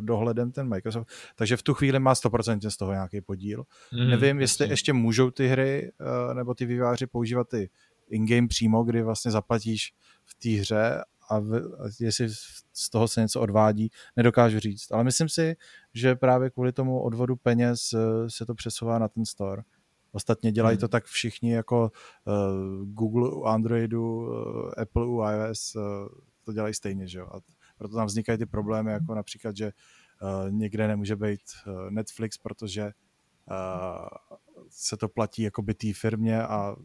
[0.00, 1.08] dohledem ten Microsoft.
[1.36, 3.64] Takže v tu chvíli má 100% z toho nějaký podíl.
[3.92, 7.70] Mm, Nevím, jestli ještě můžou ty hry uh, nebo ty výváři používat ty
[8.10, 9.92] in-game přímo, kdy vlastně zaplatíš
[10.24, 12.28] v té hře a, v, a jestli
[12.72, 14.92] z toho se něco odvádí, nedokážu říct.
[14.92, 15.56] Ale myslím si,
[15.94, 19.62] že právě kvůli tomu odvodu peněz eh, se to přesouvá na ten store.
[20.12, 20.80] Ostatně dělají hmm.
[20.80, 21.92] to tak všichni jako
[22.24, 25.82] uh, Google u Androidu, uh, Apple u iOS, uh,
[26.44, 27.26] to dělají stejně, že jo.
[27.32, 27.40] A
[27.78, 29.72] proto tam vznikají ty problémy, jako například, že
[30.22, 34.08] uh, někde nemůže být uh, Netflix, protože uh,
[34.70, 36.76] se to platí jako by té firmě a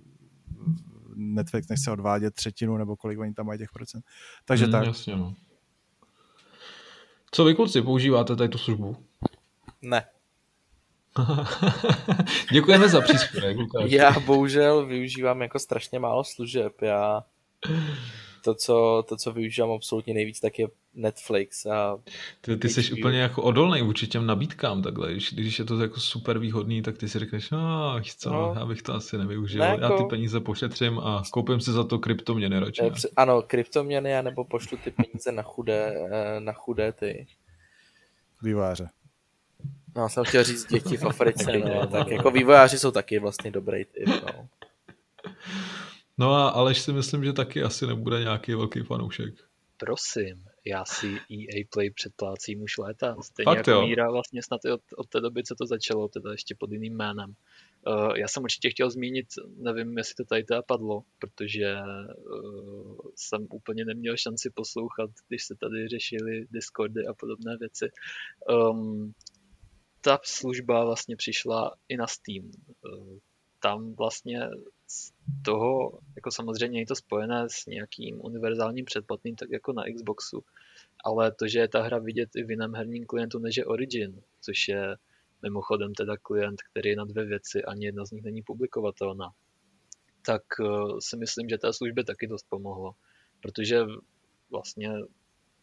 [1.15, 4.05] Netflix nechce odvádět třetinu, nebo kolik oni tam mají těch procent.
[4.45, 4.85] Takže mm, tak.
[4.85, 5.33] Jasně, no.
[7.31, 8.97] Co vy kluci, používáte tady tu službu?
[9.81, 10.05] Ne.
[12.51, 13.91] Děkujeme za příspěvek, Lukáš.
[13.91, 16.81] Já bohužel využívám jako strašně málo služeb.
[16.81, 17.23] Já
[18.45, 21.65] to, co, to, co využívám absolutně nejvíc, tak je Netflix.
[21.65, 21.97] A
[22.41, 25.11] ty, ty jsi úplně jako odolný vůči těm nabídkám takhle.
[25.11, 28.65] Když, když je to jako super výhodný, tak ty si řekneš, no, co, no, já
[28.65, 29.59] bych to asi nevyužil.
[29.59, 29.81] Ne, jako...
[29.81, 32.81] Já ty peníze pošetřím a koupím si za to kryptoměny radši.
[33.15, 37.27] Ano, kryptoměny, nebo pošlu ty peníze na chudé, eh, na chudé ty
[38.41, 38.89] vývojáře.
[39.95, 43.85] No, jsem chtěl říct děti v Africe, no, tak jako vývojáři jsou taky vlastně dobrý
[43.85, 44.47] typ, no.
[46.17, 49.33] No a Aleš si myslím, že taky asi nebude nějaký velký fanoušek.
[49.77, 53.15] Prosím, já si EA Play předplácím už léta.
[53.21, 53.87] Stejně Fakt jako jo?
[53.87, 56.95] Míra vlastně snad i od, od té doby, co to začalo, teda ještě pod jiným
[56.95, 57.35] jménem.
[57.87, 59.27] Uh, já jsem určitě chtěl zmínit,
[59.57, 65.55] nevím, jestli to tady teda padlo, protože uh, jsem úplně neměl šanci poslouchat, když se
[65.55, 67.89] tady řešili Discordy a podobné věci.
[68.49, 69.13] Um,
[70.01, 72.45] ta služba vlastně přišla i na Steam.
[72.45, 73.17] Uh,
[73.59, 74.49] tam vlastně
[74.87, 75.13] z
[75.45, 80.43] toho, jako samozřejmě je to spojené s nějakým univerzálním předplatným, tak jako na Xboxu,
[81.03, 84.21] ale to, že je ta hra vidět i v jiném herním klientu než je Origin,
[84.41, 84.95] což je
[85.41, 89.29] mimochodem teda klient, který je na dvě věci, ani jedna z nich není publikovatelná,
[90.25, 92.95] tak uh, si myslím, že té službě taky dost pomohlo,
[93.41, 93.85] protože
[94.49, 94.91] vlastně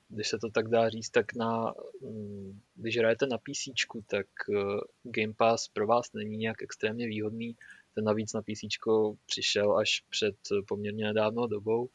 [0.08, 3.72] když se to tak dá říct, tak na, mm, když hrajete na PC,
[4.06, 7.56] tak uh, Game Pass pro vás není nějak extrémně výhodný,
[7.94, 8.60] ten navíc na PC
[9.26, 10.36] přišel až před
[10.68, 11.88] poměrně nedávnou dobou.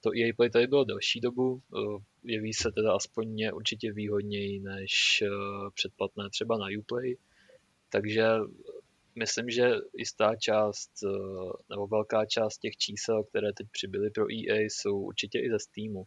[0.00, 4.60] To EA Play tady bylo delší dobu, uh, jeví se teda aspoň mě určitě výhodněji
[4.60, 7.16] než uh, předplatné třeba na Uplay,
[7.92, 8.24] takže
[9.14, 10.90] myslím, že jistá část
[11.70, 16.04] nebo velká část těch čísel, které teď přibyly pro EA, jsou určitě i ze Steamu.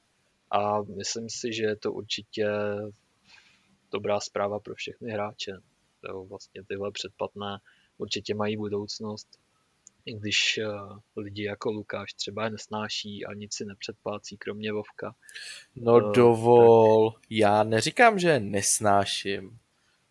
[0.51, 2.47] A myslím si, že je to určitě
[3.91, 5.51] dobrá zpráva pro všechny hráče.
[6.09, 7.57] Jo, vlastně tyhle předplatné
[8.03, 9.27] určitě mají budoucnost,
[10.05, 15.15] i když uh, lidi jako Lukáš třeba je nesnáší a nic si nepředplácí, kromě Vovka.
[15.75, 17.21] No uh, dovol, tak...
[17.29, 19.57] já neříkám, že nesnáším.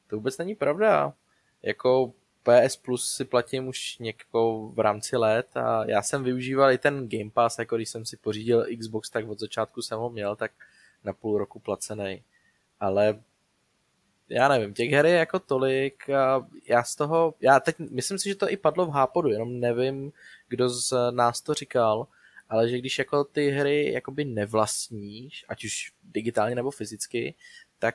[0.07, 1.15] To vůbec není pravda.
[1.63, 2.13] Jako
[2.43, 7.09] PS Plus si platím už někoho v rámci let a já jsem využíval i ten
[7.09, 10.53] Game Pass, jako když jsem si pořídil Xbox, tak od začátku jsem ho měl, tak
[11.05, 12.23] na půl roku placený.
[12.81, 13.23] Ale
[14.33, 18.29] já nevím, těch her je jako tolik a já z toho, já teď myslím si,
[18.29, 20.13] že to i padlo v Hápodu, jenom nevím,
[20.49, 22.07] kdo z nás to říkal,
[22.49, 27.35] ale že když jako ty hry jakoby nevlastníš, ať už digitálně nebo fyzicky,
[27.79, 27.95] tak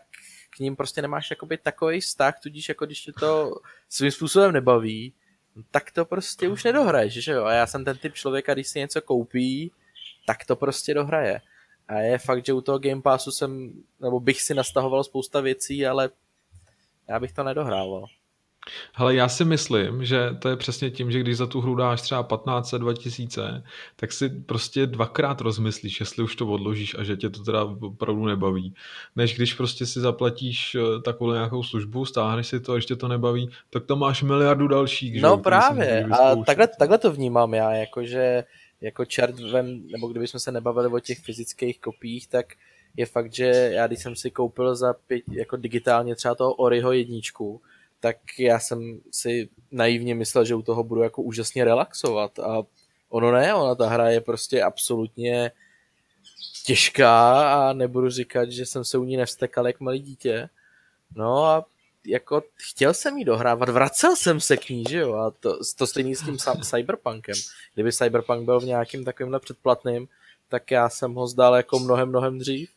[0.50, 3.56] k ním prostě nemáš jakoby takový vztah, tudíž jako když tě to
[3.90, 5.14] svým způsobem nebaví,
[5.72, 7.44] tak to prostě už nedohraješ, že jo?
[7.44, 9.72] A já jsem ten typ člověka, když si něco koupí,
[10.26, 11.42] tak to prostě dohraje.
[11.88, 15.86] A je fakt, že u toho Game Passu jsem, nebo bych si nastahoval spousta věcí,
[15.86, 16.10] ale
[17.10, 18.06] já bych to nedohrával.
[18.96, 22.02] Ale já si myslím, že to je přesně tím, že když za tu hru dáš
[22.02, 23.64] třeba 15 2000,
[23.96, 28.26] tak si prostě dvakrát rozmyslíš, jestli už to odložíš a že tě to teda opravdu
[28.26, 28.74] nebaví.
[29.16, 33.08] Než když prostě si zaplatíš eh, takovou nějakou službu, stáhneš si to a ještě to
[33.08, 35.22] nebaví, tak tam máš miliardu dalších.
[35.22, 35.42] No že?
[35.42, 38.44] právě, a takhle, takhle to vnímám já, jakože
[38.82, 42.46] jako čert vem, nebo kdybychom se nebavili o těch fyzických kopích, tak
[42.98, 46.92] je fakt, že já když jsem si koupil za pět, jako digitálně třeba toho Oriho
[46.92, 47.62] jedničku,
[48.00, 52.64] tak já jsem si naivně myslel, že u toho budu jako úžasně relaxovat a
[53.10, 55.52] ono ne, ona ta hra je prostě absolutně
[56.66, 60.50] těžká a nebudu říkat, že jsem se u ní nevstekal jak malý dítě.
[61.16, 61.66] No a
[62.06, 65.88] jako chtěl jsem jí dohrávat, vracel jsem se k ní, že jo, a to, to
[65.88, 67.36] stejný s tím Cyberpunkem.
[67.74, 70.08] Kdyby Cyberpunk byl v nějakým takovýmhle předplatným,
[70.50, 72.70] tak já jsem ho zdal jako mnohem, mnohem dřív,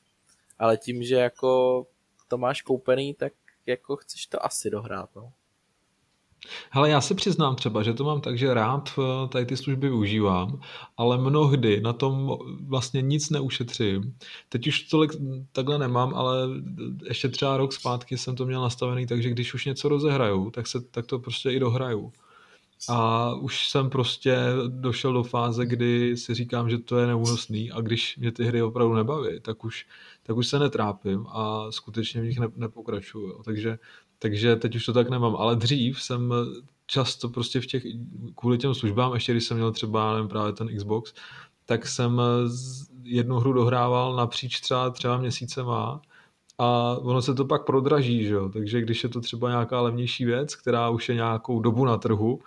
[0.60, 1.86] ale tím, že jako
[2.28, 3.32] to máš koupený, tak
[3.66, 5.32] jako chceš to asi dohrát, no.
[6.70, 9.88] Hele, já se přiznám třeba, že to mám tak, že rád eh, tady ty služby
[9.88, 10.60] využívám,
[10.96, 14.16] ale mnohdy na tom vlastně nic neušetřím.
[14.48, 15.10] Teď už tolik
[15.52, 16.48] takhle nemám, ale
[17.04, 20.80] ještě třeba rok zpátky jsem to měl nastavený, takže když už něco rozehraju, tak, se,
[20.80, 22.12] tak to prostě i dohraju.
[22.88, 24.36] A už jsem prostě
[24.68, 28.62] došel do fáze, kdy si říkám, že to je neúnosný a když mě ty hry
[28.62, 29.86] opravdu nebaví, tak už,
[30.30, 33.42] tak už se netrápím a skutečně v nich ne, nepokračuju.
[33.42, 33.78] Takže,
[34.18, 35.36] takže teď už to tak nemám.
[35.36, 36.34] Ale dřív jsem
[36.86, 37.82] často prostě v těch,
[38.34, 41.14] kvůli těm službám, ještě když jsem měl třeba, nevím, právě ten Xbox,
[41.66, 42.20] tak jsem
[43.02, 46.00] jednu hru dohrával napříč třeba třeba měsíce má
[46.58, 48.48] a ono se to pak prodraží, že jo?
[48.48, 52.40] takže když je to třeba nějaká levnější věc, která už je nějakou dobu na trhu,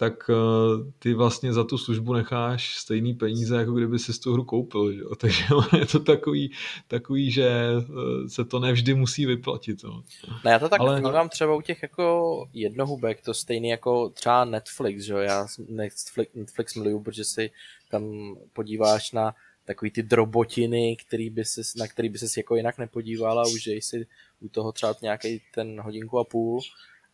[0.00, 4.44] tak uh, ty vlastně za tu službu necháš stejný peníze, jako kdyby si tu hru
[4.44, 4.92] koupil.
[4.92, 5.02] Že?
[5.18, 5.44] Takže
[5.78, 6.52] je to takový,
[6.88, 9.82] takový že uh, se to nevždy musí vyplatit.
[9.84, 10.04] No.
[10.44, 11.00] No já to tak Ale...
[11.00, 15.14] vnímám třeba u těch jako jednohubek, to stejný jako třeba Netflix, že?
[15.14, 17.50] já Netflix, Netflix miluju, protože si
[17.90, 22.78] tam podíváš na takový ty drobotiny, který by ses, na který by se jako jinak
[22.78, 24.06] nepodíval a už si
[24.40, 26.60] u toho třeba nějaký ten hodinku a půl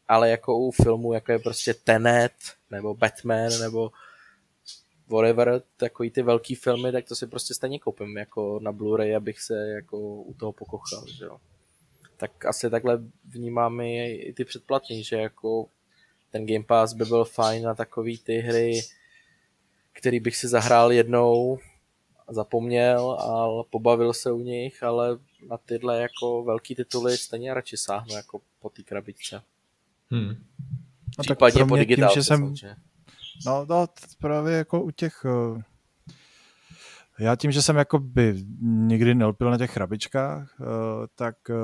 [0.08, 2.32] ale jako u filmu, jako je prostě Tenet,
[2.70, 3.90] nebo Batman, nebo
[5.08, 9.40] whatever, takový ty velký filmy, tak to si prostě stejně koupím jako na Blu-ray, abych
[9.40, 11.38] se jako u toho pokochal, že jo.
[12.16, 15.68] tak asi takhle vnímám i ty předplatný, že jako
[16.30, 18.80] ten Game Pass by byl fajn na takový ty hry,
[19.92, 21.58] který bych si zahrál jednou
[22.28, 25.18] zapomněl a pobavil se u nich, ale
[25.48, 29.42] na tyhle jako velký tituly stejně radši sáhnu jako po té krabičce.
[30.10, 30.28] Hmm.
[31.18, 32.54] No Případně tak po digitálce tím, že jsem,
[33.46, 33.86] No, no
[34.18, 35.62] právě jako u těch uh
[37.18, 40.64] já tím, že jsem jako by nikdy nelpil na těch chrabičkách, eh,
[41.14, 41.54] tak eh,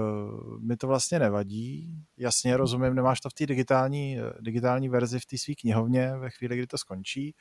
[0.60, 1.98] mi to vlastně nevadí.
[2.16, 6.31] Jasně rozumím, nemáš to v té digitální, eh, digitální verzi v té své knihovně ve
[6.31, 7.35] chvíli, kdy to skončí,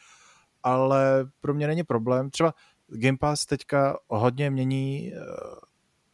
[0.64, 2.30] ale pro mě není problém.
[2.30, 2.54] Třeba
[2.88, 5.14] Game Pass teďka hodně mění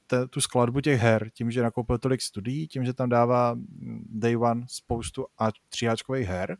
[0.07, 4.05] te, tu skladbu těch her, tím, že nakoupil tolik studií, tím, že tam dává mm,
[4.09, 6.57] Day One spoustu a tříáčkových her,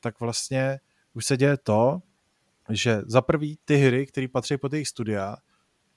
[0.00, 0.80] tak vlastně
[1.14, 2.02] už se děje to,
[2.68, 5.36] že za prvý ty hry, které patří pod jejich studia,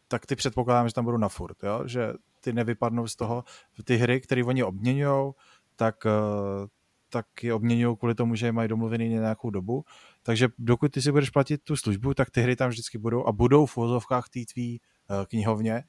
[0.07, 1.81] tak ty předpokládám, že tam budou na furt, jo?
[1.85, 3.43] že ty nevypadnou z toho.
[3.83, 5.33] Ty hry, které oni obměňují,
[5.75, 6.67] tak, eh,
[7.09, 9.83] tak je obměňují kvůli tomu, že je mají domluvený nějakou dobu.
[10.23, 13.31] Takže dokud ty si budeš platit tu službu, tak ty hry tam vždycky budou a
[13.31, 15.83] budou v vozovkách té tvý eh, knihovně.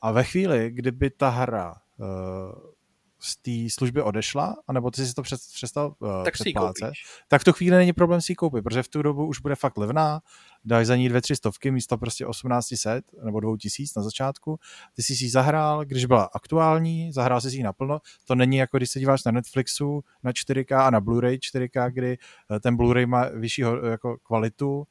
[0.00, 2.78] A ve chvíli, kdyby ta hra eh,
[3.20, 6.92] z té služby odešla, anebo ty si to před, přestal uh, tak předplácet,
[7.28, 9.54] tak v tu chvíli není problém si ji koupit, protože v tu dobu už bude
[9.54, 10.20] fakt levná,
[10.64, 14.58] dáš za ní dvě, tři stovky místo prostě 1800 nebo 2000 na začátku,
[14.96, 18.90] ty jsi si zahrál, když byla aktuální, zahrál si ji naplno, to není jako když
[18.90, 22.18] se díváš na Netflixu na 4K a na Blu-ray 4K, kdy
[22.56, 24.86] eh, ten Blu-ray má vyšší jako kvalitu,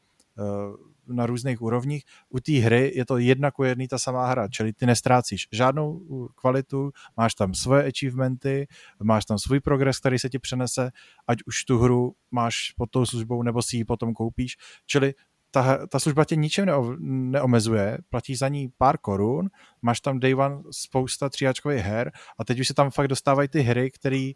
[1.10, 2.04] na různých úrovních.
[2.30, 6.02] U té hry je to jedna ku jedný ta samá hra, čili ty nestrácíš žádnou
[6.36, 8.68] kvalitu, máš tam svoje achievementy,
[9.04, 10.92] máš tam svůj progres, který se ti přenese,
[11.28, 15.14] ať už tu hru máš pod tou službou, nebo si ji potom koupíš, čili
[15.52, 19.50] ta, ta služba tě ničem neo, neomezuje, platíš za ní pár korun,
[19.82, 23.62] máš tam day one spousta tříáčkových her a teď už se tam fakt dostávají ty
[23.62, 24.32] hry, které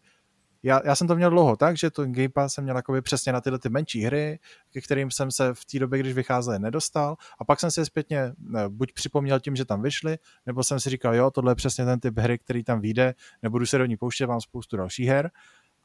[0.62, 3.32] já, já jsem to měl dlouho tak, že to Game Pass jsem měl jakoby přesně
[3.32, 4.38] na tyhle ty menší hry,
[4.72, 7.16] ke kterým jsem se v té době, když vycházely, nedostal.
[7.38, 10.80] A pak jsem si je zpětně ne, buď připomněl tím, že tam vyšly, nebo jsem
[10.80, 13.86] si říkal, jo, tohle je přesně ten typ hry, který tam vyjde, nebudu se do
[13.86, 15.30] ní pouštět, mám spoustu dalších her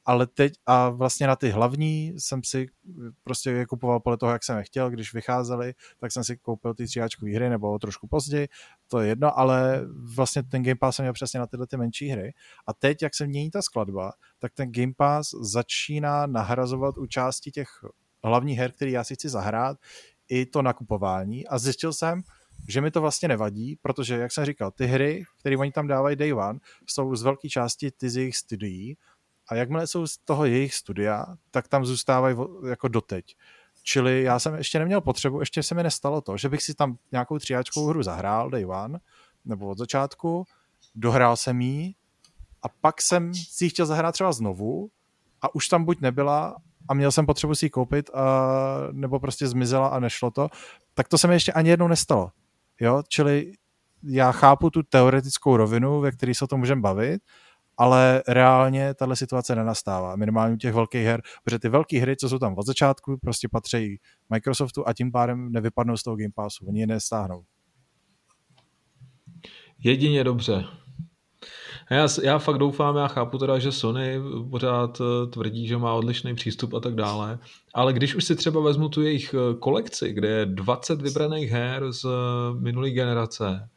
[0.08, 2.68] ale teď a vlastně na ty hlavní jsem si
[3.24, 6.74] prostě je kupoval podle toho, jak jsem je chtěl, když vycházely, tak jsem si koupil
[6.74, 8.48] ty tříáčkové hry nebo trošku později,
[8.88, 9.82] to je jedno, ale
[10.16, 12.34] vlastně ten Game Pass jsem měl přesně na tyhle ty menší hry.
[12.68, 17.52] A teď, jak se mění ta skladba, tak ten Game Pass začíná nahrazovat u části
[17.52, 17.68] těch
[18.24, 19.78] hlavních her, které já si chci zahrát,
[20.30, 21.48] i to nakupování.
[21.48, 22.22] A zjistil jsem,
[22.68, 26.16] že mi to vlastně nevadí, protože, jak jsem říkal, ty hry, které oni tam dávají
[26.16, 26.60] day one,
[26.90, 28.98] jsou z velké části ty z jejich studií
[29.49, 32.38] a jakmile jsou z toho jejich studia, tak tam zůstávají
[32.69, 33.36] jako doteď.
[33.84, 36.98] Čili já jsem ještě neměl potřebu, ještě se mi nestalo to, že bych si tam
[37.11, 38.99] nějakou tříáčkovou hru zahrál, day one,
[39.45, 40.45] nebo od začátku,
[40.95, 41.94] dohrál jsem ji
[42.61, 44.90] a pak jsem si ji chtěl zahrát třeba znovu
[45.41, 46.56] a už tam buď nebyla
[46.90, 48.48] a měl jsem potřebu si ji koupit a,
[48.91, 50.49] nebo prostě zmizela a nešlo to,
[50.94, 52.32] tak to se mi ještě ani jednou nestalo.
[52.80, 53.52] Jo, čili
[54.03, 57.22] já chápu tu teoretickou rovinu, ve které se o tom můžeme bavit,
[57.78, 62.30] ale reálně tahle situace nenastává, minimálně u těch velkých her, protože ty velké hry, co
[62.30, 63.99] jsou tam od začátku, prostě patří
[64.30, 67.44] Microsoftu a tím pádem nevypadnou z toho Game Passu, oni je nestáhnou.
[69.80, 70.66] Jedině dobře.
[71.91, 76.36] Já, já fakt doufám, já chápu teda, že Sony pořád eh, tvrdí, že má odlišný
[76.36, 77.40] přístup a tak dále,
[77.74, 81.91] ale když už si třeba vezmu tu jejich eh, kolekci, kde je 20 vybraných her
[81.91, 83.70] z eh, minulé generace,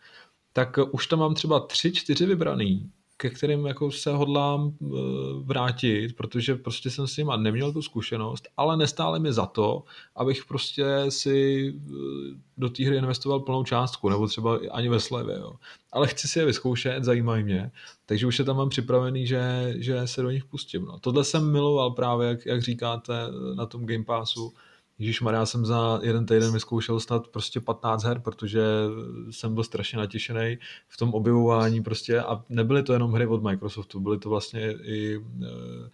[0.53, 2.91] tak už tam mám třeba 3-4 vybraný
[3.21, 4.87] ke kterým jako se hodlám eh,
[5.43, 9.85] vrátit, protože prostě jsem s nima neměl tu zkušenost, ale nestále mi za to,
[10.17, 11.93] abych prostě si eh,
[12.57, 15.53] do té hry investoval plnou částku, nebo třeba ani ve slevě, jo.
[15.93, 17.71] Ale chci si je vyzkoušet, zajímají mě,
[18.07, 20.85] takže už je tam mám připravený, že, že se do nich pustím.
[20.85, 20.99] No.
[20.99, 23.13] Tohle jsem miloval právě, jak, jak říkáte,
[23.55, 24.53] na tom Game Passu,
[25.01, 28.63] Ježíš já jsem za jeden týden vyzkoušel snad prostě 15 her, protože
[29.31, 30.59] jsem byl strašně natěšený
[30.89, 35.21] v tom objevování prostě a nebyly to jenom hry od Microsoftu, byly to vlastně i
[35.43, 35.91] eh,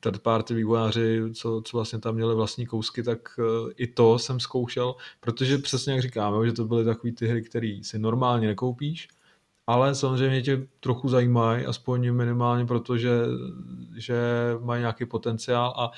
[0.00, 4.40] third party vývojáři, co, co vlastně tam měli vlastní kousky, tak eh, i to jsem
[4.40, 9.08] zkoušel, protože přesně jak říkáme, že to byly takové ty hry, které si normálně nekoupíš,
[9.66, 13.10] ale samozřejmě tě trochu zajímají, aspoň minimálně protože
[13.96, 14.16] že
[14.60, 15.90] mají nějaký potenciál a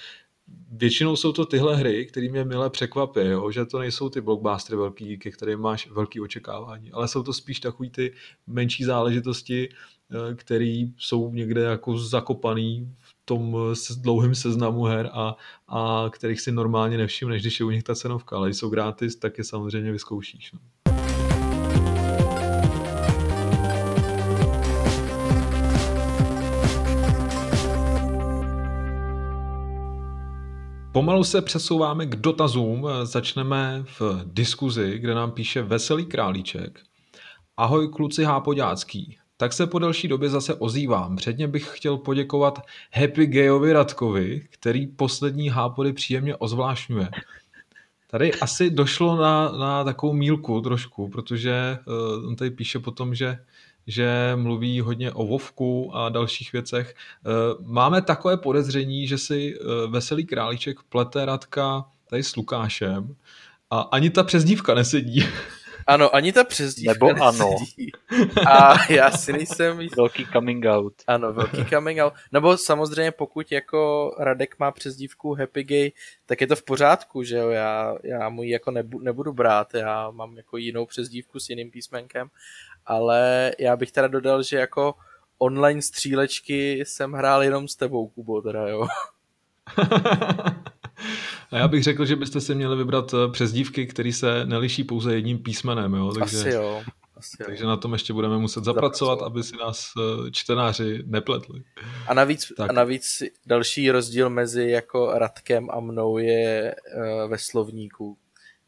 [0.70, 3.51] většinou jsou to tyhle hry, které mě milé překvapí, jo?
[3.51, 7.61] že to nejsou ty blockbustery velký, ke kterým máš velký očekávání, ale jsou to spíš
[7.61, 8.15] takový ty
[8.47, 13.57] menší záležitosti, eh, které jsou někde jako zakopaný v tom
[14.01, 15.37] dlouhém seznamu her a,
[15.69, 19.39] a kterých si normálně nevšimneš, když je u nich ta cenovka, ale jsou gratis, tak
[19.39, 20.53] je samozřejmě vyzkoušíš.
[20.53, 20.59] No.
[30.99, 32.87] Pomalu se přesouváme k dotazům.
[33.03, 36.81] Začneme v diskuzi, kde nám píše Veselý králíček.
[37.57, 39.19] Ahoj kluci hápoďácký.
[39.37, 41.16] Tak se po delší době zase ozývám.
[41.16, 42.62] Předně bych chtěl poděkovat
[42.93, 47.09] Happy Gayovi Radkovi, který poslední hápody příjemně ozvlášňuje.
[48.11, 51.79] Tady asi došlo na, na takovou mílku trošku, protože
[52.20, 53.39] uh, on tady píše potom, že
[53.89, 56.94] že mluví hodně o Vovku a dalších věcech.
[57.27, 63.16] Uh, máme takové podezření, že si uh, Veselý králíček plete Radka tady s Lukášem
[63.70, 65.27] a ani ta přezdívka nesedí.
[65.89, 67.56] Ano, ani ta přezdívka Nebo ano.
[68.47, 69.81] A já si nejsem.
[69.97, 70.94] Velký coming out.
[71.06, 72.12] Ano, velký coming out.
[72.32, 75.93] Nebo samozřejmě pokud jako Radek má přezdívku Happy Gay,
[76.27, 79.74] tak je to v pořádku, že jo, já, já mu ji jako nebu, nebudu brát,
[79.74, 82.28] já mám jako jinou přezdívku s jiným písmenkem,
[82.89, 84.94] ale já bych teda dodal, že jako
[85.39, 88.86] online střílečky jsem hrál jenom s tebou, Kubo, teda jo.
[91.51, 95.15] A já bych řekl, že byste si měli vybrat eh, přezdívky, které se neliší pouze
[95.15, 95.94] jedním písmenem.
[95.94, 96.12] Jo?
[96.12, 96.82] Takže, Asi jo.
[97.16, 97.69] Asi takže jo.
[97.69, 101.62] na tom ještě budeme muset zapracovat, zapracovat, aby si nás eh, čtenáři nepletli.
[102.06, 108.16] A navíc, a navíc další rozdíl mezi jako Radkem a mnou je uh, ve slovníku,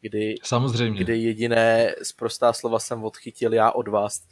[0.01, 1.03] kdy, Samozřejmě.
[1.03, 4.27] kdy jediné zprostá slova jsem odchytil já od vás,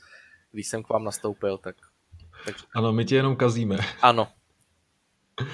[0.51, 1.57] když jsem k vám nastoupil.
[1.57, 1.75] Tak,
[2.45, 2.55] tak...
[2.75, 3.77] Ano, my tě jenom kazíme.
[4.01, 4.27] Ano.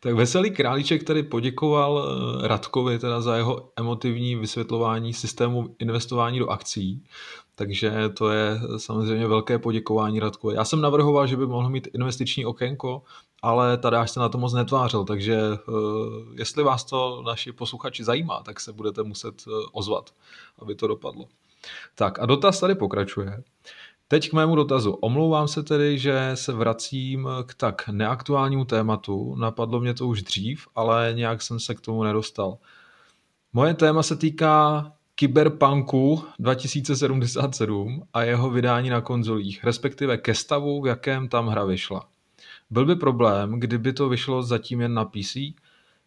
[0.00, 2.04] Tak Veselý Králíček tady poděkoval
[2.44, 7.04] eh, Radkovi teda za jeho emotivní vysvětlování systému investování do akcí.
[7.58, 10.54] Takže to je samozřejmě velké poděkování Radkovi.
[10.54, 13.02] Já jsem navrhoval, že by mohl mít investiční okénko,
[13.42, 15.72] ale tady až se na to moc netvářil, takže eh,
[16.34, 20.10] jestli vás to naši posluchači zajímá, tak se budete muset eh, ozvat,
[20.58, 21.24] aby to dopadlo.
[21.94, 23.42] Tak a dotaz tady pokračuje.
[24.08, 24.92] Teď k mému dotazu.
[24.92, 29.34] Omlouvám se tedy, že se vracím k tak neaktuálnímu tématu.
[29.34, 32.58] Napadlo mě to už dřív, ale nějak jsem se k tomu nedostal.
[33.52, 40.86] Moje téma se týká Cyberpunku 2077 a jeho vydání na konzolích, respektive ke stavu, v
[40.86, 42.08] jakém tam hra vyšla.
[42.70, 45.36] Byl by problém, kdyby to vyšlo zatím jen na PC?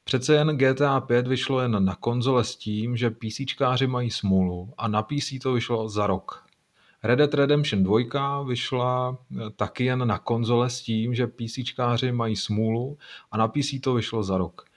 [0.04, 4.88] Přece jen GTA 5 vyšlo jen na konzole s tím, že PCčkáři mají smůlu a
[4.88, 6.46] na PC to vyšlo za rok.
[7.04, 12.36] Red Dead Redemption 2 vyšla eh, taky jen na konzole s tím, že PCčkáři mají
[12.36, 12.98] smůlu
[13.32, 14.71] a na PC to vyšlo za rok.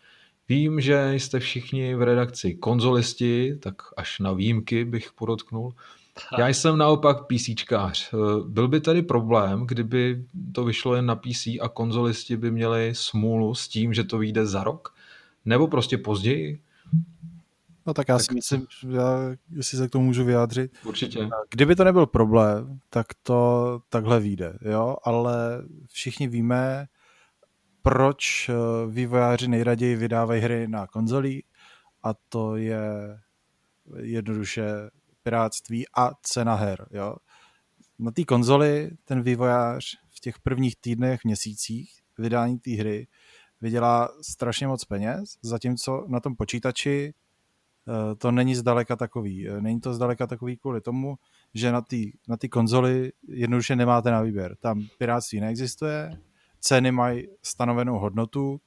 [0.49, 5.75] Vím, že jste všichni v redakci konzolisti, tak až na výjimky bych podotknul.
[6.39, 8.11] Já jsem naopak PCčkář.
[8.15, 8.17] Eh,
[8.49, 13.55] byl by tady problém, kdyby to vyšlo jen na PC a konzolisti by měli smůlu
[13.55, 14.95] s tím, že to vyjde za rok?
[15.45, 16.61] Nebo prostě později?
[17.87, 18.27] No tak já tak...
[18.27, 19.19] si myslím, já,
[19.57, 20.73] jestli se k tomu můžu vyjádřit.
[20.85, 21.29] Určitě.
[21.51, 26.87] Kdyby to nebyl problém, tak to takhle vyjde, jo, ale všichni víme,
[27.85, 28.53] proč eh,
[28.91, 31.45] vývojáři nejraději vydávají hry na konzolí
[32.03, 32.81] a to je
[33.97, 34.65] jednoduše
[35.23, 37.17] piráctví a cena her, jo.
[37.99, 39.85] Na té konzoli ten vývojář
[40.17, 43.07] v těch prvních týdnech, měsících vydání té hry
[43.61, 47.15] vydělá strašně moc peněz, zatímco na tom počítači
[47.89, 49.49] Eh, to není zdaleka takový.
[49.49, 51.17] Eh, není to zdaleka takový kvůli tomu,
[51.55, 51.97] že na té
[52.29, 54.57] na konzoli jednoduše nemáte na výběr.
[54.57, 56.11] Tam piráctví neexistuje,
[56.65, 58.61] ceny mají stanovenou hodnotu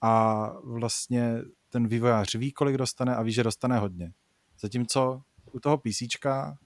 [0.00, 1.38] a vlastně
[1.68, 4.12] ten vývojář ví, kolik dostane a ví, že dostane hodně.
[4.60, 5.22] Zatímco
[5.52, 6.02] u toho PC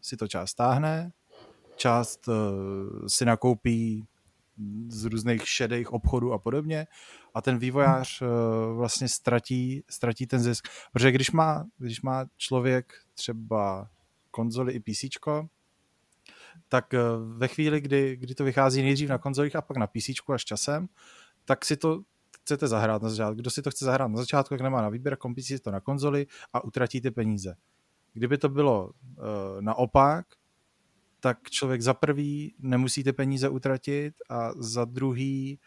[0.01, 1.13] si to část stáhne,
[1.77, 2.35] část uh,
[3.07, 4.07] si nakoupí
[4.89, 6.87] z různých šedých obchodů a podobně
[7.35, 8.29] a ten vývojář uh,
[8.77, 10.69] vlastně ztratí, ztratí ten zisk.
[10.93, 13.89] Protože když má, když má člověk třeba
[14.31, 15.05] konzoli i PC,
[16.69, 20.11] tak uh, ve chvíli, kdy, kdy to vychází nejdřív na konzolích a pak na PC
[20.35, 20.89] až časem,
[21.45, 22.03] tak si to
[22.37, 23.35] chcete zahrát na začátku.
[23.35, 25.81] Kdo si to chce zahrát na začátku, jak nemá na výběr, koupí si to na
[25.81, 27.55] konzoli a utratí ty peníze.
[28.13, 28.93] Kdyby to bylo uh,
[29.61, 30.27] naopak,
[31.21, 35.59] tak člověk za prvý nemusí ty peníze utratit a za druhý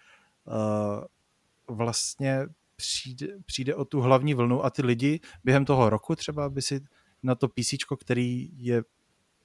[0.46, 6.50] uh, vlastně přijde, přijde o tu hlavní vlnu a ty lidi během toho roku třeba
[6.50, 6.82] by si
[7.24, 8.84] na to PC, který je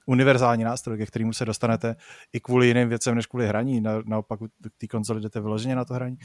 [0.09, 1.95] univerzální nástroj, ke kterému se dostanete
[2.33, 4.39] i kvůli jiným věcem než kvůli hraní, na, naopak
[4.77, 6.17] ty konzoli jdete vyloženě na to hraní,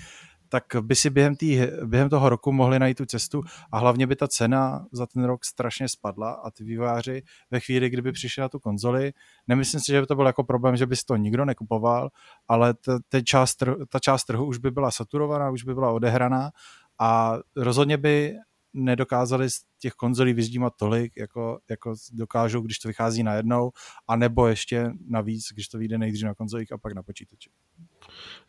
[0.48, 3.43] tak by si během, tý, během toho roku mohli najít tu cestu
[3.73, 7.90] a hlavně by ta cena za ten rok strašně spadla a ty výváři ve chvíli,
[7.90, 9.12] kdyby přišli na tu konzoli,
[9.48, 12.09] nemyslím si, že by to byl jako problém, že by si to nikdo nekupoval,
[12.48, 16.51] ale ta, ta, část, ta část trhu už by byla saturovaná, už by byla odehraná
[16.98, 18.35] a rozhodně by
[18.74, 23.70] nedokázali z těch konzolí vyzdímat tolik, jako, jako dokážou, když to vychází najednou,
[24.09, 27.51] anebo ještě navíc, když to vyjde nejdřív na konzolích a pak na počítači.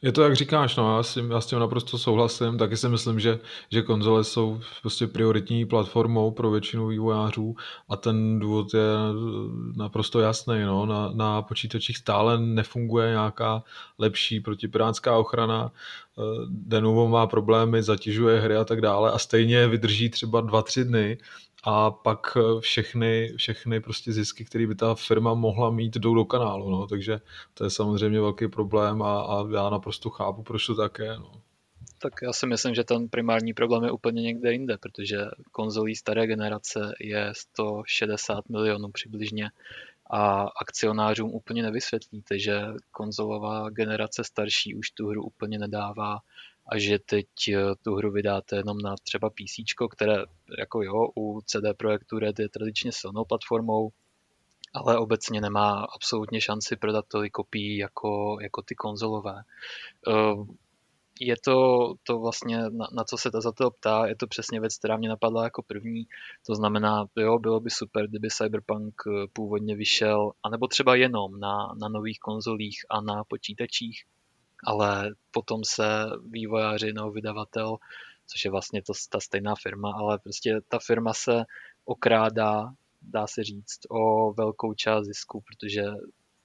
[0.02, 3.20] Je to, jak říkáš, no, já, si, já s tím naprosto souhlasím, taky si myslím,
[3.20, 3.40] že,
[3.72, 7.56] že konzole jsou prostě prioritní platformou pro většinu vývojářů
[7.90, 8.82] a ten důvod je
[9.76, 13.64] naprosto jasný, no, na, na počítačích stále nefunguje nějaká
[13.98, 15.72] lepší protipirátská ochrana,
[16.50, 21.18] Denuvo má problémy, zatěžuje hry a tak dále a stejně vydrží třeba dva, tři dny
[21.66, 26.26] a pak eh, všechny, všechny prostě zisky, které by ta firma mohla mít, jdou do
[26.26, 27.20] kanálu, no, takže
[27.54, 31.32] to je samozřejmě velký problém a, a já naprosto chápu, proč to tak je, no.
[32.02, 35.18] Tak já si myslím, že ten primární problém je úplně někde jinde, protože
[35.52, 39.50] konzolí staré generace je 160 milionů přibližně
[40.16, 42.62] a akcionářům úplně nevysvětlíte, že
[42.92, 46.20] konzolová generace starší už tu hru úplně nedává
[46.68, 50.16] a že teď eh, tu hru vydáte jenom na třeba PC, které
[50.60, 53.90] jako jo, u CD Projektu Red je tradičně silnou platformou,
[54.74, 59.42] ale obecně nemá absolutně šanci prodat tolik kopií jako, jako ty konzolové.
[61.20, 64.60] Je to, to vlastně, na, na co se ta za to ptá, je to přesně
[64.60, 66.08] věc, která mě napadla jako první.
[66.46, 71.74] To znamená, jo, bylo by super, kdyby Cyberpunk eh, původně vyšel, anebo třeba jenom na,
[71.82, 74.04] na nových konzolích a na počítačích,
[74.66, 77.78] ale potom se vývojáři nebo vydavatel,
[78.28, 81.44] což je vlastně to, ta stejná firma, ale prostě ta firma se
[81.86, 82.70] okrádá,
[83.02, 85.84] dá se říct, o velkou část zisku, protože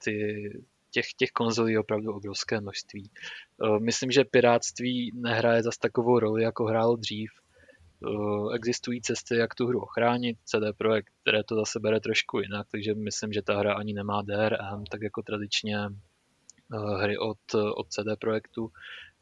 [0.04, 0.42] ty,
[0.90, 3.10] těch, těch konzolí je opravdu obrovské množství.
[3.10, 7.30] E, myslím, že piráctví nehraje zas takovou roli, jako hrálo dřív.
[7.30, 12.66] E, existují cesty, jak tu hru ochránit, CD Projekt, které to zase bere trošku jinak,
[12.70, 15.76] takže myslím, že ta hra ani nemá DRM, tak jako tradičně
[16.74, 18.70] Eh, hry od, od CD Projektu,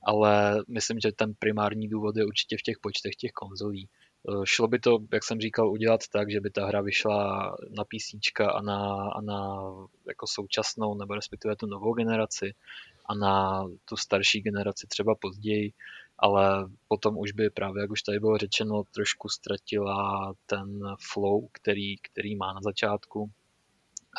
[0.03, 3.89] ale myslím, že ten primární důvod je určitě v těch počtech těch konzolí.
[4.27, 7.85] Eh, šlo by to, jak jsem říkal, udělat tak, že by ta hra vyšla na
[7.85, 9.61] PC a na, a na
[10.09, 12.55] jako současnou, nebo respektive tu novou generaci
[13.07, 15.73] a na tu starší generaci třeba později,
[16.19, 20.81] ale potom už by právě, jak už tady bylo řečeno, trošku ztratila ten
[21.13, 23.31] flow, který, který má na začátku.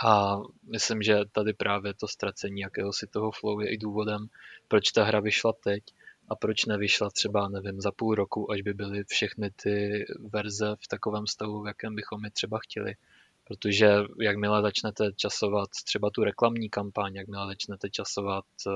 [0.05, 0.37] A
[0.71, 4.27] myslím, že tady právě to ztracení jakéhosi toho flow je i důvodem,
[4.67, 5.83] proč ta hra vyšla teď
[6.29, 10.87] a proč nevyšla třeba, nevím, za půl roku, až by byly všechny ty verze v
[10.87, 12.93] takovém stavu, v jakém bychom je třeba chtěli.
[13.43, 18.71] Protože jakmile začnete časovat třeba tu reklamní kampaň, jakmile začnete časovat eh,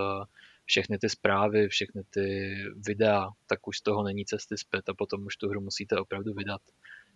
[0.65, 2.55] všechny ty zprávy, všechny ty
[2.87, 6.33] videa, tak už z toho není cesty zpět a potom už tu hru musíte opravdu
[6.33, 6.61] vydat.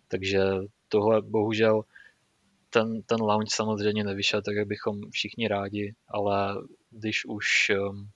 [0.07, 0.39] Takže
[0.89, 1.84] tohle bohužel
[2.69, 6.55] ten, ten launch samozřejmě nevyšel tak, jak bychom všichni rádi, ale
[6.89, 8.09] když už, um,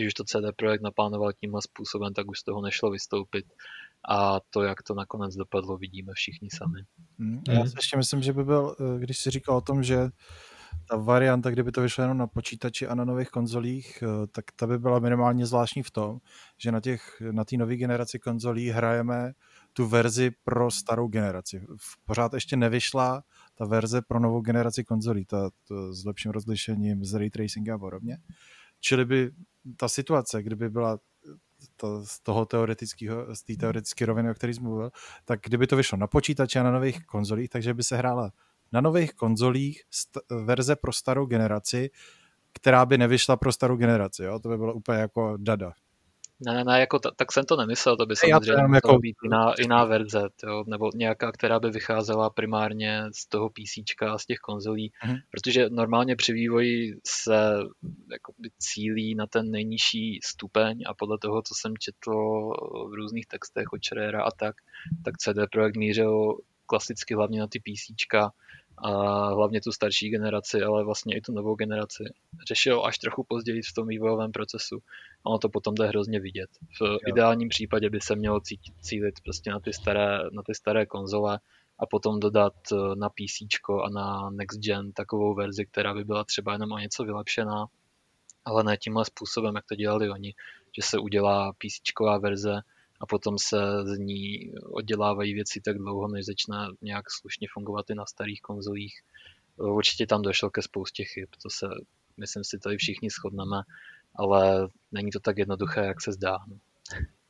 [0.00, 3.46] když už to CD Projekt naplánoval tímhle způsobem, tak už z toho nešlo vystoupit
[4.08, 6.80] a to, jak to nakonec dopadlo, vidíme všichni sami.
[7.18, 10.08] Hmm, já si ještě myslím, že by byl, eh, když si říkal o tom, že
[10.88, 14.66] ta varianta, kdyby to vyšlo jenom na počítači a na nových konzolích, eh, tak ta
[14.66, 16.18] by byla minimálně zvláštní v tom,
[16.58, 16.96] že na té
[17.30, 19.32] na nové generaci konzolí hrajeme
[19.72, 21.66] tu verzi pro starou generaci.
[22.04, 23.22] Pořád ještě nevyšla
[23.54, 27.78] ta verze pro novou generaci konzolí, ta, to s lepším rozlišením, s ray tracingem a
[27.78, 28.18] podobně.
[28.80, 29.30] Čili by
[29.76, 30.98] ta situace, kdyby byla
[31.76, 34.90] to, z toho teoretického, z té teoretické roviny, o který jsem mluvil,
[35.24, 38.32] tak kdyby to vyšlo na počítači a na nových konzolích, takže by se hrála
[38.72, 41.90] na nových konzolích st- verze pro starou generaci,
[42.52, 44.22] která by nevyšla pro starou generaci.
[44.22, 44.38] Jo?
[44.38, 45.72] To by bylo úplně jako dada.
[46.40, 48.98] Ne, ne, jako ta, tak jsem to nemyslel, to by samozřejmě musela jako...
[48.98, 54.18] být jiná, jiná verze, jo, nebo nějaká, která by vycházela primárně z toho PC a
[54.18, 55.18] z těch konzolí, mm-hmm.
[55.30, 57.56] protože normálně při vývoji se
[58.12, 62.12] jakoby cílí na ten nejnižší stupeň a podle toho, co jsem četl
[62.90, 64.56] v různých textech od Čerera a tak,
[65.04, 67.94] tak CD Projekt mířil klasicky hlavně na ty PC,
[68.82, 68.90] a
[69.34, 72.04] hlavně tu starší generaci, ale vlastně i tu novou generaci.
[72.48, 74.78] Řešil až trochu později v tom vývojovém procesu.
[75.22, 76.50] Ono to potom jde hrozně vidět.
[76.80, 76.98] V jo.
[77.06, 81.38] ideálním případě by se mělo cítit, cílit prostě na ty staré, na ty staré konzole
[81.78, 86.24] a potom dodat eh, na PC a na next gen takovou verzi, která by byla
[86.24, 87.66] třeba jenom o něco vylepšená,
[88.44, 90.34] ale ne tímhle způsobem, jak to dělali oni,
[90.76, 92.60] že se udělá PC verze,
[93.00, 97.94] a potom se z ní oddělávají věci tak dlouho, než začne nějak slušně fungovat i
[97.94, 98.94] na starých konzolích.
[99.56, 101.66] Určitě tam došlo ke spoustě chyb, to se,
[102.16, 103.62] myslím si, tady všichni shodneme,
[104.14, 106.38] ale není to tak jednoduché, jak se zdá.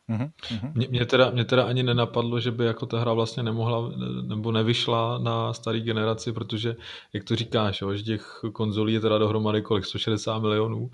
[0.08, 0.32] Mhm.
[0.74, 3.92] Mě, mě, teda, mě teda ani nenapadlo, že by jako ta hra vlastně nemohla
[4.22, 6.76] nebo nevyšla na starý generaci, protože,
[7.12, 10.90] jak to říkáš, jo, že těch konzolí je teda dohromady kolik, 160 milionů,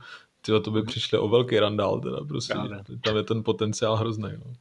[0.46, 2.54] tyjo, to by přišli o velký randál teda prostě,
[3.04, 4.28] tam je ten potenciál hrozný.
[4.44, 4.52] No.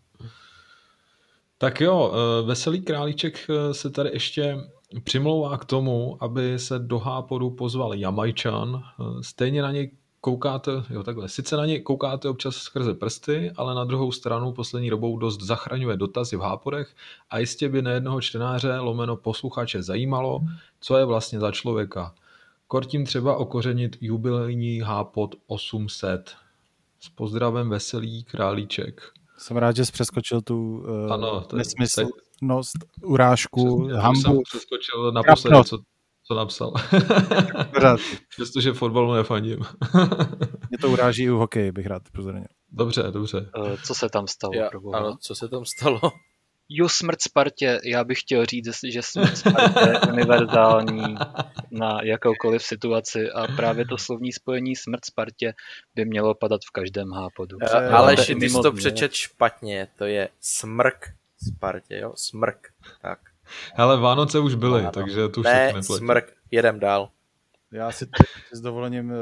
[1.57, 4.57] Tak jo, eh, Veselý králíček eh, se tady ještě
[5.03, 8.83] přimlouvá k tomu, aby se do Hápodu pozval Jamajčan.
[8.83, 9.91] Eh, stejně na něj
[10.21, 14.89] koukáte, jo takhle, sice na něj koukáte občas skrze prsty, ale na druhou stranu poslední
[14.89, 16.95] dobou dost zachraňuje dotazy v Hápodech
[17.29, 20.41] a jistě by nejednoho čtenáře lomeno posluchače zajímalo,
[20.79, 22.13] co je vlastně za člověka.
[22.73, 26.35] Kortím třeba okořenit jubilejní Hápod 800.
[26.99, 29.01] S pozdravem Veselý králíček.
[29.37, 34.21] Jsem rád, že jsi přeskočil tu uh, Ano, to nesmyslnost, urážku, Přesně, hambu.
[34.21, 35.79] Jsem přeskočil naposledy, co,
[36.27, 36.73] co napsal.
[37.73, 37.99] Rád.
[38.29, 39.59] Přestože fotbalu nefandím.
[40.69, 42.45] Mě to uráží i u hokeje, bych rád pozornil.
[42.71, 43.49] dobře, dobře.
[43.65, 44.53] Eh, Co se tam stalo?
[44.55, 45.99] Já, ano, co se tam stalo?
[46.69, 51.15] Jo, smrt Spartě, já bych chtěl říct, že smrt Spartě je univerzální
[51.71, 55.53] na jakoukoliv situaci a právě to slovní spojení smrt Spartě
[55.95, 57.57] by mělo padat v každém hápodu.
[57.91, 61.13] Ale ty jsi to přečet špatně, to je smrk
[61.55, 62.13] Spartě, jo?
[62.15, 62.67] Smrk.
[63.01, 63.19] Tak.
[63.77, 64.91] Ale Vánoce už byly, Ano.
[64.91, 65.83] takže to už Ne, neplatí.
[65.97, 67.09] smrk, jedem dál.
[67.71, 69.17] Já si teď s dovolením uh,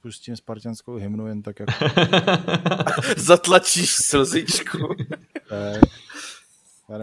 [0.00, 1.72] pustím spartianskou hymnu jen tak jako...
[3.16, 4.78] Zatlačíš slzičku.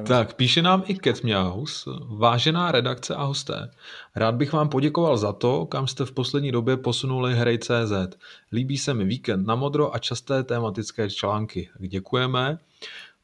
[0.08, 1.88] Tak, píše nám i Ketmjaus.
[2.08, 3.72] Vážená redakce a hosté,
[4.16, 8.18] rád bych vám poděkoval za to, kam jste v poslední době posunuli hrej.cz.
[8.52, 11.70] Líbí se mi víkend na modro a časté tematické články.
[11.80, 12.58] Děkujeme.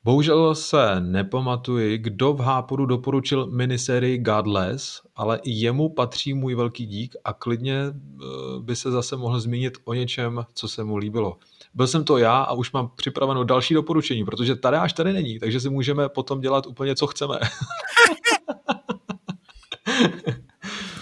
[0.03, 6.85] Bohužel se nepamatuji, kdo v Hápodu doporučil minisérii Godless, ale i jemu patří můj velký
[6.85, 8.25] dík a klidně eh,
[8.59, 11.37] by se zase mohl zmínit o něčem, co se mu líbilo.
[11.73, 15.39] Byl jsem to já a už mám připraveno další doporučení, protože tady až tady není,
[15.39, 17.39] takže si můžeme potom dělat úplně, co chceme.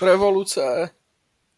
[0.01, 0.89] Revoluce.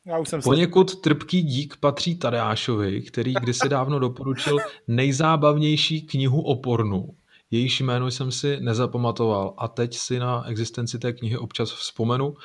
[0.05, 0.43] já už jsem se...
[0.43, 4.57] Poněkud trpký dík patří Tadeášovi, který kdysi dávno doporučil
[4.87, 7.09] nejzábavnější knihu o pornu.
[7.51, 12.35] Jejíž jméno jsem si nezapamatoval a teď si na existenci té knihy občas vzpomenu,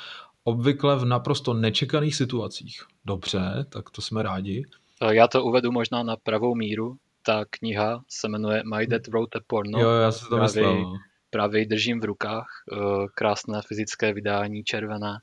[0.45, 2.83] obvykle v naprosto nečekaných situacích.
[3.05, 4.65] Dobře, tak to jsme rádi.
[5.03, 6.97] Eh, Já to uvedu možná na pravou míru.
[7.23, 9.81] Ta kniha se jmenuje My Dad Wrote a Porno.
[9.81, 10.81] jo, já si to právě- myslel.
[10.83, 10.95] no.
[11.31, 12.49] Právě ji držím v rukách.
[12.73, 12.77] eh,
[13.15, 15.19] Krásné fyzické vydání, červené.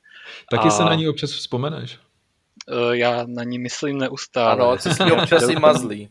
[0.52, 2.00] Taky A- se na ní občas vzpomeneš.
[2.70, 4.52] Eh, Já na ní myslím neustále.
[4.54, 6.10] Ano, ty jsi občas i mazlý.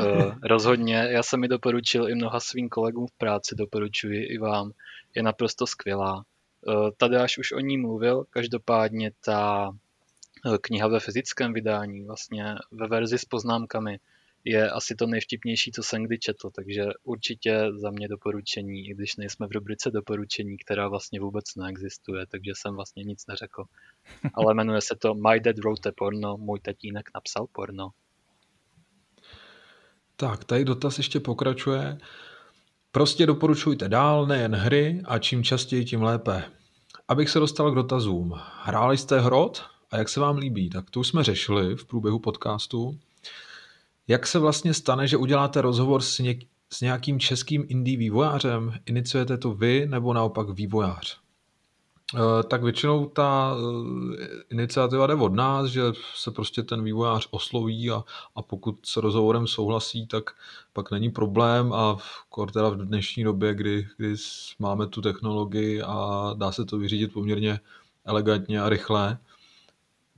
[0.00, 4.72] Eh, rozhodně, já jsem ji doporučil i mnoha svým kolegům v práci, doporučuji i vám.
[5.14, 6.24] Je naprosto skvělá.
[6.68, 9.70] Eh, Tadeáš už o ní mluvil, každopádně ta
[10.60, 13.98] kniha ve fyzickém vydání, vlastně ve verzi s poznámkami,
[14.44, 19.16] je asi to nejvtipnější, co jsem kdy četl, takže určitě za mě doporučení, i když
[19.16, 23.64] nejsme v rubrice doporučení, která vlastně vůbec neexistuje, takže jsem vlastně nic neřekl.
[24.34, 27.90] Ale jmenuje se to My Dad Wrote a Porno, můj tatínek napsal porno.
[30.16, 31.98] Tak, tady dotaz ještě pokračuje.
[32.92, 36.44] Prostě doporučujte dál, nejen hry a čím častěji, tím lépe.
[37.08, 38.32] Abych se dostal k dotazům.
[38.62, 40.70] Hráli jste hrot a jak se vám líbí?
[40.70, 42.98] Tak to už jsme řešili v průběhu podcastu.
[44.08, 48.74] Jak se vlastně stane, že uděláte rozhovor s, něk- s nějakým českým indie vývojářem?
[48.86, 51.20] Iniciujete to vy nebo naopak vývojář?
[52.14, 53.56] Eh, Tak většinou ta
[54.18, 55.82] eh, iniciativa jde od nás, že
[56.14, 58.04] se prostě ten vývojář osloví a,
[58.36, 60.30] a pokud s rozhovorem souhlasí, tak
[60.72, 64.14] pak není problém a v, teda v dnešní době, kdy, kdy
[64.58, 67.60] máme tu technologii a dá se to vyřídit poměrně
[68.04, 69.18] elegantně a rychle,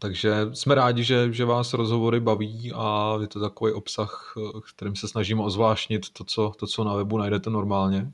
[0.02, 4.34] takže jsme rádi, že, že vás rozhovory baví a je to takový obsah,
[4.74, 8.12] kterým se snažíme ozvláštnit to, co, to, co na webu najdete normálně.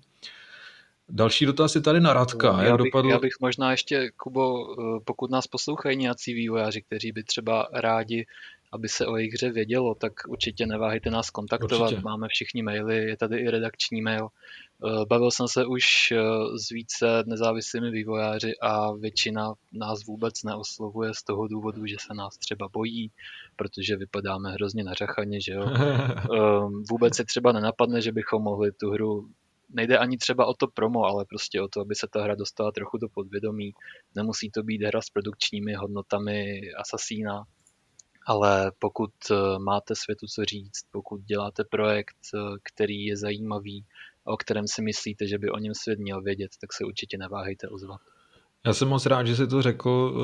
[1.09, 2.48] Další dotaz je tady na Radka.
[2.48, 3.09] já, Jak bych, dopadl...
[3.09, 8.27] já bych možná ještě, Kubo, eh, pokud nás poslouchají nějací vývojáři, kteří by třeba rádi,
[8.73, 11.90] aby se o jejich hře vědělo, tak určitě neváhejte nás kontaktovat.
[11.90, 12.03] Určitě.
[12.05, 14.28] Máme všichni maily, je tady i redakční mail.
[14.86, 16.19] Eh, Bavil jsem se už eh,
[16.59, 22.39] s více nezávislými vývojáři a většina nás vůbec neoslovuje z toho důvodu, že se nás
[22.39, 23.11] třeba bojí,
[23.57, 25.65] protože vypadáme hrozně nařachaně, že jo.
[25.65, 29.28] Um, vůbec se třeba nenapadne, že bychom mohli tu hru
[29.70, 32.73] nejde ani třeba o to promo, ale prostě o to, aby se ta hra dostala
[32.73, 33.73] trochu do podvědomí.
[34.15, 37.45] Nemusí to být hra s produkčními hodnotami Assassina,
[38.28, 43.84] ale pokud eh, máte světu co říct, pokud děláte projekt, eh, který je zajímavý,
[44.24, 47.68] o kterém si myslíte, že by o něm svět měl vědět, tak se určitě neváhejte
[47.68, 48.00] ozvat.
[48.66, 50.14] Já jsem moc rád, že jsi to řekl.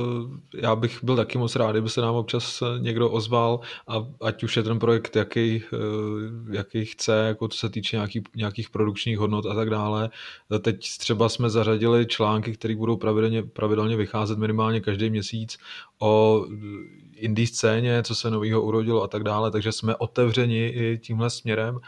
[0.54, 4.06] Eh, Já bych byl taky moc rád, kdyby se nám občas eh, někdo ozval a
[4.20, 8.70] ať už je ten projekt, jaký, eh, jaký chce, jako co se týče nějaký, nějakých
[8.70, 10.10] produkčních hodnot a tak dále.
[10.60, 15.58] Teď třeba jsme zařadili články, které budou pravidelně, pravidelně vycházet minimálně každý měsíc
[16.00, 16.44] o
[17.16, 21.80] indie scéně, co se novýho urodilo a tak dále, takže jsme otevřeni i tímhle směrem.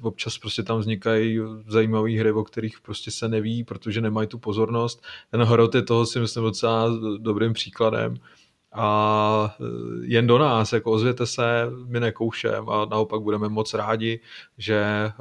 [0.00, 5.02] Občas prostě tam vznikají zajímavé hry, o kterých prostě se neví, protože nemají tu pozornost.
[5.30, 6.88] Ten Hrot je toho si myslím docela
[7.18, 8.14] dobrým příkladem
[8.72, 9.64] a e,
[10.02, 11.42] jen do nás, jako ozvěte se,
[11.86, 14.20] my nekoušem a naopak budeme moc rádi,
[14.58, 15.12] že e,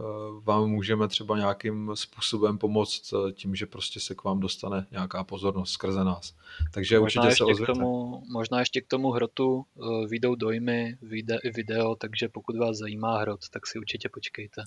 [0.43, 5.23] vám můžeme třeba nějakým způsobem pomoct e, tím, že prostě se k vám dostane nějaká
[5.23, 6.35] pozornost skrze nás.
[6.73, 7.73] Takže možná určitě se ozvěte.
[7.73, 9.65] K tomu, možná ještě k tomu hrotu
[10.07, 14.63] vyjdou dojmy, vyjde i video, takže pokud vás zajímá hrot, tak si určitě počkejte.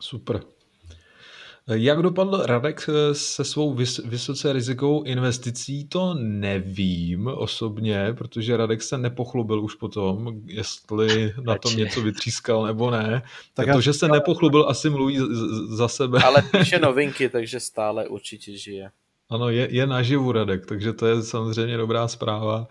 [0.00, 0.57] Super.
[1.74, 8.98] Jak dopadl Radek se svou vys- vysoce rizikovou investicí, to nevím osobně, protože Radek se
[8.98, 13.22] nepochlubil už potom, jestli na tom něco vytřískal nebo ne.
[13.54, 15.18] Tak to, že se nepochlubil, asi mluví
[15.68, 16.22] za sebe.
[16.22, 18.90] Ale píše novinky, takže stále určitě žije.
[19.30, 22.68] Ano, je, je naživu Radek, takže to je samozřejmě dobrá zpráva.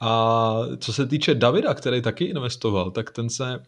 [0.00, 3.62] A co se týče Davida, který taky investoval, tak ten se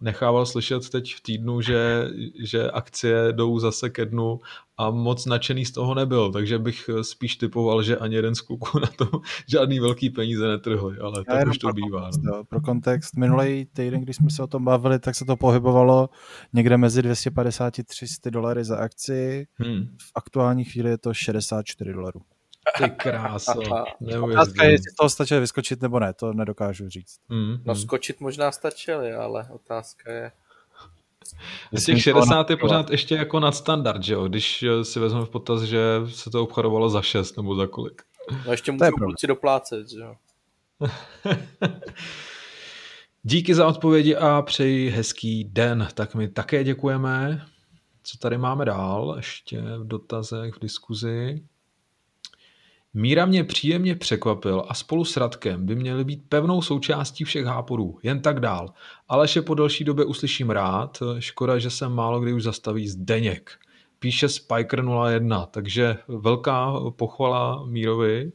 [0.00, 2.10] nechával slyšet teď v týdnu, že,
[2.44, 4.40] že akcie jdou zase ke dnu
[4.78, 8.78] a moc nadšený z toho nebyl, takže bych spíš typoval, že ani jeden z kluků
[8.78, 9.10] na to
[9.48, 12.00] žádný velký peníze netrhli, ale Já tak už to bývá.
[12.00, 12.44] Kontext, no.
[12.44, 16.08] pro kontext, minulý týden, když jsme se o tom bavili, tak se to pohybovalo
[16.52, 19.86] někde mezi 250 a 300 dolary za akci, hmm.
[20.02, 22.20] v aktuální chvíli je to 64 dolarů.
[22.78, 23.60] Ty kráso.
[24.22, 27.20] Otázka je, jestli z toho stačilo vyskočit nebo ne, to nedokážu říct.
[27.28, 30.32] Mm, no skočit možná stačili, ale otázka je...
[31.72, 34.28] Z těch 60 je pořád ještě jako nadstandard, že jo?
[34.28, 38.02] Když eh, si vezmeme v potaz, že se to obchodovalo za 6 nebo za kolik.
[38.46, 40.14] No ještě můžu kluci doplácet, že jo?
[43.22, 45.88] Díky za odpovědi a přeji hezký den.
[45.94, 47.46] Tak my také děkujeme.
[48.02, 49.14] Co tady máme dál?
[49.16, 51.42] Ještě v dotazech, v diskuzi.
[52.96, 57.98] Míra mě příjemně překvapil a spolu s Radkem by měly být pevnou součástí všech háporů,
[58.02, 58.72] jen tak dál.
[59.08, 63.50] Aleše po delší době uslyším rád, škoda, že jsem málo kdy už zastaví Zdeněk.
[63.98, 68.32] Píše Spiker 01, takže velká pochvala Mírovi.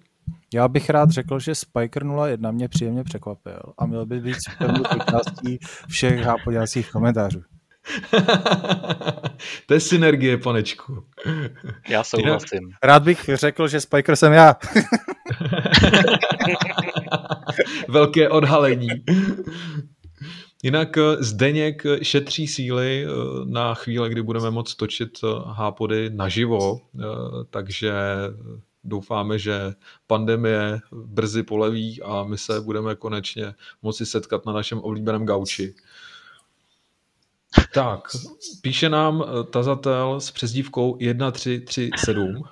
[0.54, 4.84] Já bych rád řekl, že Spiker 01 mě příjemně překvapil a měl by být pevnou
[4.94, 7.42] součástí všech hápodělacích komentářů.
[9.66, 11.03] to je synergie, panečku.
[11.90, 12.72] Já souhlasím.
[12.84, 14.56] Rád bych řekl, že Spiker jsem já.
[17.88, 18.90] Velké odhalení.
[20.64, 23.10] Jinak eh, Zdeněk šetří síly eh,
[23.45, 26.82] na chvíli, kdy budeme moct točit eh, hápody naživo,
[27.49, 27.94] takže
[28.84, 29.74] doufáme, že
[30.08, 35.76] pandemie brzy poleví a my se budeme konečně moci setkat na našem oblíbeném gauči.
[37.73, 38.07] Tak,
[38.61, 42.44] píše nám eh, tazatel s přezdívkou 1337.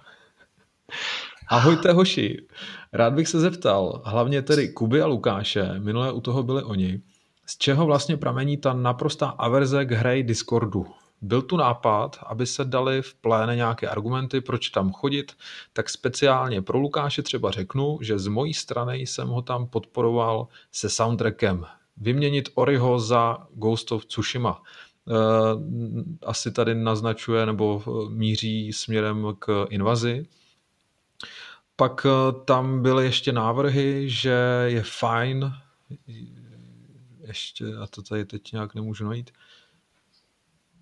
[1.48, 2.48] Ahojte hoši,
[2.94, 7.02] rád bych se zeptal, hlavně tedy Kuby a Lukáše, minulé u toho byli oni,
[7.46, 10.86] z čeho vlastně pramení ta naprostá averze k hře Discordu?
[11.22, 15.34] Byl tu nápad, aby se dali v pléne nějaké argumenty, proč tam chodit,
[15.74, 20.90] tak speciálně pro Lukáše třeba řeknu, že z mojí strany jsem ho tam podporoval se
[20.90, 21.66] soundtrackem.
[21.98, 24.62] Vyměnit Oriho za Ghost of Tsushima.
[25.10, 25.16] Eh,
[26.26, 30.26] asi tady naznačuje nebo eh, míří směrem k invazi.
[31.76, 35.54] Pak eh, tam byly ještě návrhy, že je fajn,
[37.28, 39.32] ještě, a to tady teď nějak nemůžu najít,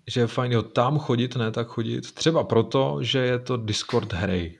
[0.06, 4.12] že je fajn jo tam chodit, ne tak chodit, třeba proto, že je to Discord
[4.12, 4.58] hry.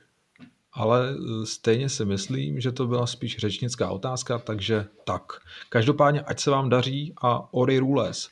[0.73, 5.23] Ale stejně si myslím, že to byla spíš řečnická otázka, takže tak.
[5.69, 8.29] Každopádně, ať se vám daří a Ori Rules.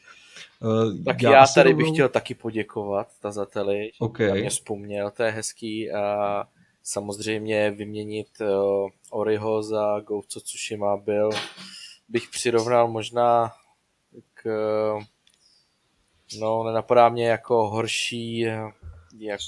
[0.62, 4.28] Uh, tak já, já tady bych chtěl taky poděkovat tazateli, okay.
[4.28, 6.44] že mě vzpomněl, to je hezký a
[6.84, 11.30] samozřejmě vyměnit uh, Oriho za Ghost Tsushima byl,
[12.10, 13.52] bych přirovnal možná
[14.34, 14.50] k
[16.40, 18.40] no, nenapadá mě jako horší
[19.20, 19.40] jak,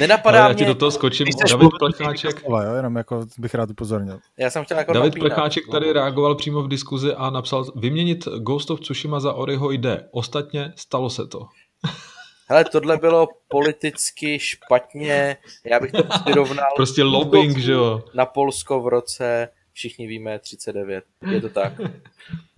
[0.00, 0.54] Nenapadá já mě...
[0.54, 1.26] ti do toho skočím.
[1.50, 2.42] David Plecháček...
[2.42, 4.18] jo, jenom jako bych rád upozornil.
[4.38, 5.28] Já jsem chtěl jako David napínat.
[5.28, 10.08] Plecháček tady reagoval přímo v diskuzi a napsal, vyměnit Ghost of Tsushima za Oriho jde.
[10.10, 11.46] Ostatně stalo se to.
[12.48, 16.66] Hele, tohle bylo politicky špatně, já bych to přirovnal...
[16.76, 18.04] prostě lobbying, že jo?
[18.14, 21.04] Na Polsko v roce, všichni víme, 39.
[21.30, 21.72] Je to tak.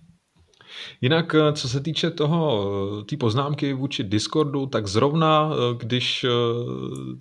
[1.01, 2.71] Jinak, eh, co se týče toho,
[3.01, 6.25] eh, té poznámky vůči Discordu, tak zrovna, eh, když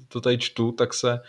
[0.09, 1.21] to tady čtu, tak se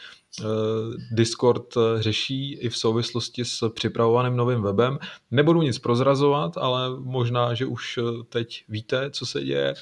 [1.12, 5.00] Discord řeší i v souvislosti s připravovaným novým webem.
[5.32, 8.00] Nebudu nic prozrazovat, ale možná, že už
[8.30, 9.74] teď víte, co se děje.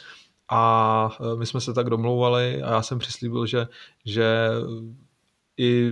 [0.49, 3.67] A my jsme se tak domlouvali a já jsem přislíbil, že,
[4.05, 4.49] že
[5.57, 5.91] i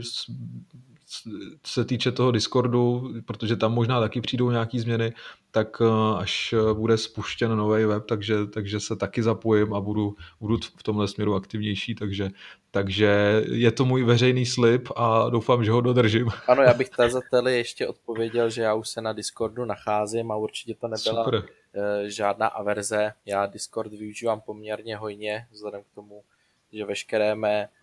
[1.65, 5.13] se týče toho Discordu, protože tam možná taky přijdou nějaký změny,
[5.51, 10.57] tak eh, až bude spuštěn nový web, takže, takže se taky zapojím a budu, budu
[10.77, 12.29] v tomhle směru aktivnější, takže,
[12.71, 16.29] takže je to můj veřejný slib a doufám, že ho dodržím.
[16.47, 20.75] Ano, já bych tazateli ještě odpověděl, že já už se na Discordu nacházím a určitě
[20.75, 21.43] to nebyla Super.
[21.75, 23.13] Eh, žádná averze.
[23.25, 26.23] Já Discord využívám poměrně hojně, vzhledem k tomu,
[26.71, 27.69] že veškeré mé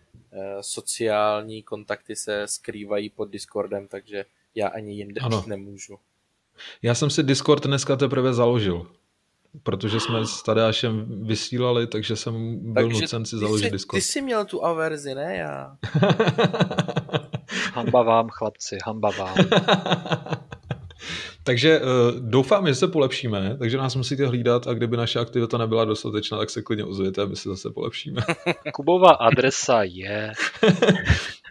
[0.61, 4.25] sociální kontakty se skrývají pod Discordem, takže
[4.55, 5.43] já ani jinde ano.
[5.47, 5.99] nemůžu.
[6.81, 8.87] Já jsem si Discord dneska teprve založil,
[9.63, 13.97] protože jsme s Tadeášem vysílali, takže jsem byl takže nucen si založit jsi, Discord.
[13.97, 15.77] Ty jsi měl tu averzi, ne já.
[17.73, 19.35] hamba vám, chlapci, hamba vám.
[21.43, 21.85] Takže uh,
[22.19, 26.49] doufám, že se polepšíme, takže nás musíte hlídat a kdyby naše aktivita nebyla dostatečná, tak
[26.49, 28.21] se klidně ozvěte a my se zase polepšíme.
[28.73, 30.31] Kubová adresa je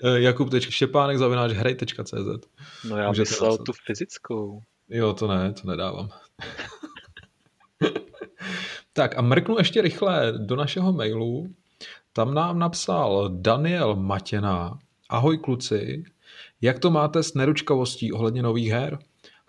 [0.05, 2.48] eh, jakub.štěpánek zavináč hrej.cz
[2.85, 4.60] No já Můžete myslel tu fyzickou.
[4.89, 6.09] Jo, to ne, to nedávám.
[8.93, 11.47] tak a mrknu ještě rychle do našeho mailu.
[12.12, 14.78] Tam nám napsal Daniel Matěna.
[15.09, 16.05] Ahoj kluci,
[16.60, 18.98] jak to máte s neručkavostí ohledně nových her?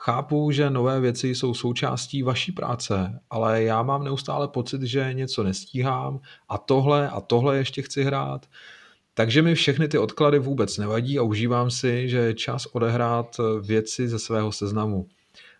[0.04, 5.44] Chápu, že nové věci jsou součástí vaší práce, ale já mám neustále pocit, že něco
[5.44, 6.20] nestíhám
[6.50, 8.46] a tohle a tohle ještě chci hrát.
[9.14, 14.08] Takže mi všechny ty odklady vůbec nevadí a užívám si, že je čas odehrát věci
[14.08, 15.08] ze svého seznamu.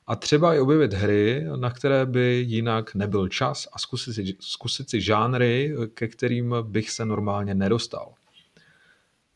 [0.08, 4.90] A třeba i objevit hry, na které by jinak nebyl čas a zkusit si, zkusit
[4.90, 8.14] si žánry, ke kterým bych se normálně nedostal.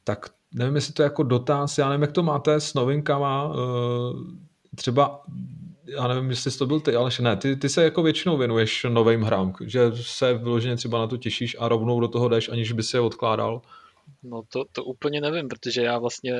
[0.04, 4.55] Tak nevím, jestli to je jako dotaz, já nevím, jak to máte s novinkama, eh,
[4.76, 5.24] třeba
[5.88, 9.22] já nevím, jestli to byl ty, ale ne, ty, ty se jako většinou věnuješ novým
[9.22, 12.84] hrám, že se vyloženě třeba na to těšíš a rovnou do toho jdeš, aniž by
[12.84, 13.62] si je odkládal.
[14.24, 16.34] No to, to úplně nevím, protože já vlastně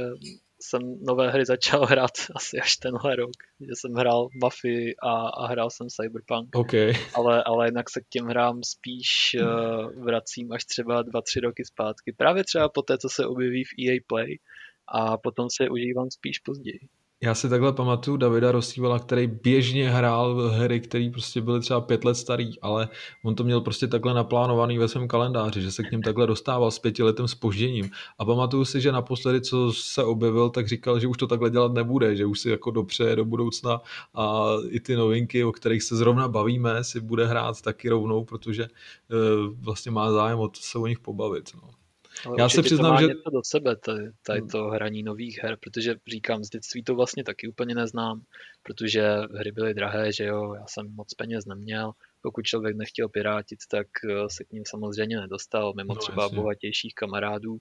[0.62, 5.48] jsem nové hry začal hrát asi až tenhle rok, že jsem hrál Buffy a, a
[5.48, 6.94] hrál jsem Cyberpunk, okay.
[7.14, 11.66] ale, ale jinak se k těm hrám spíš uh, vracím až třeba dva, tři roky
[11.66, 14.40] zpátky, právě třeba po té, co se objeví v EA Play
[14.88, 16.80] a potom se je užívám spíš později.
[17.24, 22.06] Já si takhle pamatuju Davida Rostívala, který běžně hrál hry, které prostě byly třeba pět
[22.06, 22.90] let starý, ale
[23.26, 26.72] on to měl prostě takhle naplánovaný ve svém kalendáři, že se k ním takhle dostával
[26.72, 27.90] s pětiletým spožděním.
[28.20, 31.74] A pamatuju si, že naposledy, co se objevil, tak říkal, že už to takhle dělat
[31.74, 33.82] nebude, že už si jako dopřeje do budoucna
[34.14, 38.64] a i ty novinky, o kterých se zrovna bavíme, si bude hrát taky rovnou, protože
[38.64, 38.68] e,
[39.60, 41.52] vlastně má zájem o to se o nich pobavit.
[41.56, 41.85] No.
[42.26, 43.08] Ale Já se přiznám, že...
[43.08, 44.50] něco do sebe, tady, tady hmm.
[44.50, 48.22] to hraní nových her, protože říkám, z dětství to vlastně taky úplně neznám,
[48.64, 49.02] protože
[49.34, 53.88] hry byly drahé, že jo, já jsem moc peněz neměl, pokud člověk nechtěl pirátit, tak
[54.10, 56.36] eh, se k ním samozřejmě nedostal, mimo no, třeba jasně.
[56.36, 57.58] bohatějších kamarádů,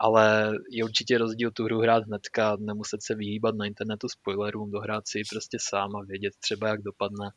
[0.00, 5.08] ale je určitě rozdíl tu hru hrát hnedka, nemuset se vyhýbat na internetu spoilerům, dohrát
[5.08, 7.30] si ji prostě sám a vědět třeba, jak dopadne,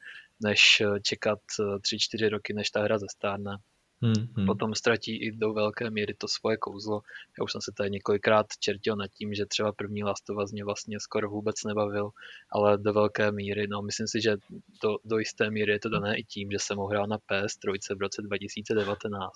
[0.43, 3.57] než eh, čekat 3-4 eh, roky, než ta hra zestárne.
[4.01, 4.45] Hmm, hmm.
[4.45, 7.01] Potom ztratí i do velké míry to svoje kouzlo.
[7.39, 10.51] Já už jsem se tady několikrát čertil nad tím, že třeba první Last of Us
[10.51, 12.09] mě vlastně skoro vůbec nebavil,
[12.51, 14.37] ale do velké míry, no myslím si, že
[14.83, 17.97] do, do jisté míry je to dané i tím, že jsem ho hrál na PS3
[17.97, 19.31] v roce 2019.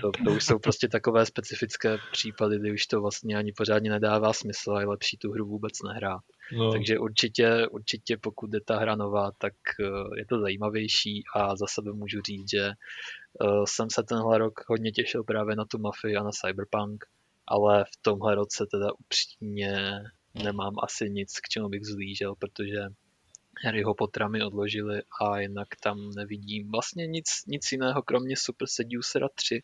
[0.00, 4.32] to, to už jsou prostě takové specifické případy, kdy už to vlastně ani pořádně nedává
[4.32, 6.22] smysl a je lepší tu hru vůbec nehrát.
[6.52, 6.72] No.
[6.72, 11.66] Takže určitě, určitě pokud je ta hra nová, tak eh, je to zajímavější a za
[11.66, 16.16] sebe můžu říct, že eh, jsem se tenhle rok hodně těšil právě na tu Mafii
[16.16, 17.04] a na Cyberpunk,
[17.46, 20.00] ale v tomhle roce teda upřímně
[20.34, 22.78] nemám asi nic, k čemu bych zlížel, protože
[23.64, 29.28] Harryho Pottera mi odložili a jinak tam nevidím vlastně nic, nic jiného, kromě Super Seducera
[29.34, 29.62] 3,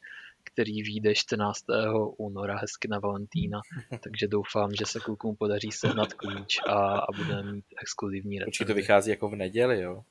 [0.53, 1.65] který vyjde 14.
[2.17, 3.61] února hezky na Valentína,
[4.03, 8.49] takže doufám, že se klukům podaří sehnat klíč a, a budeme mít exkluzivní recenzi.
[8.49, 10.03] Určitě to vychází jako v neděli, jo?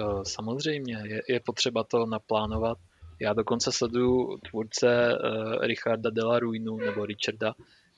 [0.00, 2.78] Eh, samozřejmě, je, je potřeba to naplánovat.
[3.20, 7.54] Já dokonce sleduju tvůrce uh, Richarda Della Ruinu, nebo Richarda,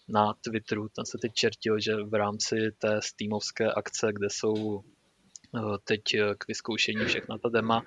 [0.09, 5.77] na Twitteru, tam se teď čertil, že v rámci té Steamovské akce, kde jsou uh,
[5.85, 6.03] teď
[6.39, 7.83] k vyzkoušení všechna ta dema,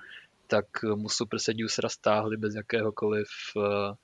[0.48, 0.66] tak
[0.96, 3.28] mu Super Seducera stáhli bez jakéhokoliv
[3.58, 3.96] eh,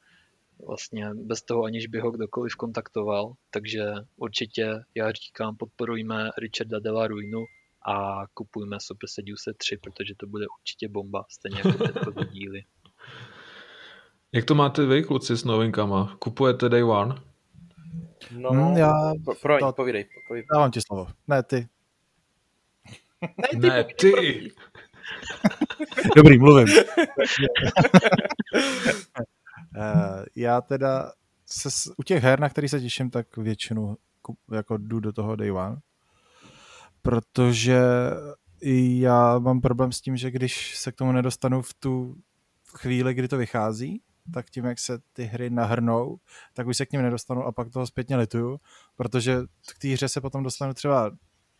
[0.68, 3.84] vlastně bez toho, aniž by ho kdokoliv kontaktoval, takže
[4.18, 7.46] určitě já říkám, podporujme Richarda Della Ruinu
[7.88, 12.64] a kupujme Super Seducer 3, protože to bude určitě bomba, stejně jako předchozí díly.
[14.32, 16.16] Jak to máte vy, kluci, s novinkama?
[16.20, 17.16] Kupujete Day One?
[18.32, 19.14] No, hmm, já...
[19.26, 20.48] Pro, pro, to, povídej, povídej.
[20.54, 21.08] Dávám ti slovo.
[21.28, 21.68] Ne, ty.
[23.56, 23.68] ne, ty.
[23.68, 24.52] Ne, ty.
[26.16, 26.68] Dobrý, mluvím.
[29.78, 31.12] Eh, já teda
[31.45, 33.98] se, u těch her, na který se těším, tak většinu
[34.52, 35.78] jako jdu do toho day one.
[37.02, 37.82] Protože
[38.99, 42.16] já mám problém s tím, že když se k tomu nedostanu v tu
[42.78, 44.02] chvíli, kdy to vychází,
[44.34, 46.18] tak tím, jak se ty hry nahrnou,
[46.53, 48.60] tak už se k ním nedostanu a pak toho zpětně lituju,
[48.95, 49.38] protože
[49.76, 51.12] k té hře se potom dostanu třeba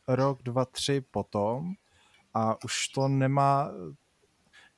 [0.08, 1.74] rok, dva, tři potom
[2.34, 3.72] a už to nemá,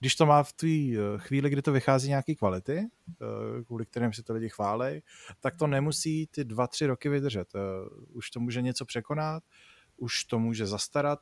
[0.03, 4.13] když to má v té eh, chvíli, kdy to vychází nějaký kvality, eh, kvůli kterým
[4.13, 5.01] si to lidi chválej,
[5.39, 7.55] tak to nemusí ty dva, tři roky vydržet.
[7.55, 7.59] Eh,
[8.09, 9.43] už to může něco překonat,
[9.97, 11.19] už to může zastarat,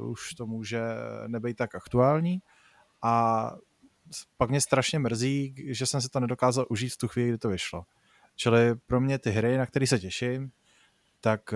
[0.00, 0.82] už to může
[1.26, 2.42] nebejt tak aktuální
[3.02, 3.52] a
[4.36, 7.48] pak mě strašně mrzí, že jsem si to nedokázal užít v tu chvíli, kdy to
[7.48, 7.84] vyšlo.
[8.36, 10.50] Čili pro mě ty hry, na které se těším,
[11.20, 11.54] tak,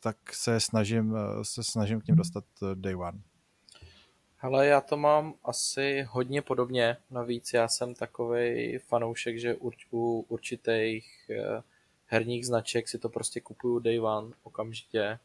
[0.00, 3.20] tak se, snažím, se snažím k ním dostat day one.
[4.42, 6.96] Hele, já to mám asi hodně podobně.
[7.10, 9.56] Navíc já jsem takový fanoušek, že
[9.92, 11.30] u určitých
[12.06, 15.18] herních značek si to prostě kupuju day one okamžitě,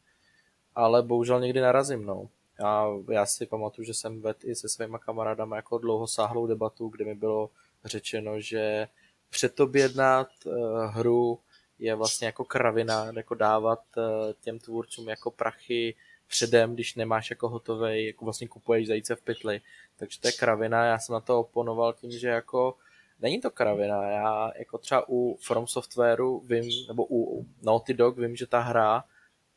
[0.75, 2.29] ale bohužel někdy narazím, no.
[2.59, 6.87] Já, já si pamatuju, že jsem vedl i se svýma kamarádama jako dlouho sáhlou debatu,
[6.87, 7.49] kde mi bylo
[7.85, 8.87] řečeno, že
[9.29, 10.53] předobjednat uh,
[10.85, 11.39] hru
[11.79, 14.03] je vlastně jako kravina, jako dávat uh,
[14.41, 15.95] těm tvůrcům jako prachy
[16.27, 19.61] předem, když nemáš jako hotovej, jako vlastně kupuješ zajíce v pytli.
[19.97, 22.77] Takže to je kravina, já jsem na to oponoval tím, že jako
[23.19, 28.35] není to kravina, já jako třeba u From Softwareu vím, nebo u Naughty Dog vím,
[28.35, 29.03] že ta hra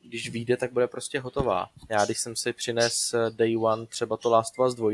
[0.03, 1.71] když vyjde, tak bude prostě hotová.
[1.89, 4.91] Já když jsem si přines eh, Day One třeba to Last of Us 2,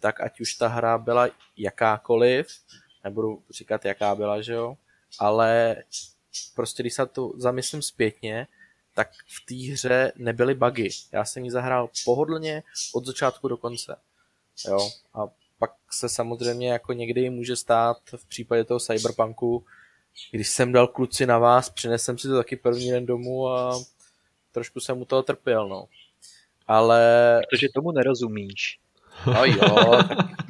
[0.00, 2.46] tak ať už ta hra byla jakákoliv,
[3.04, 4.76] nebudu říkat jaká byla, že jo,
[5.18, 5.76] ale
[6.54, 8.46] prostě když se to zamyslím zpětně,
[8.94, 10.90] tak v té hře nebyly bugy.
[11.12, 12.62] Já jsem ji zahrál pohodlně
[12.94, 13.96] od začátku do konce.
[14.68, 15.28] Jo, a
[15.58, 19.64] pak se samozřejmě jako někdy může stát v případě toho cyberpunku,
[20.30, 23.80] když jsem dal kluci na vás, přinesem si to taky první den domů a
[24.52, 25.86] trošku jsem u toho trpěl, no.
[26.66, 27.40] Ale...
[27.50, 28.78] Protože tomu nerozumíš.
[29.26, 30.18] No jo, tak...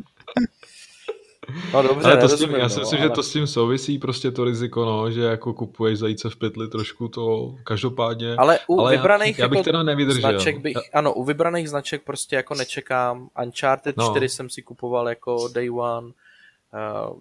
[1.73, 3.09] No dobře, ale to s tím, já si no, myslím, ale...
[3.09, 6.69] že to s tím souvisí prostě to riziko, no, že jako kupuješ zajíce v pytli
[6.69, 8.35] trošku to každopádně.
[8.37, 10.31] Ale u ale vybraných já, já bych jako teda nevydržel.
[10.31, 13.29] Značek bych, ano, u vybraných značek prostě jako nečekám.
[13.43, 14.11] Uncharted no.
[14.11, 16.12] 4 jsem si kupoval jako Day One, uh,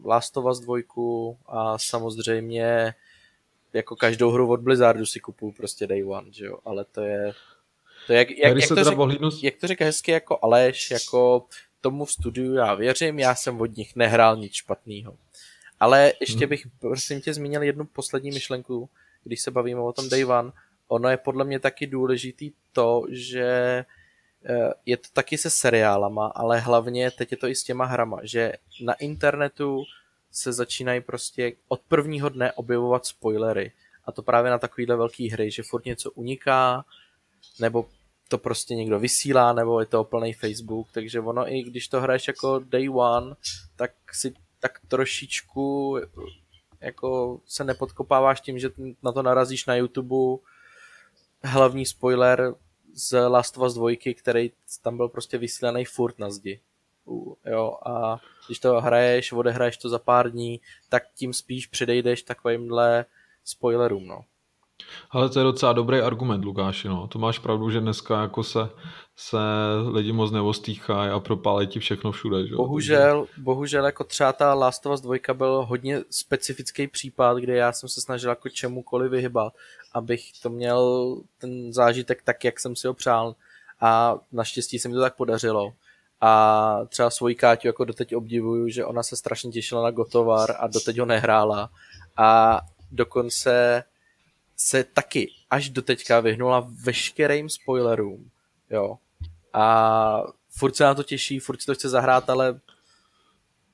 [0.06, 0.78] Last of Us 2
[1.48, 2.94] a samozřejmě
[3.74, 7.34] jako každou hru od Blizzardu si kupuju prostě day one, že jo, ale to je,
[8.08, 8.98] to jak, jak, jak, to řek,
[9.41, 11.45] jak to říká hezky jako Aleš, jako
[11.82, 15.18] tomu v studiu já věřím, já jsem od nich nehrál nic špatného.
[15.80, 16.49] Ale ještě hmm.
[16.49, 18.90] bych, prosím tě, zmínil jednu poslední myšlenku,
[19.24, 20.52] když se bavíme o tom Day One.
[20.88, 23.45] Ono je podle mě taky důležitý to, že
[24.45, 28.20] eh, je to taky se seriálama, ale hlavně teď je to i s těma hrama,
[28.24, 29.84] že na internetu
[30.32, 33.72] se začínají prostě od prvního dne objevovat spoilery.
[34.06, 36.86] A to právě na takovýhle velký hry, že furt něco uniká,
[37.60, 37.90] nebo
[38.32, 42.28] to prostě někdo vysílá, nebo je to plný Facebook, takže ono i když to hraješ
[42.28, 43.36] jako day one,
[43.76, 45.98] tak si tak trošičku
[46.82, 48.70] jako se nepodkopáváš tím, že
[49.03, 50.44] na to narazíš na YouTube
[51.44, 52.53] hlavní spoiler
[52.94, 54.52] z Last of Us 2, který
[54.82, 56.60] tam byl prostě vysílaný furt na zdi
[57.45, 63.06] jo, a když to hraješ, odehraješ to za pár dní, tak tím spíš předejdeš takovýmhle
[63.44, 64.22] spoilerům, no.
[65.12, 67.08] Ale to je docela dobrý argument, Lukáši, no.
[67.08, 68.70] To máš pravdu, že dneska jako se,
[69.16, 69.38] se
[69.91, 72.56] lidi moc neostýchají a propálí ti všechno všude, že?
[72.56, 77.72] Bohužel, bohužel jako třeba ta Last of Us 2 byl hodně specifický případ, kde já
[77.72, 79.53] jsem se snažil jako čemukoliv vyhybat,
[79.94, 83.36] abych to měl ten zážitek tak, jak jsem si ho přál
[83.82, 85.74] a naštěstí se mi to tak podařilo
[86.22, 90.68] a třeba svoji Káťu jako doteď obdivuju, že ona se strašně těšila na Gotovar a
[90.68, 91.70] doteď ho nehrála
[92.18, 92.60] a
[92.91, 93.84] dokonce
[94.62, 98.30] se taky až doteďka vyhnula veškerým spoilerům,
[98.70, 98.98] jo.
[99.54, 102.60] A furt se na to těší, furt si to chce zahrát, ale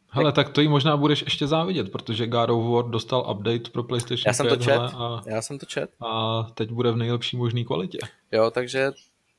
[0.10, 3.84] Hele, tak to jí možná budeš ještě závidět, protože God of War dostal update pro
[3.84, 5.92] PlayStation Já jsem to čet, a, já jsem to čet.
[6.02, 7.98] A teď bude v nejlepší možné kvalitě.
[8.32, 8.92] Jo, takže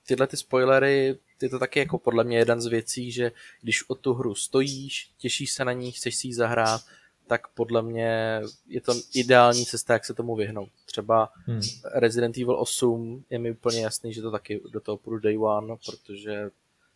[0.07, 3.95] tyhle ty spoilery je to taky jako podle mě jeden z věcí, že když o
[3.95, 6.81] tu hru stojíš, těšíš se na ní, chceš si ji zahrát,
[7.29, 10.69] tak podle mě je to ideální cesta, jak se tomu vyhnout.
[10.87, 11.61] Třeba hmm.
[11.95, 15.77] Resident Evil 8 je mi úplně jasný, že to taky do toho půjdu day one,
[15.87, 16.51] protože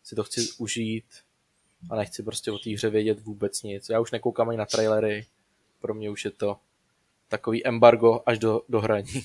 [0.04, 1.04] si to chci užít
[1.90, 3.88] a nechci prostě o té hře vědět vůbec nic.
[3.88, 5.26] Já už nekoukám ani na trailery,
[5.80, 6.56] pro mě už je to
[7.28, 9.22] takový embargo až do, do hraní.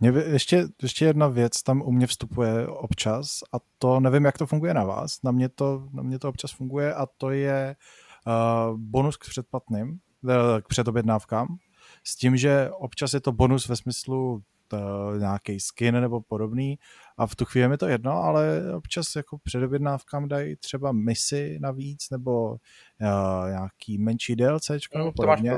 [0.00, 4.46] Mě ještě, ještě jedna věc tam u mě vstupuje občas a to nevím, jak to
[4.46, 5.22] funguje na vás.
[5.22, 8.05] Na mě to, na mě to občas funguje a to je uh,
[8.76, 9.98] bonus k předplatným.
[10.28, 11.56] eh, k předobjednávkám,
[12.04, 14.76] s tím, že občas je to bonus ve smyslu to,
[15.18, 16.78] nějaký skin nebo podobný
[17.18, 22.10] a v tu chvíli mi to jedno, ale občas jako předobjednávkám dají třeba misi navíc
[22.10, 25.50] nebo uh, nějaký menší DLC nebo podobně.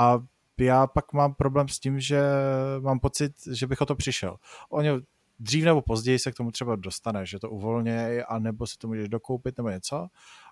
[0.00, 0.18] A
[0.60, 2.22] já pak mám problém s tím, že
[2.80, 4.36] mám pocit, že bych o to přišel.
[4.70, 4.88] Oni
[5.38, 8.88] dřív nebo později se k tomu třeba dostane, že to uvolněj, a nebo si to
[8.88, 10.06] můžeš dokoupit nebo něco,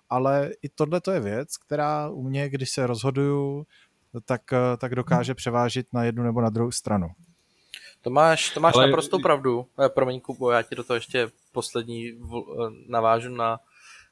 [0.09, 3.65] ale i tohle to je věc, která u mě, když se rozhoduju,
[4.25, 4.41] tak,
[4.77, 7.07] tak dokáže převážit na jednu nebo na druhou stranu.
[8.01, 8.87] To máš, to máš ale...
[8.87, 9.67] naprosto pravdu.
[9.85, 12.15] Eh, promiň, Kubo, já ti do toho ještě poslední eh,
[12.87, 13.59] navážu na,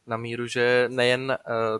[0.08, 1.38] na míru, že nejen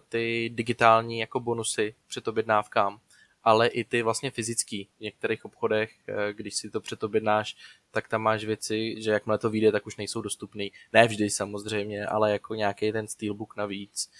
[0.10, 3.00] ty digitální jako bonusy před objednávkám,
[3.46, 4.90] ale i ty vlastně fyzický.
[4.98, 7.56] V některých obchodech, uh, když si to předobjednáš,
[7.92, 10.72] tak tam máš věci, že jakmile to vyjde, tak už nejsou dostupný.
[10.94, 14.12] Ne vždy samozřejmě, ale jako nějaký ten steelbook navíc,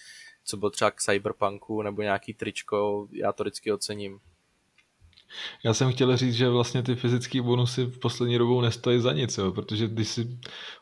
[0.44, 4.20] co byl třeba k Cyberpunku nebo nějaký tričko, já to vždycky ocením.
[5.64, 9.38] Já jsem chtěl říct, že vlastně ty fyzické bonusy v poslední dobou nestojí za nic,
[9.38, 10.38] jo, protože když, si,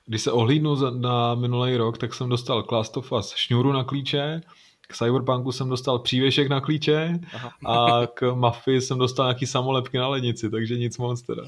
[0.06, 3.84] když se ohlídnu za, na minulý rok, tak jsem dostal Class of Us šňůru na
[3.84, 4.40] klíče,
[4.88, 7.52] k Cyberpunku jsem dostal přívěšek na klíče Aha.
[7.66, 11.42] a k Mafii jsem dostal nějaký samolepky na lednici, takže nic moc teda.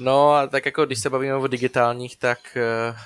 [0.00, 2.38] No a tak jako když se bavíme o digitálních, tak
[2.90, 2.96] uh,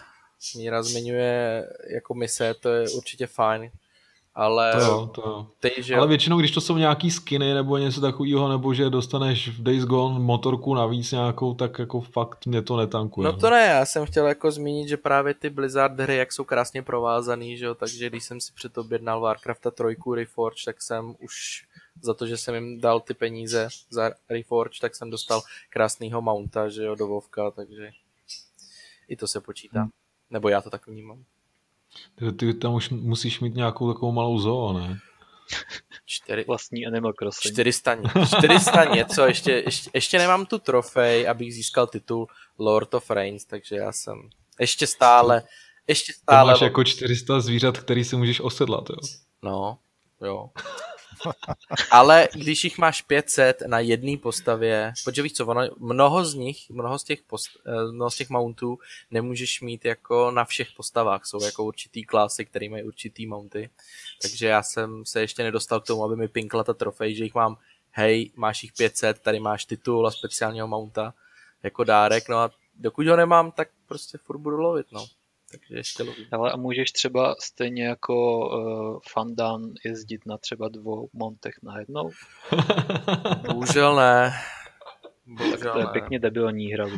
[0.56, 1.64] Míra zmiňuje
[1.94, 3.70] jako mise, to je určitě fajn
[4.36, 4.72] ale...
[4.72, 5.46] To jo, to jo.
[5.60, 5.96] Ty, že...
[5.96, 9.84] Ale většinou, když to jsou nějaký skiny nebo něco takového, nebo že dostaneš v Days
[9.84, 13.24] Gone motorku navíc nějakou, tak jako fakt mě to netankuje.
[13.24, 16.44] No to ne, já jsem chtěl jako zmínit, že právě ty Blizzard hry, jak jsou
[16.44, 19.84] krásně provázaný, že jo, takže když jsem si předobjednal Warcrafta 3
[20.14, 21.64] Reforge, tak jsem už
[22.02, 26.68] za to, že jsem jim dal ty peníze za Reforge, tak jsem dostal krásného mounta,
[26.68, 27.90] že jo, do Vovka, takže
[29.08, 29.80] i to se počítá.
[29.80, 29.90] Hmm.
[30.30, 31.24] Nebo já to tak vnímám.
[32.14, 34.98] Ty, ty tam už musíš mít nějakou takovou malou zoo, ne?
[36.06, 37.52] Čtyři, vlastní Animal Crossing.
[37.54, 37.96] 400,
[38.36, 42.26] 400 něco, ještě, ještě, ještě nemám tu trofej, abych získal titul
[42.58, 44.30] Lord of Reigns, takže já jsem
[44.60, 45.42] ještě stále,
[45.86, 46.52] ještě stále...
[46.52, 48.96] Ty máš jako 400 zvířat, který si můžeš osedlat, jo?
[49.42, 49.78] No,
[50.22, 50.50] jo.
[51.90, 56.70] Ale když jich máš 500 na jedné postavě, protože víš co, ono, mnoho z nich,
[56.70, 58.78] mnoho z těch, post, eh, mnoho z těch mountů
[59.10, 63.70] nemůžeš mít jako na všech postavách, jsou jako určitý klasy, které mají určitý mounty,
[64.22, 67.34] takže já jsem se ještě nedostal k tomu, aby mi pinkla ta trofej, že jich
[67.34, 67.56] mám,
[67.90, 71.14] hej, máš jich 500, tady máš titul a speciálního mounta
[71.62, 75.06] jako dárek, no a dokud ho nemám, tak prostě furt budu lovit, no
[75.58, 76.26] takže ještě lovím.
[76.32, 82.10] Ale a můžeš třeba stejně jako uh, Fandan jezdit na třeba dvou montech najednou?
[83.46, 84.32] Bohužel ne.
[85.26, 85.90] Bohužel tak to je ne.
[85.92, 86.86] pěkně debilní hra.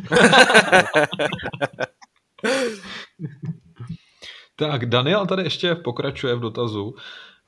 [4.55, 6.95] tak, Daniel tady ještě pokračuje v dotazu.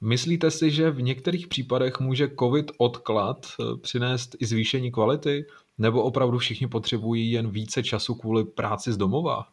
[0.01, 5.45] Myslíte si, že v některých případech může COVID odklad eh, přinést i zvýšení kvality?
[5.77, 9.47] Nebo opravdu všichni potřebují jen více času kvůli práci z domova?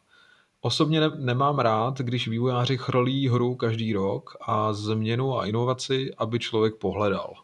[0.60, 6.39] Osobně ne- nemám rád, když vývojáři chrlí hru každý rok a změnu a inovaci, aby
[6.39, 7.35] člověk pohledal.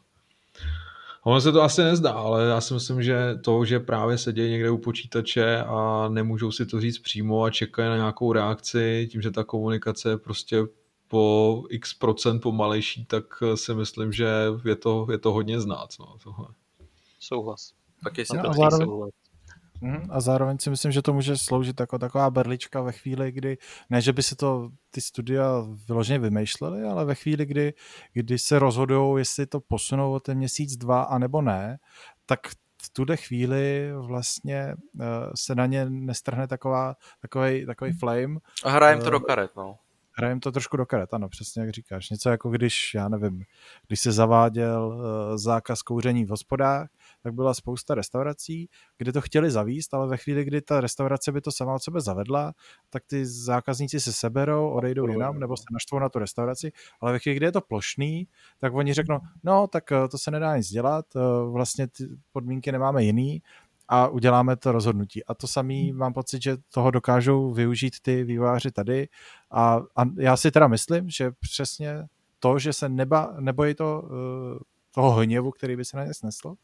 [1.23, 4.71] Ono se to asi nezdá, ale já si myslím, že to, že právě sedějí někde
[4.71, 9.31] u počítače a nemůžou si to říct přímo a čekají na nějakou reakci, tím, že
[9.31, 10.63] ta komunikace je prostě
[11.09, 14.29] po x procent pomalejší, tak si myslím, že
[14.65, 15.89] je to, je to hodně znát.
[16.01, 16.47] No, tohle.
[17.21, 17.73] Souhlas.
[18.05, 19.11] Tak jestli no, zároveň, souhlas.
[19.81, 23.59] Mhm, a zároveň si myslím, že to může sloužit jako taková berlička ve chvíli, kdy,
[23.91, 27.75] ne, že by se to ty studia vyloženě vymýšlely, ale ve chvíli, kdy,
[28.13, 31.79] kdy se rozhodují, jestli to posunou o ten měsíc, dva, anebo ne,
[32.27, 32.41] tak
[32.83, 35.01] v tuhle chvíli vlastně uh,
[35.35, 38.37] se na ně nestrhne taková, takový, takový flame.
[38.65, 39.79] A hrajem to uh, do karet, no.
[40.17, 42.11] Hrajem to trošku do karet, ano, přesně jak říkáš.
[42.11, 43.43] Něco jako když, já nevím,
[43.87, 46.89] když se zaváděl uh, zákaz kouření v hospodách,
[47.25, 51.41] tak byla spousta restaurací, kde to chtěli zavíst, ale ve chvíli, kdy ta restaurace by
[51.41, 52.53] to sama od sebe zavedla,
[52.91, 57.19] tak ty zákazníci se seberou, odejdou jinam, nebo se naštvou na tu restauraci, ale ve
[57.19, 58.29] chvíli, kdy je to plošný,
[58.59, 61.21] tak oni řeknou, no, tak eh, to se nedá nic dělat, eh,
[61.51, 63.43] vlastně ty podmínky nemáme jiný,
[63.89, 65.25] a uděláme to rozhodnutí.
[65.25, 69.09] A to samý mám pocit, že toho dokážou využít ty vývojáři tady.
[69.51, 72.07] A, a já si teda myslím, že přesně
[72.39, 74.59] to, že se neba, nebojí to, eh,
[74.95, 76.55] toho hněvu, který by se na ně snesl,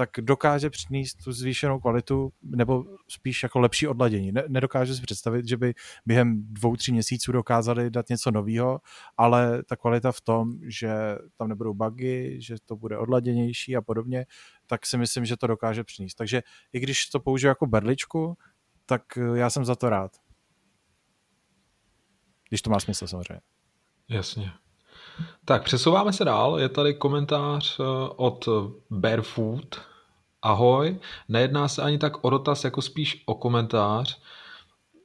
[0.00, 4.32] tak dokáže přinést tu zvýšenou kvalitu nebo spíš jako lepší odladění.
[4.32, 5.74] Ne, nedokáže si představit, že by
[6.06, 8.80] během dvou, tří měsíců dokázali dát něco nového,
[9.16, 10.90] ale ta kvalita v tom, že
[11.36, 14.26] tam nebudou bugy, že to bude odladěnější a podobně,
[14.66, 16.14] tak si myslím, že to dokáže přinést.
[16.14, 18.38] Takže i když to použiju jako berličku,
[18.86, 19.02] tak
[19.34, 20.16] já jsem za to rád.
[22.48, 23.40] Když to má smysl samozřejmě.
[24.08, 24.52] Jasně.
[25.44, 26.60] Tak přesouváme se dál.
[26.60, 27.80] Je tady komentář
[28.16, 28.48] od
[28.90, 29.89] Barefoot.
[30.42, 34.20] Ahoj, nejedná se ani tak o dotaz, jako spíš o komentář.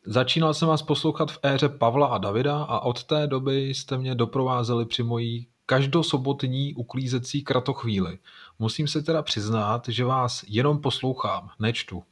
[0.06, 4.16] Začínal jsem vás poslouchat v éře Pavla a Davida a od té doby jste mě
[4.16, 8.20] doprovázeli při mojí každosobotní uklízecí kratochvíli.
[8.60, 12.04] Musím se teda přiznat, že vás jenom poslouchám, nečtu.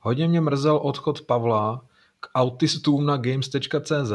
[0.00, 1.80] Hodně mě mrzel odchod Pavla
[2.20, 4.12] k autistům na games.cz,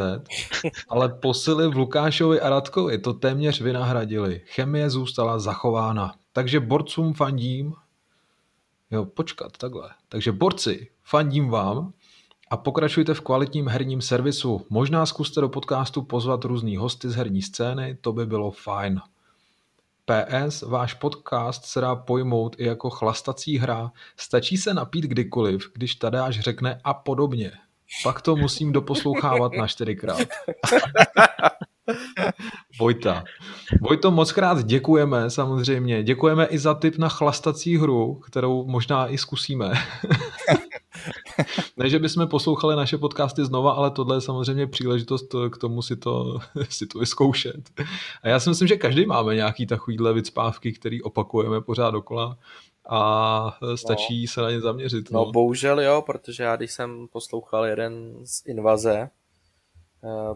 [0.90, 4.42] ale posily v Lukášovi a Radkovi to téměř vynahradili.
[4.46, 6.16] Chemie zůstala zachována.
[6.34, 7.74] Takže borcům fandím.
[8.92, 9.90] Jo, počkat, takhle.
[10.10, 11.94] Takže borci, fandím vám
[12.50, 14.66] a pokračujte v kvalitním herním servisu.
[14.70, 19.02] Možná zkuste do podcastu pozvat různý hosty z herní scény, to by bylo fajn.
[20.06, 23.92] PS, váš podcast se dá pojmout i jako chlastací hra.
[24.18, 27.52] Stačí se napít kdykoliv, když Tadáš řekne a podobně.
[28.04, 30.28] Pak to musím doposlouchávat na čtyřikrát.
[32.80, 33.24] Vojta.
[33.82, 36.04] Vojto, moc krát děkujeme samozřejmě.
[36.04, 39.74] Děkujeme i za tip na chlastací hru, kterou možná i zkusíme.
[41.78, 45.96] ne, že bychom poslouchali naše podcasty znova, ale tohle je samozřejmě příležitost k tomu si
[45.96, 46.40] to,
[46.70, 47.70] si to vyzkoušet.
[48.24, 52.38] A já si myslím, že každý máme nějaký takovýhle vycpávky, který opakujeme pořád dokola
[52.90, 54.28] a stačí no.
[54.28, 55.12] se na ně zaměřit.
[55.12, 55.26] No.
[55.26, 59.10] no bohužel jo, protože já když jsem poslouchal jeden z invaze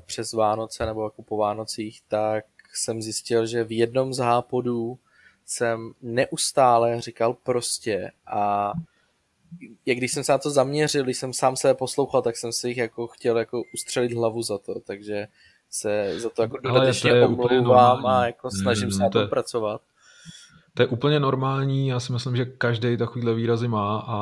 [0.05, 4.97] přes Vánoce nebo jako po Vánocích, tak jsem zjistil, že v jednom z hápodů
[5.45, 8.73] jsem neustále říkal prostě a
[9.85, 12.67] jak když jsem se na to zaměřil, když jsem sám se poslouchal, tak jsem si
[12.67, 15.27] jich jako chtěl jako ustřelit hlavu za to, takže
[15.69, 19.81] se za to jako dodatečně omlouvám a jako snažím se na to pracovat.
[20.77, 24.19] To je úplně normální, já si myslím, že každý takovýhle výrazy má a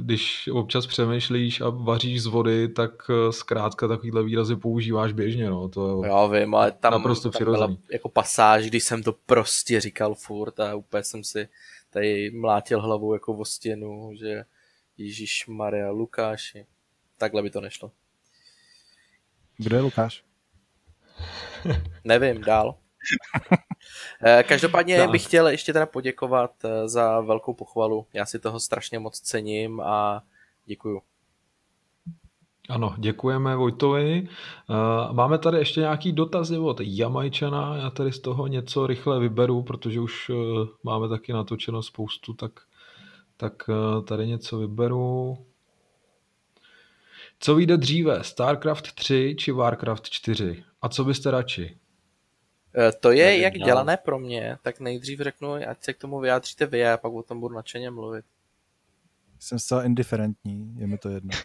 [0.00, 5.68] když občas přemýšlíš a vaříš z vody, tak eh, zkrátka takovýhle výrazy používáš běžně, no.
[5.68, 10.14] To Já vím, ale tam, naprosto tam byla jako pasáž, když jsem to prostě říkal
[10.14, 11.48] furt a úplně jsem si
[11.90, 14.44] tady mlátil hlavou jako o stěnu, že
[14.98, 16.66] Ježíš Maria, Lukáši.
[17.18, 17.90] Takhle by to nešlo.
[19.56, 20.24] Kdo je Lukáš?
[22.04, 22.74] Nevím, dál.
[24.22, 25.10] Eh, každopádně dál.
[25.10, 28.06] bych chtěl ještě teda poděkovat eh, za velkou pochvalu.
[28.12, 30.22] Já si toho strašně moc cením a
[30.66, 31.02] děkuju.
[32.68, 34.28] Ano, děkujeme Vojtovi.
[34.28, 37.76] Eh, máme tady ještě nějaký dotazy od Jamajčana.
[37.76, 40.30] Já tady z toho něco rychle vyberu, protože už
[40.82, 42.52] máme taky natočeno spoustu, tak
[43.36, 43.70] tak
[44.04, 45.38] tady něco vyberu.
[47.40, 50.64] Co vyjde dříve, StarCraft 3 či Warcraft 4?
[50.82, 51.76] A co byste radši?
[52.78, 53.66] Eh, to je Nevím, jak no.
[53.66, 57.22] dělané pro mě, tak nejdřív řeknu, ať se k tomu vyjádříte vy a pak o
[57.22, 58.24] tom budu nadšeně mluvit.
[59.38, 61.30] Jsem zcela indiferentní, je mi to jedno.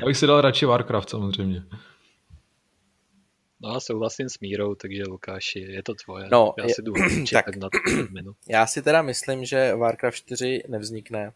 [0.00, 1.62] Já bych si dal radši Warcraft samozřejmě.
[3.60, 6.28] No a souhlasím s Mírou, takže Lukáši, je to tvoje.
[6.32, 6.92] No, já si jdu
[7.32, 7.68] tak, na
[8.10, 8.36] minut.
[8.48, 11.32] Já si teda myslím, že Warcraft 4 nevznikne.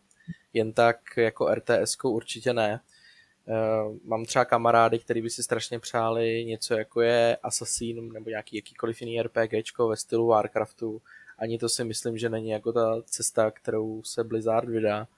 [0.52, 2.80] Jen tak jako RTS určitě ne.
[3.46, 8.56] Uh, mám třeba kamarády, kteří by si strašně přáli něco jako je Assassin nebo nějaký
[8.56, 11.02] jakýkoliv jiný RPGčko ve stylu Warcraftu.
[11.38, 15.08] Ani to si myslím, že není jako ta cesta, kterou se Blizzard vydá.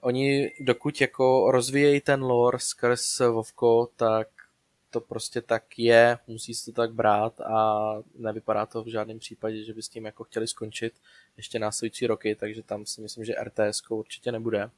[0.00, 4.28] Oni dokud jako rozvíjejí ten lore skrz Vovko, tak
[4.90, 9.64] to prostě tak je, musí se to tak brát a nevypadá to v žádném případě,
[9.64, 10.94] že by s tím jako chtěli skončit
[11.36, 14.70] ještě následující roky, takže tam si myslím, že RTS určitě nebude.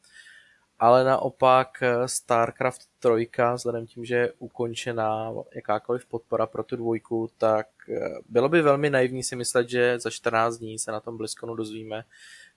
[0.81, 7.31] Ale naopak eh, StarCraft 3, vzhledem tím, že je ukončená jakákoliv podpora pro tu dvojku,
[7.39, 11.17] tak eh, bylo by velmi naivní si myslet, že za 14 dní se na tom
[11.17, 12.05] BlizzConu dozvíme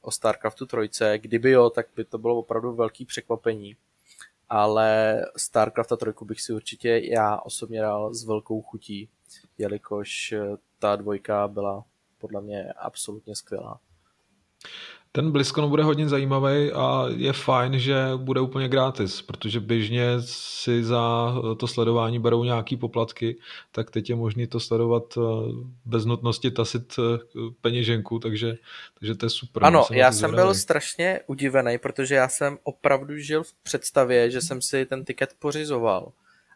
[0.02, 1.04] o StarCraftu 3.
[1.18, 3.76] Kdyby jo, tak by to bylo opravdu velký překvapení
[4.50, 9.10] ale StarCraft a trojku bych si určitě já osobně dal s velkou chutí,
[9.58, 11.84] jelikož eh, ta dvojka byla
[12.18, 13.80] podle mě absolutně skvělá.
[15.16, 20.84] Ten BlizzCon bude hodně zajímavý a je fajn, že bude úplně gratis, protože běžně si
[20.84, 23.38] za to sledování berou nějaký poplatky,
[23.72, 25.22] tak teď je možné to sledovat eh,
[25.86, 27.20] bez nutnosti tasit eh,
[27.62, 28.58] peněženku, takže,
[29.00, 29.64] takže to je super.
[29.64, 30.48] Ano, já jsem zvědavý.
[30.48, 35.36] byl strašně udivený, protože já jsem opravdu žil v představě, že jsem si ten tiket
[35.40, 36.12] pořizoval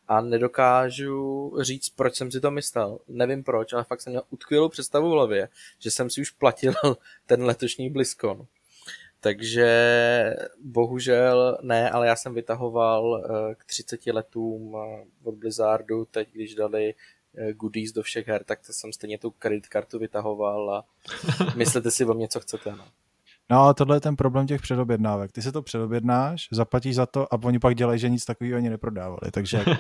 [0.08, 3.00] a nedokážu říct, proč jsem si to myslel.
[3.08, 6.74] Nevím proč, ale fakt jsem měl utkvělou představu v hlavě, že jsem si už platil
[7.26, 8.48] ten letošní BlizzCon.
[9.20, 16.30] Takže bohužel ne, ale já jsem vytahoval eh, k 30 letům eh, od Blizzardu, teď
[16.32, 16.96] když dali
[17.38, 20.86] eh, goodies do všech her, tak to jsem stejně tu kreditkartu vytahoval a
[21.56, 22.72] myslete si o mě, co chcete.
[22.72, 22.86] No.
[23.50, 25.32] No ale tohle je ten problém těch předobjednávek.
[25.32, 28.70] Ty se to předobjednáš, zaplatíš za to a oni pak dělají, že nic takového ani
[28.70, 29.32] neprodávali.
[29.32, 29.66] Takže...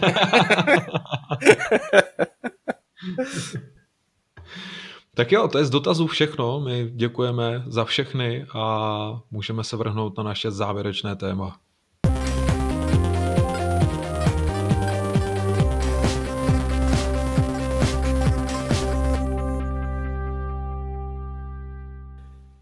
[5.17, 6.59] Tak jo, to je z dotazů všechno.
[6.59, 11.57] My děkujeme za všechny a můžeme se vrhnout na naše závěrečné téma.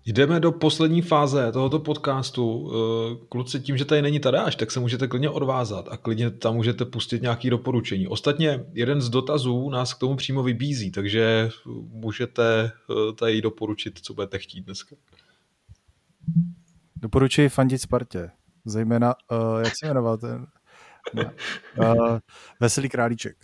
[0.05, 2.71] Jdeme do poslední fáze tohoto podcastu.
[2.71, 6.55] Eh, kluci, tím, že tady není Tadáš, tak se můžete klidně odvázat a klidně tam
[6.55, 8.07] můžete pustit nějaké doporučení.
[8.07, 11.49] Ostatně jeden z dotazů nás k tomu přímo vybízí, takže
[11.89, 14.95] můžete eh, tady doporučit, co budete chtít dneska.
[16.95, 18.31] Doporučuji fandit Spartě.
[18.65, 20.47] Zejména, uh, jak se jmenoval ten?
[21.77, 22.19] Uh,
[22.59, 23.37] Veselý králíček.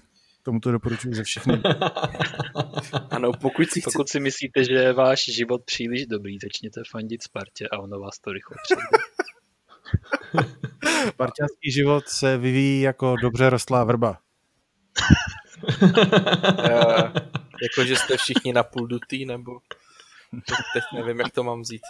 [0.44, 1.54] Tomu to doporučuji ze všechny.
[3.10, 7.68] ano, pokud si, pokud si myslíte, že je váš život příliš dobrý, začněte fandit Spartě
[7.72, 8.58] a ono vás to rychle.
[11.08, 14.18] Spartianský život se vyvíjí jako dobře rostlá vrba.
[15.82, 15.90] uh,
[17.62, 19.60] jako, že jste všichni na půl dutý, nebo
[20.74, 21.82] teď nevím, jak to mám vzít.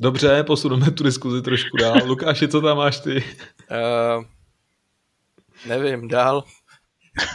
[0.00, 1.96] Dobře, posuneme tu diskuzi trošku dál.
[2.04, 3.24] Lukáši, co tam máš ty?
[3.70, 4.24] Uh,
[5.66, 6.44] Nevím, dál.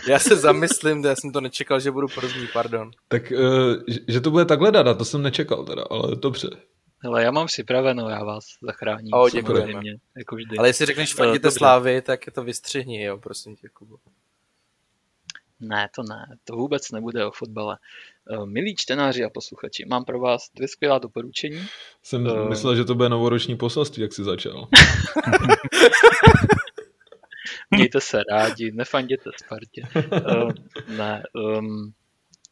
[0.07, 2.91] Já se zamyslím, já jsem to nečekal, že budu první, pardon.
[3.07, 6.49] Tak, uh, že to bude takhle data, to jsem nečekal teda, ale dobře.
[6.99, 9.13] Hele, já mám připraveno, já vás zachráním.
[9.13, 9.81] O, děkujeme.
[10.17, 10.57] Jako vždy.
[10.57, 13.97] Ale jestli řekneš fandíte slávy, tak je to vystřihni, jo, prosím tě, Kubo.
[15.59, 17.77] Ne, to ne, to vůbec nebude o fotbale.
[18.31, 21.67] Eh, milí čtenáři a posluchači, mám pro vás dvě skvělá doporučení.
[22.03, 22.49] Jsem uh...
[22.49, 24.67] myslel, že to bude novoroční poselství, jak jsi začal.
[27.75, 29.81] Mějte se rádi, nefanděte Spartě.
[29.95, 30.51] Uh,
[30.97, 31.93] ne, um,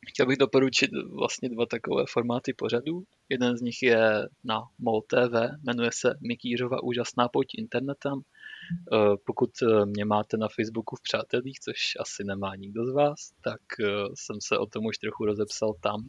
[0.07, 3.03] chtěl bych doporučit vlastně dva takové formáty pořadů.
[3.29, 8.13] Jeden z nich je na MOL TV, jmenuje se Mikýřova úžasná pojď internetem.
[8.13, 13.33] Uh, pokud eh, mě máte na Facebooku v přátelích, což asi nemá nikdo z vás,
[13.43, 16.07] tak uh, jsem se o tom už trochu rozepsal tam.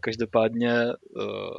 [0.00, 0.72] Každopádně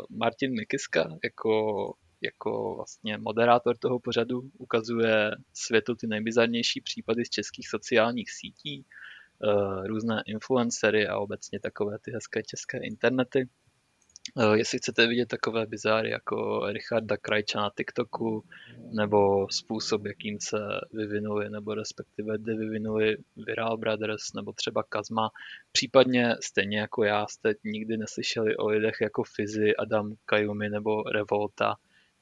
[0.10, 7.68] Martin Mikiska jako jako vlastně moderátor toho pořadu ukazuje světu ty nejbizarnější případy z českých
[7.68, 13.50] sociálních sítí, eh, různé influencery a obecně takové ty hezké české internety.
[14.38, 18.44] Eh, jestli chcete vidět takové bizáry jako Richarda Krajča na TikToku,
[18.92, 20.58] nebo způsob, jakým se
[20.94, 25.30] vyvinuli, nebo respektive kdy vyvinuli Viral Brothers, nebo třeba Kazma,
[25.72, 31.76] případně stejně jako já jste nikdy neslyšeli o lidech jako Fizi, Adam Kajumi nebo Revolta,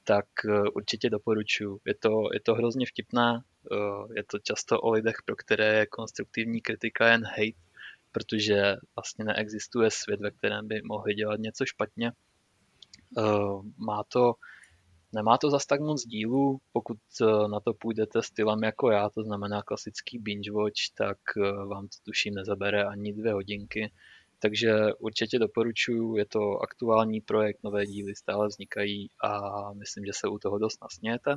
[0.10, 1.80] tak eh, určitě doporučuji.
[1.86, 3.76] Je to, je to hrozně vtipné, eh,
[4.16, 7.60] je to často o lidech, pro které je konstruktivní kritika jen hate,
[8.12, 12.12] protože vlastně neexistuje svět, ve kterém by mohli dělat něco špatně.
[13.18, 13.22] Eh,
[13.78, 14.34] má to,
[15.14, 16.98] nemá to zas tak moc dílů, pokud
[17.48, 21.18] na to půjdete stylem jako já, to znamená klasický binge watch, tak
[21.68, 23.92] vám to tuším nezabere ani dvě hodinky.
[24.40, 29.40] Takže určitě doporučuji, je to aktuální projekt, nové díly stále vznikají a
[29.74, 31.36] myslím, že se u toho dost nasmějete.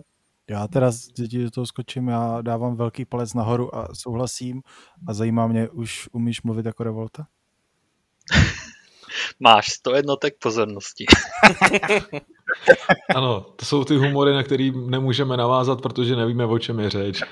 [0.51, 0.91] Já teda
[1.33, 4.63] do toho skočím, já dávám velký palec nahoru a souhlasím
[5.09, 7.27] a zajímá mě, už umíš mluvit jako revolta?
[9.41, 11.05] Máš 100 jednotek pozornosti.
[13.15, 17.19] ano, to jsou ty humory, na který nemůžeme navázat, protože nevíme, o čem je řeč.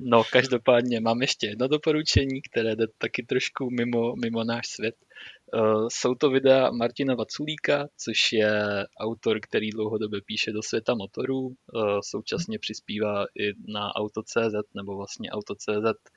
[0.00, 4.94] no, každopádně mám ještě jedno doporučení, které jde taky trošku mimo, mimo náš svět.
[5.54, 11.40] Uh, jsou to videa Martina Vaculíka, což je autor, který dlouhodobě píše do světa motorů.
[11.40, 11.54] Uh,
[12.02, 16.10] současně přispívá i na Auto.cz nebo vlastně Auto.cz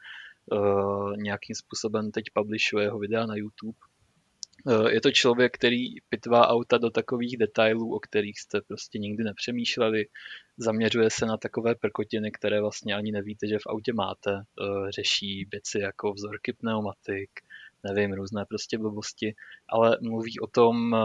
[0.52, 3.78] uh, nějakým způsobem teď publishuje jeho videa na YouTube.
[4.66, 9.24] Uh, je to člověk, který pitvá auta do takových detailů, o kterých jste prostě nikdy
[9.24, 10.06] nepřemýšleli.
[10.58, 14.32] Zaměřuje se na takové prkotiny, které vlastně ani nevíte, že v autě máte.
[14.32, 17.30] Uh, řeší věci jako vzorky pneumatik,
[17.84, 19.36] nevím, různé prostě blbosti,
[19.70, 20.96] ale mluví o tom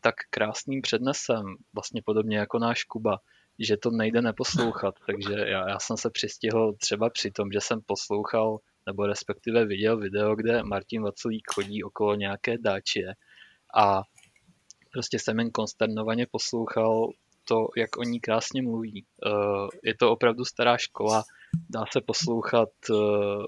[0.00, 1.42] tak krásným přednesem,
[1.74, 3.18] vlastně podobně jako náš Kuba,
[3.58, 7.80] že to nejde neposlouchat, takže já, já jsem se přistihl třeba při tom, že jsem
[7.86, 13.12] poslouchal nebo respektive viděl video, kde Martin Vaculík chodí okolo nějaké dáče
[13.76, 14.02] a
[14.92, 17.10] prostě jsem jen konsternovaně poslouchal
[17.44, 19.04] to, jak o ní krásně mluví.
[19.26, 19.30] Eh,
[19.82, 21.24] je to opravdu stará škola,
[21.70, 23.46] dá se poslouchat, eh,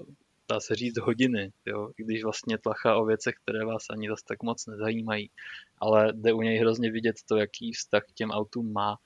[0.49, 1.89] dá se říct hodiny, jo?
[1.95, 5.29] když vlastně tlacha o věcech, které vás ani zase tak moc nezajímají.
[5.77, 8.97] Ale jde u něj hrozně vidět to, jaký vztah k těm autům má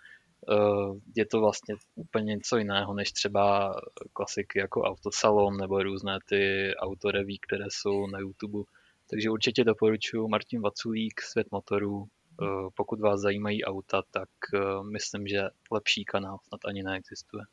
[1.16, 3.76] je to vlastně úplně něco jiného, než třeba
[4.14, 8.64] klasiky jako Autosalon nebo různé ty autoreví, které jsou na YouTube.
[9.10, 12.08] Takže určitě doporučuji Martin Vaculík, Svět motorů.
[12.42, 12.46] Eh,
[12.76, 14.60] pokud vás zajímají auta, tak eh,
[14.92, 17.44] myslím, že lepší kanál snad ani neexistuje.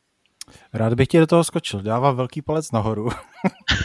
[0.73, 1.83] Rád bych ti do toho skočil.
[1.83, 3.09] Dává velký palec nahoru.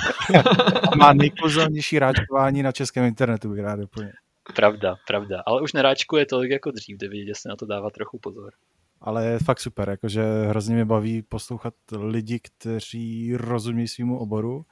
[0.98, 4.12] Má nejpozornější ráčkování na českém internetu, bych rád doplnil.
[4.56, 5.44] Pravda, pravda.
[5.46, 8.54] Ale už neráčkuje tolik jako dřív, jde vidět, že se na to dává trochu pozor.
[9.02, 14.66] Ale je fakt super, jakože hrozně mě baví poslouchat lidi, kteří rozumí svýmu oboru.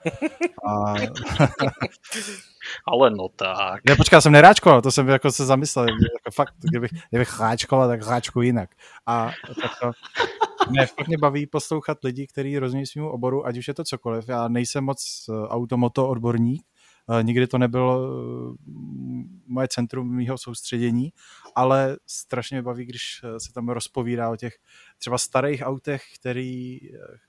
[0.68, 0.94] A...
[2.88, 3.82] Ale no tak.
[3.86, 5.86] Ne, počkej, já jsem neráčkoval, to jsem jako se zamyslel.
[5.88, 8.70] Jako fakt, kdybych, kdybych ráčkoval, tak ráčku jinak.
[9.06, 9.92] A tak to,
[10.70, 14.30] mě fakt mě baví poslouchat lidi, kteří rozumí svýmu oboru, ať už je to cokoliv.
[14.30, 16.64] Já nejsem moc eh, automoto odborník,
[17.22, 18.56] nikdy to nebylo eh,
[19.48, 21.14] moje centrum mého soustředění,
[21.56, 24.54] ale strašně mě baví, když se tam rozpovídá o těch
[24.98, 26.80] třeba starých autech, který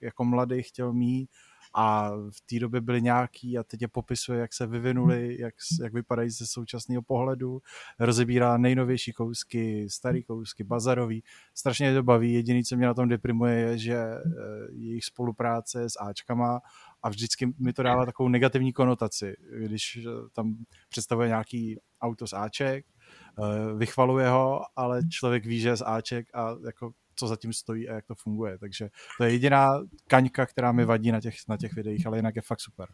[0.00, 1.31] jako mladý chtěl mít,
[1.75, 5.92] a v té době byly nějaký a teď je popisuje, jak se vyvinuli, jak, jak
[5.92, 7.62] vypadají ze současného pohledu,
[7.99, 11.23] rozebírá nejnovější kousky, starý kousky, bazarový,
[11.55, 14.20] strašně to baví, jediný, co mě na tom deprimuje, je, že eh,
[14.70, 16.60] jejich spolupráce s Ačkama
[17.02, 20.56] a vždycky mi to dává takovou negativní konotaci, když eh, tam
[20.88, 26.26] představuje nějaký auto z Aček, eh, vychvaluje ho, ale člověk ví, že je z Aček
[26.34, 28.58] a jako co zatím stojí a jak to funguje.
[28.58, 28.88] Takže
[29.18, 29.68] to je jediná
[30.06, 32.88] kaňka, která mi vadí na těch, na těch videích, ale jinak je fakt super.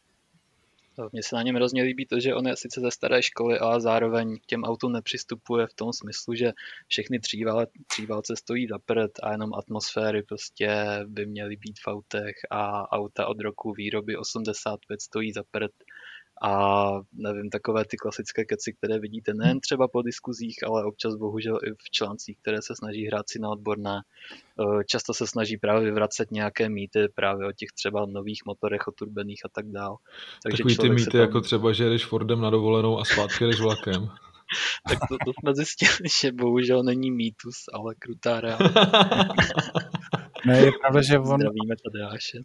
[1.12, 3.81] Mně se na něm hrozně líbí to, že on je sice ze staré školy, ale
[3.81, 6.52] zároveň k těm autům nepřistupuje v tom smyslu, že
[6.89, 12.34] všechny tříval, třívalce stojí za prd a jenom atmosféry prostě by měly být v autech
[12.50, 15.73] a auta od roku výroby 85 stojí za prd
[16.43, 21.59] a nevím, takové ty klasické keci, které vidíte nejen třeba po diskuzích, ale občas bohužel
[21.65, 24.01] i v článcích, které se snaží hrát si na odborné.
[24.61, 28.93] Eh, často se snaží právě vyvracet nějaké mýty právě o těch třeba nových motorech, o
[28.93, 29.97] turbených a tak dál.
[30.43, 31.21] Takže Takový ty mýty tam...
[31.21, 34.09] jako třeba, že jdeš Fordem na dovolenou a zpátky jdeš vlakem.
[34.89, 38.91] tak to, to jsme zjistili, že bohužel není mýtus, ale krutá realita.
[40.47, 41.41] Ne, je pravda, že on...
[41.41, 42.39] Zdravíme Tadeáše.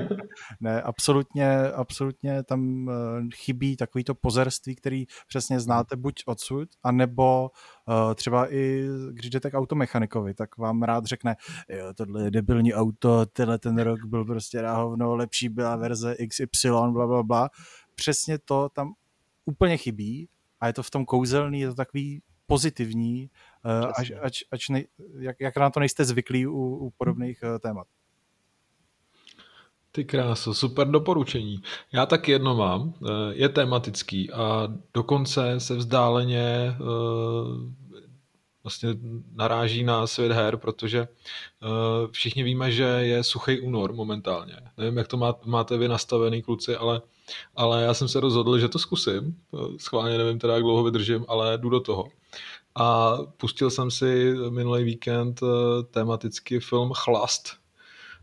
[0.60, 2.92] ne, absolutně, absolutně tam uh,
[3.34, 7.50] chybí takovýto pozerství, který přesně znáte buď odsud, anebo
[7.88, 11.36] uh, třeba i když jdete k automechanikovi, tak vám rád řekne,
[11.68, 16.68] jo, tohle je debilní auto, tenhle ten rok byl prostě ráhovno, lepší byla verze XY,
[16.68, 17.50] bla, bla, bla.
[17.94, 18.92] Přesně to tam
[19.44, 20.28] úplně chybí
[20.60, 22.22] a je to v tom kouzelný, je to takový
[22.54, 23.30] pozitivní,
[23.98, 24.86] až, ač, ač nej,
[25.18, 27.86] jak, jak na to nejste zvyklí u, u podobných uh, témat.
[29.92, 31.62] Ty kráso, super doporučení.
[31.92, 36.76] Já tak jedno mám, eh, je tematický a dokonce se vzdáleně
[38.64, 38.88] vlastně
[39.34, 41.08] naráží na svět her, protože
[42.10, 44.56] všichni víme, že je suchý únor momentálně.
[44.78, 47.02] Nevím, jak to máte vy nastavený, kluci, ale,
[47.56, 49.36] ale já jsem se rozhodl, že to zkusím.
[49.76, 52.04] Schválně nevím teda, jak dlouho vydržím, ale jdu do toho.
[52.74, 57.48] A pustil jsem si minulý víkend eh, tematicky film Chlast.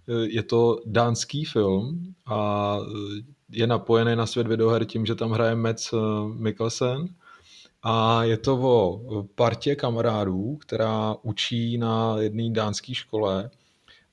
[0.10, 5.32] Eh, je to dánský film a eh, je napojený na svět videoher tím, že tam
[5.32, 5.94] hraje Mets
[6.34, 7.08] Mikkelsen.
[7.84, 13.50] A je to o partě kamarádů, která učí na jedné dánské škole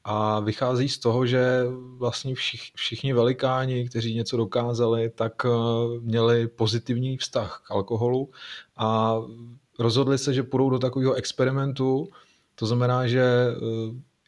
[0.04, 1.64] a vychází z toho, že
[1.96, 5.46] vlastně všich, všichni velikáni, kteří něco dokázali, tak
[6.00, 8.30] měli pozitivní vztah k alkoholu
[8.76, 9.16] a
[9.78, 12.08] rozhodli se, že půjdou do takového experimentu,
[12.54, 13.56] to znamená, že eh,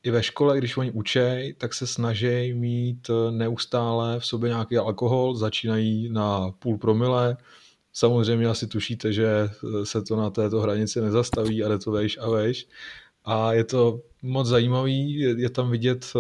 [0.03, 4.79] i ve škole, když oni učej, tak se snaží mít eh, neustále v sobě nějaký
[4.79, 7.37] alkohol, začínají na půl promile,
[7.93, 12.19] Samozřejmě asi tušíte, že eh, se to na této hranici nezastaví a jde to vejš
[12.21, 12.69] a vejš.
[13.25, 16.13] A je to moc zajímavý, je tam vidět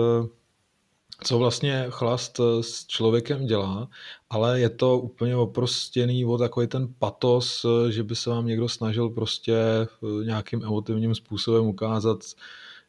[1.24, 3.88] co vlastně chlast eh, s člověkem dělá,
[4.30, 8.68] ale je to úplně oprostěný o takový ten patos, eh, že by se vám někdo
[8.68, 12.18] snažil prostě eh, nějakým emotivním způsobem ukázat,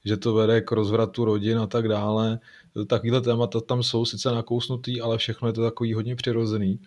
[0.06, 2.40] že to vede k rozvratu rodin a tak dále.
[2.88, 6.80] Takovýhle témata tam jsou sice nakousnutý, ale všechno je to takový hodně přirozený.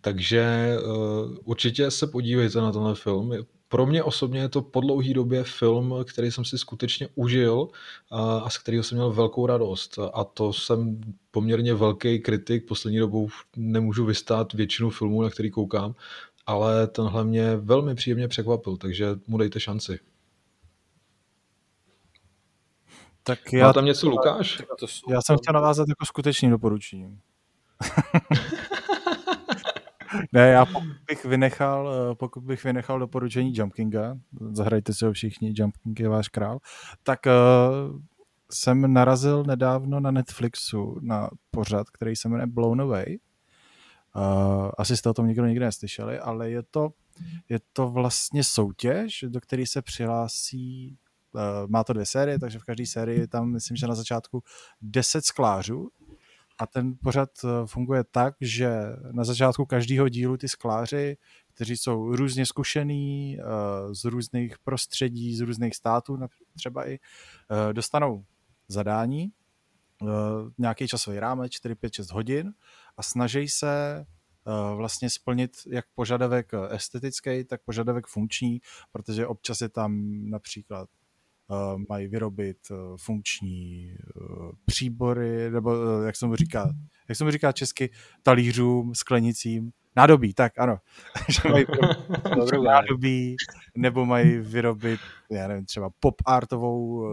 [0.00, 0.76] Takže
[1.44, 3.32] určitě se podívejte na tenhle film
[3.74, 7.68] pro mě osobně je to po dlouhý době film, který jsem si skutečně užil
[8.10, 9.98] a, a z kterého jsem měl velkou radost.
[10.12, 15.94] A to jsem poměrně velký kritik, poslední dobou nemůžu vystát většinu filmů, na který koukám,
[16.46, 19.98] ale tenhle mě velmi příjemně překvapil, takže mu dejte šanci.
[23.22, 24.62] Tak já, Má tam něco Lukáš?
[25.08, 27.18] Já jsem chtěl navázat jako skutečný doporučení.
[30.32, 34.16] Ne, já pokud bych vynechal, eh, pokud bych vynechal doporučení Jump Kinga,
[34.52, 36.58] zahrajte si ho všichni, Jump King je váš král,
[37.02, 38.00] tak uh,
[38.50, 43.18] jsem narazil nedávno na Netflixu na pořad, který se jmenuje Blown Away.
[44.16, 46.90] Uh, asi jste o tom nikdo nikdy neslyšeli, ale je to,
[47.48, 50.98] je to vlastně soutěž, do které se přihlásí
[51.66, 54.42] má to dvě série, takže v každé sérii tam myslím, že na začátku
[54.82, 55.88] 10 sklářů
[56.58, 57.30] a ten pořad
[57.66, 58.70] funguje tak, že
[59.12, 61.16] na začátku každého dílu ty skláři,
[61.54, 63.38] kteří jsou různě zkušený,
[63.92, 66.18] z různých prostředí, z různých států
[66.56, 66.98] třeba i,
[67.72, 68.24] dostanou
[68.68, 69.32] zadání,
[70.58, 72.54] nějaký časový rámec, 4, 5, 6 hodin
[72.96, 74.04] a snaží se
[74.46, 78.60] Eh, vlastně splnit jak požadavek estetický, tak požadavek funkční,
[78.92, 80.88] protože občas je tam například
[81.88, 85.74] mají vyrobit uh, funkční uh, příbory, nebo
[86.06, 86.70] jak se mu říká,
[87.08, 87.90] jak se mu říká česky,
[88.22, 90.76] talířům, sklenicím, nádobí, tak ano.
[91.28, 91.64] že mají
[92.34, 93.36] vyrobit nádobí,
[93.76, 95.00] nebo mají vyrobit,
[95.30, 97.08] já nevím, třeba pop artovou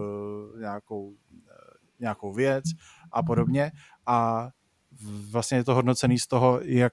[0.60, 1.14] nějakou,
[2.00, 2.64] nějakou věc
[3.12, 3.70] a podobně.
[4.06, 4.48] A
[5.30, 6.92] vlastně je to hodnocený z toho, jak,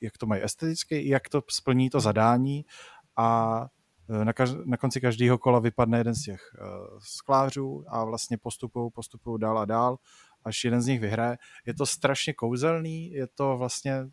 [0.00, 2.64] jak to mají esteticky, jak to splní to zadání
[3.16, 3.66] a
[4.24, 8.90] na, kaž, na konci každého kola vypadne jeden z těch uh, sklářů a vlastně postupují,
[8.90, 9.98] postupují dál a dál,
[10.44, 11.38] až jeden z nich vyhraje.
[11.66, 14.04] Je to strašně kouzelný, je to vlastně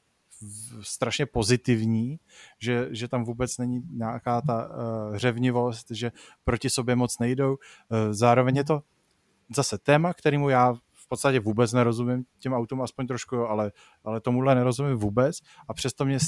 [0.82, 2.20] strašně pozitivní,
[2.62, 6.12] že, že tam vůbec není nějaká ta uh, řevnivost, že
[6.44, 7.52] proti sobě moc nejdou.
[7.52, 7.58] Uh,
[8.12, 8.82] zároveň je to
[9.56, 10.76] zase téma, kterému já
[11.10, 13.72] podstatě vůbec nerozumím těm autům, aspoň trošku, ale,
[14.04, 16.20] ale tomuhle nerozumím vůbec a přesto mě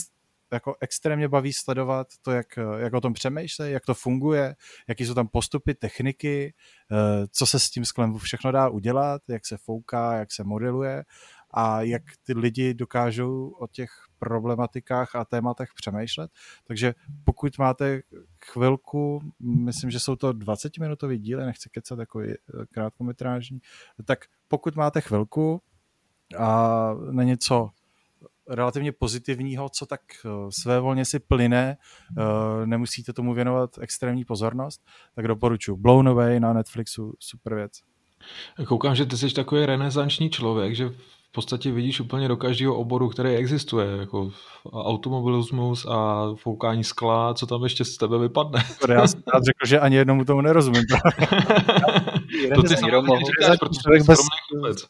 [0.52, 2.48] jako extrémně baví sledovat to, jak,
[2.78, 4.56] jak o tom přemýšlí, jak to funguje,
[4.88, 6.54] jaký jsou tam postupy, techniky,
[6.92, 11.04] eh, co se s tím sklem všechno dá udělat, jak se fouká, jak se modeluje
[11.54, 13.90] a jak ty lidi dokážou o těch
[14.20, 16.32] problematikách a tématech přemýšlet.
[16.64, 18.02] Takže pokud máte
[18.46, 22.22] chvilku, myslím, že jsou to 20-minutový díly, nechci kecat jako
[22.72, 23.60] krátkometrážní,
[24.06, 25.62] tak pokud máte chvilku
[26.38, 27.70] a na něco
[28.50, 30.30] relativně pozitivního, co tak eh,
[30.62, 31.78] své volně si plyne,
[32.18, 34.82] eh, nemusíte tomu věnovat extrémní pozornost,
[35.16, 35.78] tak doporučuji.
[35.78, 37.72] Blown Away na Netflixu, super věc.
[38.68, 40.90] Koukám, že ty jsi takový renesanční člověk, že
[41.32, 44.32] v podstatě vidíš úplně do každého oboru, který existuje, jako
[44.74, 48.64] automobilismus a foukání skla, co tam ještě z tebe vypadne.
[48.90, 50.84] Já jsem rád řekl, že ani jednomu tomu nerozumím.
[52.56, 54.20] to ty samozřejmě říkáš, protože bez...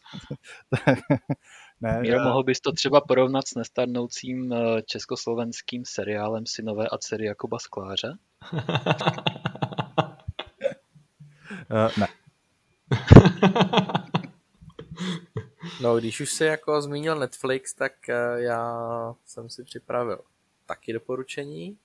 [1.82, 2.24] ne, Míro, já...
[2.24, 8.18] mohl bys to třeba porovnat s nestarnoucím eh, československým seriálem Synové a dcery Jakuba Skláře?
[8.54, 8.60] uh,
[11.98, 12.08] ne.
[15.82, 20.20] No, když už se jako zmínil Netflix, tak eh, já jsem si připravil
[20.66, 21.78] taky doporučení.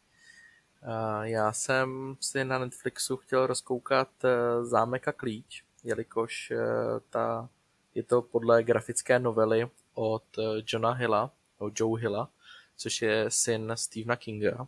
[1.23, 4.09] Já jsem si na Netflixu chtěl rozkoukat
[4.63, 6.53] Zámek a klíč, jelikož
[7.11, 7.49] ta,
[7.95, 10.25] je to podle grafické novely od
[10.67, 12.29] Johna Hilla, od Joe Hilla,
[12.77, 14.67] což je syn Stephena Kinga.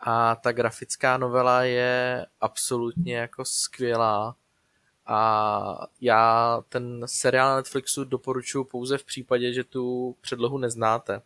[0.00, 4.36] A ta grafická novela je absolutně jako skvělá
[5.06, 11.22] a já ten seriál na Netflixu doporučuji pouze v případě, že tu předlohu neznáte,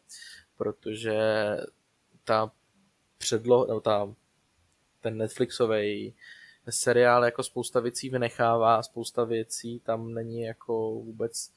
[0.56, 1.20] protože
[2.24, 2.50] ta
[3.18, 4.14] předloha, no ta,
[5.00, 6.14] ten Netflixový
[6.70, 11.50] seriál jako spousta věcí vynechává, spousta věcí tam není jako vůbec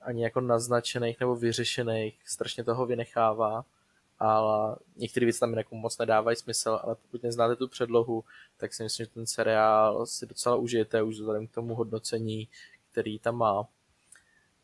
[0.00, 3.64] ani jako naznačených nebo vyřešených, strašně toho vynechává
[4.20, 8.24] ale některé věci tam jako moc nedávají smysl, ale pokud neznáte tu předlohu,
[8.56, 12.48] tak si myslím, že ten seriál si docela užijete už vzhledem k tomu hodnocení,
[12.90, 13.66] který tam má.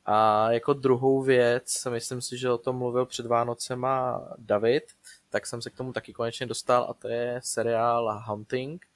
[0.07, 4.85] A jako druhou věc, myslím si, že o tom mluvil před Vánocema David,
[5.31, 8.87] tak jsem se k tomu taky konečně dostal a to je seriál Hunting,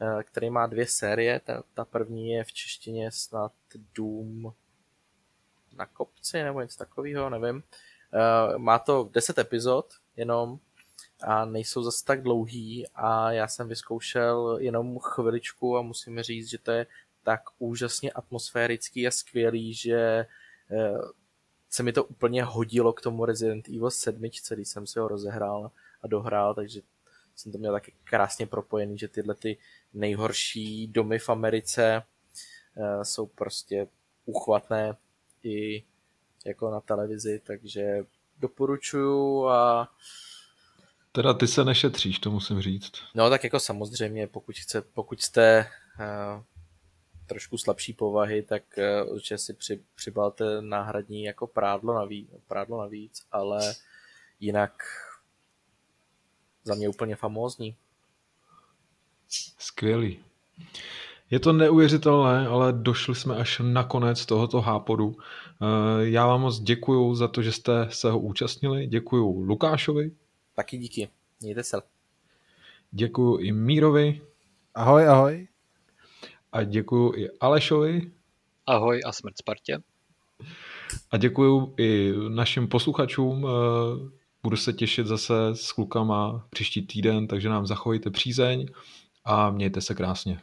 [0.00, 1.40] eh, který má dvě série.
[1.40, 3.52] Ta, ta první je v češtině snad
[3.94, 4.54] Dům
[5.76, 7.62] na kopci nebo něco takového, nevím.
[8.14, 10.58] Eh, má to 10 epizod jenom
[11.22, 16.58] a nejsou zase tak dlouhý a já jsem vyzkoušel jenom chviličku a musím říct, že
[16.58, 16.86] to je
[17.22, 20.26] tak úžasně atmosférický a skvělý, že
[20.70, 20.98] eh,
[21.70, 25.70] se mi to úplně hodilo k tomu Resident Evil 7, když jsem si ho rozehrál
[26.02, 26.80] a dohrál, takže
[27.36, 29.58] jsem to měl taky krásně propojený, že tyhle ty
[29.94, 32.02] nejhorší domy v Americe
[32.76, 33.88] eh, jsou prostě
[34.24, 34.96] uchvatné
[35.44, 35.84] i
[36.46, 38.04] jako na televizi, takže
[38.38, 39.92] doporučuju a
[41.12, 42.92] Teda ty se nešetříš, to musím říct.
[43.14, 46.42] No tak jako samozřejmě, pokud, chce, pokud jste uh,
[47.26, 48.62] trošku slabší povahy, tak
[49.06, 53.74] uh, určitě si při, přibalte náhradní jako prádlo navíc, prádlo navíc, ale
[54.40, 54.82] jinak
[56.64, 57.76] za mě úplně famózní.
[59.58, 60.24] Skvělý.
[61.34, 65.16] Je to neuvěřitelné, ale došli jsme až na konec tohoto hápodu.
[65.16, 65.66] Eh,
[66.00, 68.86] já vám moc děkuju za to, že jste se ho účastnili.
[68.86, 70.10] Děkuju Lukášovi.
[70.54, 71.08] Taky díky.
[71.40, 71.82] Mějte se.
[72.90, 74.20] Děkuju i Mírovi.
[74.74, 75.48] Ahoj, ahoj.
[76.52, 78.10] A děkuji i Alešovi.
[78.66, 79.78] Ahoj a smrt Spartě.
[81.10, 83.46] A děkuji i našim posluchačům.
[83.46, 84.10] Eh,
[84.42, 88.66] budu se těšit zase s klukama příští týden, takže nám zachovejte přízeň
[89.24, 90.40] a mějte se krásně.